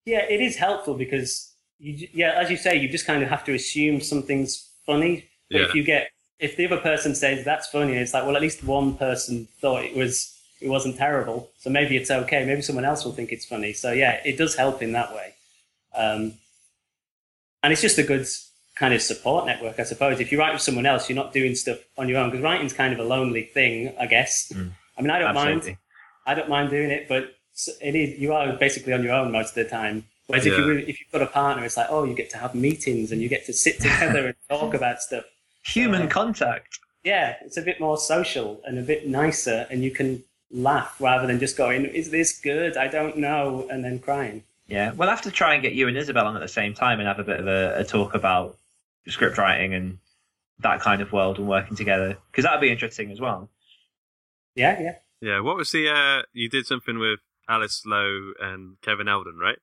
Yeah, 0.05 0.24
it 0.28 0.41
is 0.41 0.57
helpful 0.57 0.95
because 0.95 1.53
you 1.78 2.09
yeah, 2.12 2.32
as 2.37 2.51
you 2.51 2.57
say, 2.57 2.76
you 2.76 2.89
just 2.89 3.07
kind 3.07 3.22
of 3.22 3.28
have 3.28 3.45
to 3.45 3.55
assume 3.55 4.01
something's 4.01 4.70
funny. 4.87 5.28
But 5.51 5.61
Yeah. 5.61 5.66
if 5.68 5.74
you 5.74 5.82
get 5.84 6.11
if 6.39 6.57
the 6.57 6.66
other 6.66 6.78
person 6.78 7.14
says 7.14 7.45
that's 7.45 7.68
funny, 7.68 7.95
it's 7.95 8.14
like 8.14 8.24
well, 8.24 8.37
at 8.37 8.43
least 8.43 8.64
one 8.64 8.97
person 8.97 9.49
thought 9.61 9.84
it 9.84 9.97
was 9.97 10.32
it 10.61 10.68
wasn't 10.68 10.97
terrible, 10.97 11.51
so 11.59 11.68
maybe 11.70 11.97
it's 11.97 12.11
okay. 12.11 12.45
Maybe 12.45 12.62
someone 12.62 12.84
else 12.84 13.05
will 13.05 13.12
think 13.12 13.30
it's 13.32 13.45
funny. 13.45 13.72
So 13.72 13.93
yeah, 13.93 14.20
it 14.24 14.39
does 14.39 14.55
help 14.55 14.80
in 14.82 14.93
that 14.93 15.14
way. 15.14 15.34
Um, 15.95 16.34
and 17.62 17.72
it's 17.72 17.82
just 17.82 17.99
a 17.99 18.03
good 18.03 18.26
kind 18.77 18.95
of 18.95 19.03
support 19.03 19.47
network, 19.47 19.81
I 19.81 19.83
suppose. 19.85 20.20
If 20.20 20.31
you 20.31 20.39
write 20.39 20.53
with 20.53 20.62
someone 20.62 20.87
else, 20.87 21.09
you're 21.09 21.16
not 21.16 21.33
doing 21.33 21.55
stuff 21.55 21.79
on 21.99 22.09
your 22.09 22.18
own 22.18 22.31
because 22.31 22.45
writing's 22.45 22.72
kind 22.72 22.93
of 22.93 22.99
a 23.01 23.05
lonely 23.05 23.43
thing, 23.43 23.95
I 23.99 24.07
guess. 24.07 24.53
Mm. 24.55 24.70
I 24.97 25.03
mean, 25.03 25.11
I 25.11 25.18
don't 25.18 25.35
mind. 25.35 25.57
Absolutely. 25.59 25.79
I 26.27 26.35
don't 26.35 26.49
mind 26.49 26.70
doing 26.70 26.91
it, 26.91 27.09
but 27.09 27.35
it 27.81 27.95
is 27.95 28.18
you 28.18 28.33
are 28.35 28.53
basically 28.55 28.93
on 28.93 29.03
your 29.03 29.14
own 29.14 29.33
most 29.33 29.51
of 29.51 29.64
the 29.64 29.64
time. 29.64 30.05
Whereas 30.27 30.45
if 30.45 30.57
you 30.59 30.72
if 30.72 31.01
you've 31.01 31.11
got 31.12 31.22
a 31.22 31.27
partner, 31.27 31.64
it's 31.64 31.77
like 31.77 31.87
oh, 31.89 32.05
you 32.05 32.14
get 32.14 32.31
to 32.31 32.39
have 32.39 32.55
meetings 32.55 33.12
and 33.12 33.22
you 33.22 33.29
get 33.29 33.47
to 33.47 33.53
sit 33.53 33.81
together 33.81 34.27
and 34.29 34.35
talk 34.49 34.74
about 34.74 35.01
stuff. 35.01 35.24
Human 35.64 36.03
Uh, 36.03 36.07
contact. 36.09 36.79
Yeah, 37.05 37.37
it's 37.43 37.57
a 37.57 37.62
bit 37.62 37.81
more 37.81 37.97
social 37.97 38.61
and 38.64 38.79
a 38.79 38.83
bit 38.83 39.09
nicer, 39.09 39.66
and 39.70 39.85
you 39.85 39.93
can 39.93 40.24
laugh 40.51 40.97
rather 41.01 41.27
than 41.27 41.39
just 41.39 41.57
going, 41.57 41.85
"Is 41.87 42.11
this 42.11 42.39
good? 42.39 42.77
I 42.77 42.89
don't 42.89 43.16
know," 43.16 43.68
and 43.70 43.85
then 43.85 44.01
crying. 44.01 44.43
Yeah, 44.66 44.93
we'll 44.93 45.09
have 45.09 45.22
to 45.22 45.31
try 45.31 45.55
and 45.55 45.62
get 45.62 45.74
you 45.74 45.87
and 45.87 45.97
Isabel 45.97 46.27
on 46.27 46.35
at 46.35 46.43
the 46.43 46.49
same 46.49 46.74
time 46.74 46.99
and 46.99 47.07
have 47.07 47.20
a 47.20 47.24
bit 47.24 47.39
of 47.39 47.47
a, 47.47 47.77
a 47.79 47.85
talk 47.85 48.14
about 48.14 48.57
script 49.09 49.38
writing 49.38 49.74
and 49.74 49.98
that 50.61 50.80
kind 50.80 51.02
of 51.02 51.12
world 51.12 51.38
and 51.38 51.48
working 51.48 51.76
together 51.76 52.16
because 52.30 52.44
that'd 52.44 52.61
be 52.61 52.70
interesting 52.70 53.11
as 53.11 53.20
well. 53.20 53.50
Yeah, 54.54 54.80
yeah. 54.80 54.94
Yeah. 55.20 55.40
What 55.40 55.57
was 55.57 55.70
the? 55.72 55.88
uh 55.88 56.22
You 56.32 56.48
did 56.48 56.66
something 56.66 56.98
with 56.98 57.20
Alice 57.48 57.82
Lowe 57.86 58.32
and 58.40 58.80
Kevin 58.82 59.09
Eldon, 59.09 59.38
right? 59.38 59.59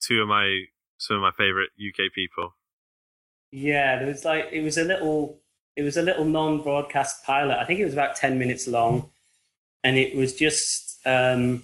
Two 0.00 0.22
of 0.22 0.28
my 0.28 0.64
some 0.98 1.16
of 1.16 1.22
my 1.22 1.30
favorite 1.30 1.70
UK 1.78 2.12
people. 2.14 2.54
Yeah, 3.52 3.98
there 3.98 4.08
was 4.08 4.24
like 4.24 4.48
it 4.52 4.62
was 4.62 4.76
a 4.76 4.84
little 4.84 5.40
it 5.76 5.82
was 5.82 5.96
a 5.96 6.02
little 6.02 6.24
non-broadcast 6.24 7.24
pilot. 7.24 7.58
I 7.58 7.64
think 7.64 7.80
it 7.80 7.84
was 7.84 7.92
about 7.92 8.16
ten 8.16 8.38
minutes 8.38 8.66
long, 8.66 9.10
and 9.84 9.96
it 9.96 10.16
was 10.16 10.34
just 10.34 10.98
um, 11.06 11.62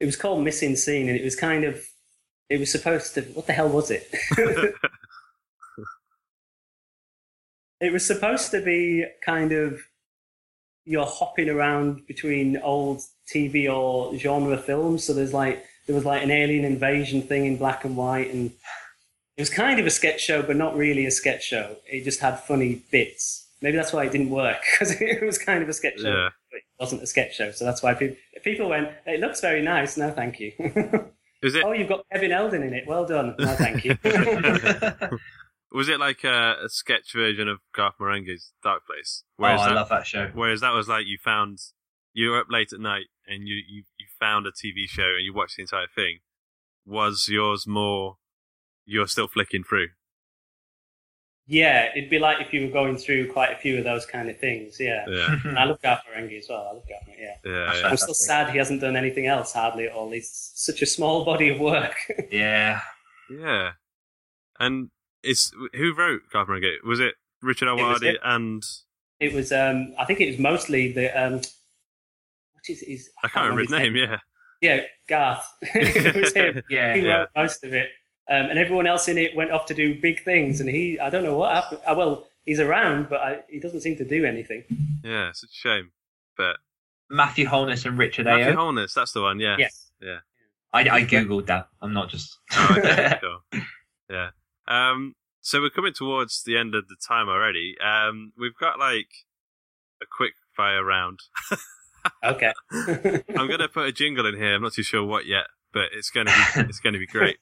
it 0.00 0.06
was 0.06 0.16
called 0.16 0.44
Missing 0.44 0.76
Scene, 0.76 1.08
and 1.08 1.18
it 1.18 1.24
was 1.24 1.36
kind 1.36 1.64
of 1.64 1.86
it 2.48 2.60
was 2.60 2.70
supposed 2.70 3.14
to 3.14 3.22
what 3.22 3.46
the 3.46 3.52
hell 3.52 3.68
was 3.68 3.90
it? 3.90 4.12
it 7.80 7.92
was 7.92 8.04
supposed 8.06 8.50
to 8.50 8.60
be 8.62 9.06
kind 9.24 9.52
of 9.52 9.80
you're 10.84 11.06
hopping 11.06 11.48
around 11.50 12.06
between 12.06 12.56
old 12.58 13.02
TV 13.32 13.70
or 13.72 14.16
genre 14.16 14.56
films. 14.56 15.04
So 15.04 15.12
there's 15.12 15.34
like 15.34 15.62
there 15.86 15.94
was 15.94 16.04
like 16.04 16.22
an 16.22 16.30
alien 16.30 16.64
invasion 16.64 17.22
thing 17.22 17.44
in 17.46 17.56
black 17.56 17.84
and 17.84 17.96
white, 17.96 18.32
and 18.32 18.50
it 19.36 19.42
was 19.42 19.50
kind 19.50 19.78
of 19.78 19.86
a 19.86 19.90
sketch 19.90 20.20
show, 20.20 20.42
but 20.42 20.56
not 20.56 20.76
really 20.76 21.06
a 21.06 21.10
sketch 21.10 21.44
show. 21.44 21.76
It 21.86 22.04
just 22.04 22.20
had 22.20 22.40
funny 22.40 22.82
bits. 22.90 23.46
Maybe 23.60 23.76
that's 23.76 23.92
why 23.92 24.04
it 24.04 24.12
didn't 24.12 24.30
work 24.30 24.58
because 24.72 25.00
it 25.00 25.22
was 25.22 25.36
kind 25.38 25.62
of 25.62 25.68
a 25.68 25.72
sketch 25.72 26.00
show, 26.00 26.08
Yeah. 26.08 26.28
but 26.50 26.56
it 26.58 26.64
wasn't 26.80 27.02
a 27.02 27.06
sketch 27.06 27.36
show. 27.36 27.50
So 27.50 27.64
that's 27.64 27.82
why 27.82 27.94
people 27.94 28.16
people 28.42 28.68
went, 28.68 28.88
"It 29.06 29.20
looks 29.20 29.40
very 29.40 29.62
nice." 29.62 29.96
No, 29.96 30.10
thank 30.10 30.40
you. 30.40 30.52
Is 31.42 31.54
it? 31.54 31.62
oh, 31.64 31.70
you've 31.72 31.88
got 31.88 32.04
Kevin 32.10 32.32
Eldon 32.32 32.62
in 32.64 32.74
it. 32.74 32.84
Well 32.88 33.04
done. 33.06 33.36
No, 33.38 33.54
thank 33.54 33.84
you. 33.84 33.96
Was 35.70 35.88
it 35.88 36.00
like 36.00 36.24
a, 36.24 36.56
a 36.64 36.68
sketch 36.68 37.12
version 37.14 37.48
of 37.48 37.58
Garth 37.74 37.94
Marenghi's 38.00 38.52
Dark 38.62 38.86
Place? 38.86 39.24
oh, 39.38 39.44
I 39.44 39.72
love 39.72 39.88
that 39.90 40.06
show. 40.06 40.30
Whereas 40.34 40.62
that 40.62 40.72
was 40.72 40.88
like 40.88 41.06
you 41.06 41.18
found 41.22 41.58
you 42.14 42.30
were 42.30 42.40
up 42.40 42.46
late 42.50 42.72
at 42.72 42.80
night 42.80 43.06
and 43.26 43.46
you, 43.46 43.56
you, 43.56 43.84
you 43.98 44.06
found 44.18 44.46
a 44.46 44.50
TV 44.50 44.88
show 44.88 45.14
and 45.16 45.24
you 45.24 45.34
watched 45.34 45.56
the 45.56 45.62
entire 45.62 45.86
thing. 45.94 46.18
Was 46.86 47.28
yours 47.28 47.66
more 47.66 48.16
you're 48.86 49.06
still 49.06 49.28
flicking 49.28 49.62
through? 49.62 49.88
Yeah, 51.46 51.90
it'd 51.96 52.10
be 52.10 52.18
like 52.18 52.40
if 52.40 52.52
you 52.52 52.66
were 52.66 52.72
going 52.72 52.98
through 52.98 53.32
quite 53.32 53.52
a 53.52 53.56
few 53.56 53.78
of 53.78 53.84
those 53.84 54.04
kind 54.04 54.28
of 54.28 54.38
things. 54.38 54.78
Yeah. 54.78 55.04
Yeah. 55.08 55.36
I 55.56 55.64
love 55.64 55.80
Garth 55.80 56.00
Marenghi 56.10 56.38
as 56.38 56.46
well. 56.48 56.68
I 56.70 56.74
love 56.74 56.82
Garth 56.88 57.16
yeah. 57.18 57.34
Yeah, 57.44 57.74
yeah. 57.74 57.88
I'm 57.88 57.96
still 57.96 58.14
sad 58.14 58.50
he 58.50 58.58
hasn't 58.58 58.80
done 58.80 58.96
anything 58.96 59.26
else 59.26 59.52
hardly 59.52 59.86
at 59.86 59.92
all. 59.92 60.10
He's 60.10 60.30
such 60.54 60.82
a 60.82 60.86
small 60.86 61.24
body 61.24 61.50
of 61.50 61.60
work. 61.60 61.94
Yeah. 62.30 62.80
Yeah. 63.30 63.72
And 64.58 64.90
it's 65.22 65.52
who 65.74 65.94
wrote 65.94 66.22
Garth 66.32 66.48
Marenghi? 66.48 66.76
Was 66.84 67.00
it 67.00 67.14
Richard 67.42 67.68
was 67.74 68.02
and 68.22 68.62
it 69.20 69.32
was, 69.32 69.50
um, 69.52 69.94
I 69.98 70.04
think 70.04 70.20
it 70.20 70.30
was 70.30 70.38
mostly 70.38 70.92
the, 70.92 71.08
um, 71.20 71.34
what 71.34 72.68
is 72.68 72.80
his? 72.80 73.10
I 73.22 73.28
can't 73.28 73.44
remember 73.50 73.62
his 73.62 73.70
name. 73.70 73.96
Yeah. 73.96 74.18
Yeah, 74.60 74.80
Garth. 75.08 75.44
it 75.62 76.14
was 76.16 76.32
him. 76.32 76.62
Yeah. 76.70 76.94
He 76.94 77.02
Yeah. 77.02 77.18
wrote 77.18 77.28
most 77.36 77.64
of 77.64 77.72
it. 77.74 77.88
Um, 78.30 78.46
and 78.50 78.58
everyone 78.58 78.86
else 78.86 79.08
in 79.08 79.16
it 79.18 79.34
went 79.34 79.50
off 79.52 79.66
to 79.66 79.74
do 79.74 80.00
big 80.00 80.22
things. 80.22 80.60
And 80.60 80.68
he, 80.68 80.98
I 81.00 81.10
don't 81.10 81.24
know 81.24 81.36
what 81.36 81.54
happened. 81.54 81.80
Uh, 81.86 81.94
well, 81.96 82.28
he's 82.44 82.60
around, 82.60 83.08
but 83.08 83.20
I, 83.20 83.38
he 83.48 83.58
doesn't 83.58 83.80
seem 83.80 83.96
to 83.96 84.04
do 84.04 84.24
anything. 84.24 84.64
Yeah. 85.02 85.32
Such 85.32 85.50
a 85.50 85.54
shame. 85.54 85.90
But 86.36 86.56
Matthew 87.10 87.46
Holness 87.46 87.84
and 87.86 87.96
Richard 87.98 88.26
Matthew 88.26 88.46
Ayo. 88.52 88.54
Holness, 88.54 88.92
that's 88.94 89.12
the 89.12 89.22
one. 89.22 89.40
Yeah. 89.40 89.56
Yes. 89.58 89.90
Yeah. 90.00 90.18
I, 90.72 90.80
I 90.80 91.02
googled 91.04 91.46
that. 91.46 91.68
I'm 91.80 91.94
not 91.94 92.08
just. 92.10 92.36
Oh, 92.52 92.74
okay, 92.78 93.18
cool. 93.20 93.62
Yeah. 94.10 94.30
Um, 94.68 95.14
so 95.40 95.60
we're 95.60 95.70
coming 95.70 95.94
towards 95.94 96.42
the 96.44 96.56
end 96.58 96.74
of 96.74 96.88
the 96.88 96.96
time 97.06 97.28
already. 97.28 97.74
Um, 97.84 98.32
we've 98.38 98.56
got 98.60 98.78
like 98.78 99.08
a 100.02 100.06
quick 100.14 100.34
fire 100.56 100.84
round. 100.84 101.20
Okay. 102.24 102.52
I'm 103.36 103.48
gonna 103.48 103.68
put 103.68 103.86
a 103.88 103.92
jingle 103.92 104.26
in 104.26 104.36
here. 104.36 104.54
I'm 104.54 104.62
not 104.62 104.72
too 104.74 104.82
sure 104.82 105.04
what 105.04 105.26
yet, 105.26 105.46
but 105.72 105.84
it's 105.92 106.10
gonna 106.10 106.30
be 106.54 106.60
it's 106.68 106.80
gonna 106.80 106.98
be 106.98 107.06
great. 107.06 107.38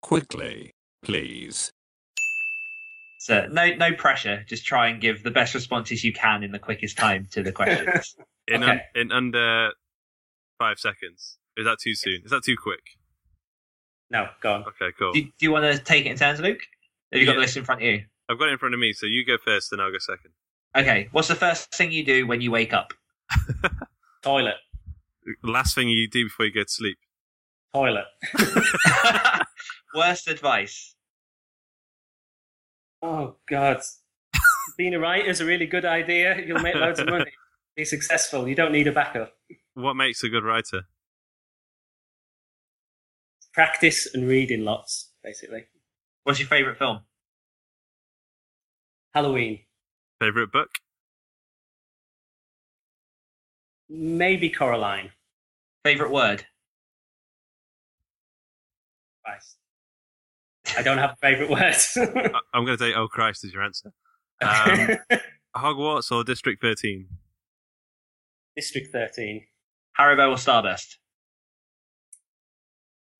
Quickly, 0.00 0.72
please. 1.04 1.70
So 3.20 3.46
no 3.50 3.74
no 3.74 3.92
pressure. 3.92 4.44
Just 4.48 4.64
try 4.66 4.88
and 4.88 5.00
give 5.00 5.22
the 5.22 5.30
best 5.30 5.54
responses 5.54 6.02
you 6.02 6.12
can 6.12 6.42
in 6.42 6.50
the 6.52 6.58
quickest 6.58 6.96
time 6.98 7.28
to 7.32 7.42
the 7.42 7.52
questions. 7.52 8.16
In 8.48 8.64
Okay. 8.64 8.72
un- 8.72 8.80
in 8.96 9.12
under 9.12 9.70
five 10.58 10.80
seconds. 10.80 11.38
Is 11.56 11.64
that 11.64 11.78
too 11.80 11.94
soon? 11.94 12.22
Is 12.24 12.32
that 12.32 12.42
too 12.44 12.56
quick? 12.60 12.80
No, 14.12 14.28
go 14.40 14.52
on. 14.52 14.60
Okay, 14.62 14.92
cool. 14.98 15.12
do, 15.12 15.22
do 15.22 15.30
you 15.40 15.50
want 15.50 15.64
to 15.64 15.82
take 15.82 16.06
it 16.06 16.10
in 16.10 16.16
turns, 16.16 16.38
Luke? 16.38 16.60
Have 17.12 17.20
you 17.20 17.26
got 17.26 17.32
Yeah. 17.32 17.36
the 17.36 17.40
list 17.40 17.56
in 17.56 17.64
front 17.64 17.80
of 17.82 17.86
you? 17.88 18.04
I've 18.28 18.38
got 18.38 18.48
it 18.48 18.52
in 18.52 18.58
front 18.58 18.74
of 18.74 18.78
me, 18.80 18.92
so 18.92 19.06
you 19.06 19.26
go 19.26 19.36
first, 19.44 19.70
then 19.70 19.80
I'll 19.80 19.90
go 19.90 19.98
second. 19.98 20.30
Okay. 20.76 21.08
What's 21.12 21.28
the 21.28 21.34
first 21.34 21.74
thing 21.74 21.90
you 21.90 22.04
do 22.04 22.26
when 22.26 22.40
you 22.40 22.50
wake 22.50 22.72
up? 22.72 22.94
Toilet. 24.22 24.54
Last 25.42 25.74
thing 25.74 25.88
you 25.88 26.08
do 26.08 26.26
before 26.26 26.46
you 26.46 26.52
go 26.52 26.62
to 26.62 26.68
sleep. 26.68 26.98
Toilet. 27.74 28.04
Worst 29.94 30.28
advice. 30.28 30.94
Oh, 33.02 33.36
God. 33.48 33.80
Being 34.78 34.94
a 34.94 34.98
writer 35.00 35.28
is 35.28 35.40
a 35.40 35.44
really 35.44 35.66
good 35.66 35.84
idea. 35.84 36.40
You'll 36.46 36.60
make 36.60 36.74
loads 36.74 37.00
of 37.00 37.06
money. 37.08 37.30
Be 37.76 37.84
successful. 37.84 38.46
You 38.48 38.54
don't 38.54 38.72
need 38.72 38.86
a 38.86 38.92
backup. 38.92 39.32
What 39.74 39.94
makes 39.94 40.22
a 40.22 40.28
good 40.28 40.44
writer? 40.44 40.82
Practice 43.54 44.08
and 44.14 44.26
reading 44.26 44.64
lots, 44.64 45.10
basically. 45.22 45.64
What's 46.24 46.38
your 46.38 46.48
favourite 46.48 46.78
film? 46.78 47.00
Halloween. 49.14 49.60
Favorite 50.20 50.50
book? 50.52 50.68
Maybe 53.88 54.48
Coraline. 54.48 55.10
Favourite 55.84 56.12
word? 56.12 56.46
Christ. 59.24 59.56
I 60.78 60.82
don't 60.82 60.98
have 60.98 61.10
a 61.10 61.16
favourite 61.16 61.50
word. 61.50 61.74
I- 62.34 62.40
I'm 62.54 62.64
going 62.64 62.78
to 62.78 62.82
say, 62.82 62.94
oh 62.94 63.08
Christ, 63.08 63.44
is 63.44 63.52
your 63.52 63.62
answer. 63.62 63.92
Um, 64.40 64.96
Hogwarts 65.56 66.10
or 66.10 66.24
District 66.24 66.62
13? 66.62 67.06
District 68.56 68.88
13. 68.92 69.44
Haribo 69.98 70.30
or 70.30 70.36
Starburst? 70.36 70.96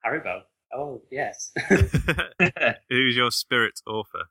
Haribo. 0.04 0.40
Oh, 0.74 1.02
yes. 1.10 1.52
Who's 2.88 3.16
your 3.16 3.30
spirit 3.30 3.80
author? 3.86 4.24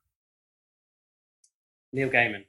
Neil 1.93 2.09
Gaiman. 2.09 2.45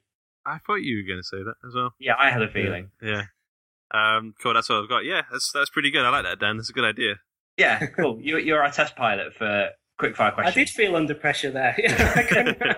I 0.46 0.58
thought 0.58 0.76
you 0.82 0.96
were 0.98 1.02
going 1.06 1.20
to 1.20 1.24
say 1.24 1.38
that 1.42 1.54
as 1.66 1.74
well. 1.74 1.94
yeah, 2.00 2.14
I 2.18 2.30
had 2.30 2.42
a 2.42 2.48
feeling. 2.48 2.90
Yeah. 3.00 3.24
Um, 3.92 4.34
cool. 4.42 4.54
That's 4.54 4.70
all 4.70 4.82
I've 4.82 4.88
got. 4.88 5.04
Yeah, 5.04 5.22
that's 5.30 5.50
that's 5.52 5.70
pretty 5.70 5.90
good. 5.90 6.04
I 6.04 6.08
like 6.10 6.24
that, 6.24 6.40
Dan. 6.40 6.56
That's 6.56 6.70
a 6.70 6.72
good 6.72 6.84
idea. 6.84 7.16
Yeah, 7.58 7.84
cool. 7.86 8.18
You, 8.20 8.38
you're 8.38 8.62
our 8.62 8.70
test 8.70 8.96
pilot 8.96 9.34
for 9.34 9.68
quick 9.98 10.16
fire 10.16 10.32
questions. 10.32 10.56
I 10.56 10.58
did 10.58 10.70
feel 10.70 10.96
under 10.96 11.14
pressure 11.14 11.50
there. 11.50 11.76
I 11.78 12.76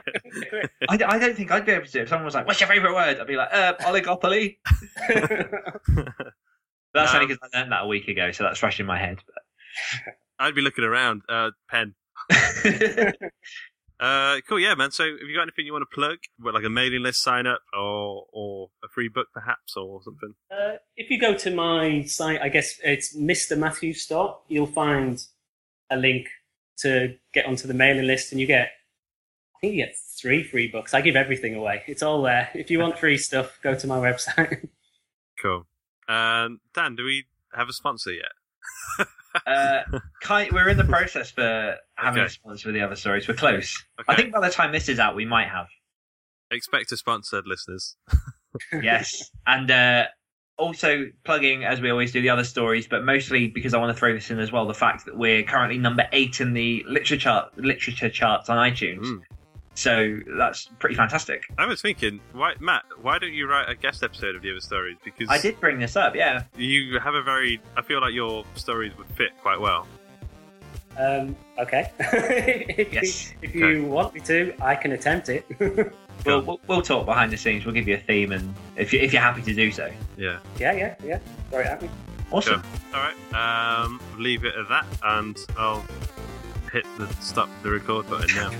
I, 0.89 0.99
I 1.07 1.19
don't 1.19 1.37
think 1.37 1.53
I'd 1.53 1.65
be 1.65 1.73
able 1.73 1.87
to 1.87 1.93
do 1.93 2.01
it. 2.01 2.03
If 2.03 2.09
someone 2.09 2.25
was 2.25 2.35
like, 2.35 2.47
"What's 2.47 2.61
your 2.61 2.69
favourite 2.69 2.93
word?" 2.95 3.21
I'd 3.21 3.27
be 3.29 3.37
like, 3.37 3.51
"Uh, 3.53 3.75
oligopoly." 3.83 4.57
That's 6.93 7.13
only 7.15 7.25
Um, 7.25 7.29
because 7.29 7.39
I 7.55 7.59
learned 7.59 7.73
that 7.73 7.83
a 7.85 7.87
week 7.87 8.09
ago, 8.09 8.31
so 8.33 8.45
that's 8.45 8.59
fresh 8.59 8.81
in 8.81 8.87
my 8.87 8.99
head. 8.99 9.19
I'd 10.39 10.55
be 10.55 10.61
looking 10.63 10.85
around. 10.85 11.23
Uh, 11.29 11.51
pen. 11.69 11.95
Uh, 14.01 14.41
cool. 14.49 14.59
Yeah, 14.59 14.75
man. 14.75 14.91
So, 14.91 15.05
have 15.05 15.29
you 15.29 15.37
got 15.37 15.43
anything 15.43 15.67
you 15.67 15.73
want 15.73 15.87
to 15.89 15.95
plug? 15.95 16.19
What, 16.39 16.53
like 16.53 16.65
a 16.65 16.69
mailing 16.69 17.03
list 17.03 17.23
sign 17.23 17.47
up, 17.47 17.61
or 17.73 18.27
or 18.33 18.71
a 18.83 18.89
free 18.89 19.09
book, 19.09 19.29
perhaps, 19.33 19.77
or 19.77 20.03
something? 20.03 20.35
Uh, 20.51 20.79
if 20.97 21.11
you 21.11 21.21
go 21.21 21.35
to 21.35 21.55
my 21.55 22.03
site, 22.03 22.41
I 22.43 22.49
guess 22.49 22.79
it's 22.83 23.17
Mr. 23.17 23.57
Matthew 23.57 23.95
Stott, 23.95 24.43
you'll 24.49 24.67
find 24.67 25.25
a 25.91 25.97
link 25.97 26.27
to 26.79 27.15
get 27.33 27.47
onto 27.47 27.69
the 27.69 27.75
mailing 27.75 28.07
list 28.07 28.33
and 28.33 28.41
you 28.41 28.47
get, 28.47 28.73
I 29.57 29.61
think 29.61 29.75
you 29.75 29.85
get 29.85 29.95
three 30.21 30.43
free 30.43 30.67
books. 30.67 30.93
I 30.93 31.01
give 31.01 31.15
everything 31.15 31.55
away. 31.55 31.85
It's 31.87 32.03
all 32.03 32.21
there. 32.23 32.51
If 32.53 32.71
you 32.71 32.81
want 32.81 32.99
free 32.99 33.17
stuff, 33.17 33.59
go 33.63 33.75
to 33.75 33.87
my 33.87 33.99
website. 33.99 34.69
Cool. 35.43 35.67
Um, 36.09 36.61
Dan, 36.73 36.95
do 36.95 37.05
we 37.05 37.25
have 37.53 37.69
a 37.69 37.73
sponsor 37.73 38.13
yet? 38.13 38.33
uh, 39.47 39.83
kind, 40.23 40.51
we're 40.53 40.69
in 40.69 40.77
the 40.77 40.85
process 40.85 41.31
for 41.31 41.77
having 41.97 42.21
Okay. 42.21 42.27
a 42.27 42.31
sponsor 42.31 42.69
for 42.69 42.73
the 42.73 42.81
other 42.81 42.97
stories. 42.97 43.27
We're 43.29 43.35
close. 43.35 43.83
Okay. 44.01 44.13
I 44.13 44.17
think 44.17 44.33
by 44.33 44.41
the 44.41 44.53
time 44.53 44.73
this 44.73 44.89
is 44.89 44.99
out, 44.99 45.15
we 45.17 45.25
might 45.25 45.49
have. 45.49 45.67
Expect 46.51 46.93
a 46.93 46.97
sponsored, 46.97 47.47
listeners. 47.47 47.97
Yes, 48.73 49.31
and 49.49 49.69
uh, 49.71 50.05
also 50.59 51.07
plugging 51.25 51.65
as 51.65 51.81
we 51.81 51.91
always 51.91 52.13
do 52.13 52.21
the 52.23 52.31
other 52.31 52.45
stories, 52.45 52.87
but 52.87 53.05
mostly 53.05 53.49
because 53.49 53.75
I 53.75 53.79
want 53.79 53.93
to 53.93 53.99
throw 53.99 54.15
this 54.15 54.31
in 54.31 54.39
as 54.39 54.53
well. 54.53 54.65
The 54.67 54.75
fact 54.75 55.07
that 55.07 55.17
we're 55.19 55.43
currently 55.43 55.77
number 55.79 56.07
eight 56.13 56.41
in 56.41 56.53
the 56.53 56.85
literature 56.87 57.47
literature 57.57 58.09
charts 58.11 58.49
on 58.49 58.59
iTunes, 58.59 59.01
Mm. 59.07 59.21
So 59.75 60.19
that's 60.39 60.67
pretty 60.79 60.95
fantastic. 60.95 61.45
I 61.59 61.67
was 61.67 61.81
thinking, 61.83 62.21
why, 62.33 62.55
Matt? 62.61 62.85
Why 63.03 63.19
don't 63.19 63.33
you 63.33 63.47
write 63.49 63.69
a 63.69 63.75
guest 63.75 64.03
episode 64.03 64.37
of 64.37 64.43
the 64.43 64.51
other 64.51 64.61
stories? 64.61 64.97
Because 65.05 65.29
I 65.31 65.39
did 65.39 65.59
bring 65.61 65.79
this 65.79 65.97
up, 65.97 66.15
yeah. 66.15 66.45
You 66.57 66.99
have 67.01 67.15
a 67.15 67.23
very. 67.23 67.61
I 67.77 67.83
feel 67.83 68.01
like 68.01 68.15
your 68.15 68.45
stories 68.55 68.97
would 68.99 69.09
fit 69.09 69.31
quite 69.43 69.61
well. 69.61 69.87
um, 70.99 71.35
okay. 71.59 71.91
if 71.99 72.93
Yes. 72.93 73.31
you, 73.33 73.37
if 73.43 73.55
you 73.55 73.85
want 73.85 74.15
me 74.15 74.21
to, 74.21 74.55
I 74.63 74.75
can 74.77 74.93
attempt 74.93 75.29
it. 75.29 75.45
We'll, 76.25 76.41
we'll 76.43 76.61
we'll 76.69 76.81
talk 76.81 77.05
behind 77.05 77.33
the 77.33 77.37
scenes. 77.37 77.67
We'll 77.67 77.75
give 77.75 77.87
you 77.89 77.97
a 77.97 78.01
theme, 78.01 78.31
and 78.33 78.55
if 78.77 78.93
you 78.95 79.01
if 79.01 79.13
you're 79.13 79.21
happy 79.21 79.43
to 79.43 79.53
do 79.53 79.71
so, 79.73 79.91
Yeah. 80.17 80.39
yeah, 80.59 80.73
yeah, 80.73 80.95
yeah. 81.05 81.19
Very 81.51 81.65
happy. 81.67 81.91
awesome. 82.31 82.63
All 82.95 83.01
right. 83.01 83.35
Um, 83.85 84.01
leave 84.17 84.45
it 84.45 84.55
at 84.55 84.69
that, 84.71 84.87
and 85.03 85.37
I'll 85.59 85.85
hit 86.73 86.87
the 86.99 87.09
stop 87.21 87.51
the 87.63 87.71
record 87.73 88.09
button 88.09 88.35
now. 88.37 88.53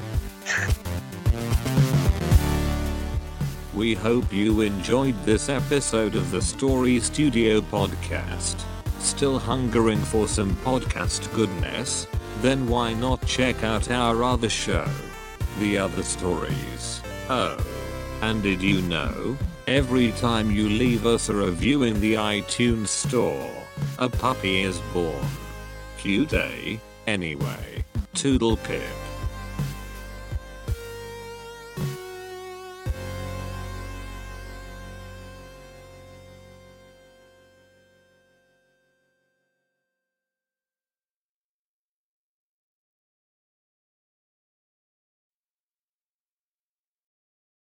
We 3.75 3.95
hope 3.95 4.33
you 4.33 4.61
enjoyed 4.61 5.21
this 5.25 5.49
episode 5.49 6.15
of 6.15 6.31
the 6.31 6.41
Story 6.41 7.01
Studio 7.01 7.61
podcast. 7.61 8.63
Still 8.99 9.39
hungering 9.39 9.99
for 9.99 10.29
some 10.29 10.53
podcast 10.57 11.33
goodness? 11.35 12.07
Then 12.41 12.69
why 12.69 12.95
not 12.95 13.27
check 13.27 13.65
out 13.65 13.91
our 13.91 14.23
other 14.23 14.49
show, 14.49 14.89
The 15.59 15.79
Other 15.79 16.03
Stories? 16.03 17.03
Oh, 17.29 17.59
and 18.23 18.43
did 18.43 18.63
you 18.63 18.81
know? 18.83 19.37
Every 19.67 20.13
time 20.13 20.51
you 20.51 20.69
leave 20.69 21.05
us 21.05 21.29
a 21.29 21.35
review 21.35 21.83
in 21.83 22.01
the 22.01 22.15
iTunes 22.15 22.89
store, 22.89 23.51
a 23.99 24.09
puppy 24.09 24.63
is 24.63 24.81
born. 24.93 25.27
Cute, 25.99 26.33
eh? 26.33 26.77
Anyway, 27.07 27.85
toodle 28.15 28.57
pip. 28.57 29.04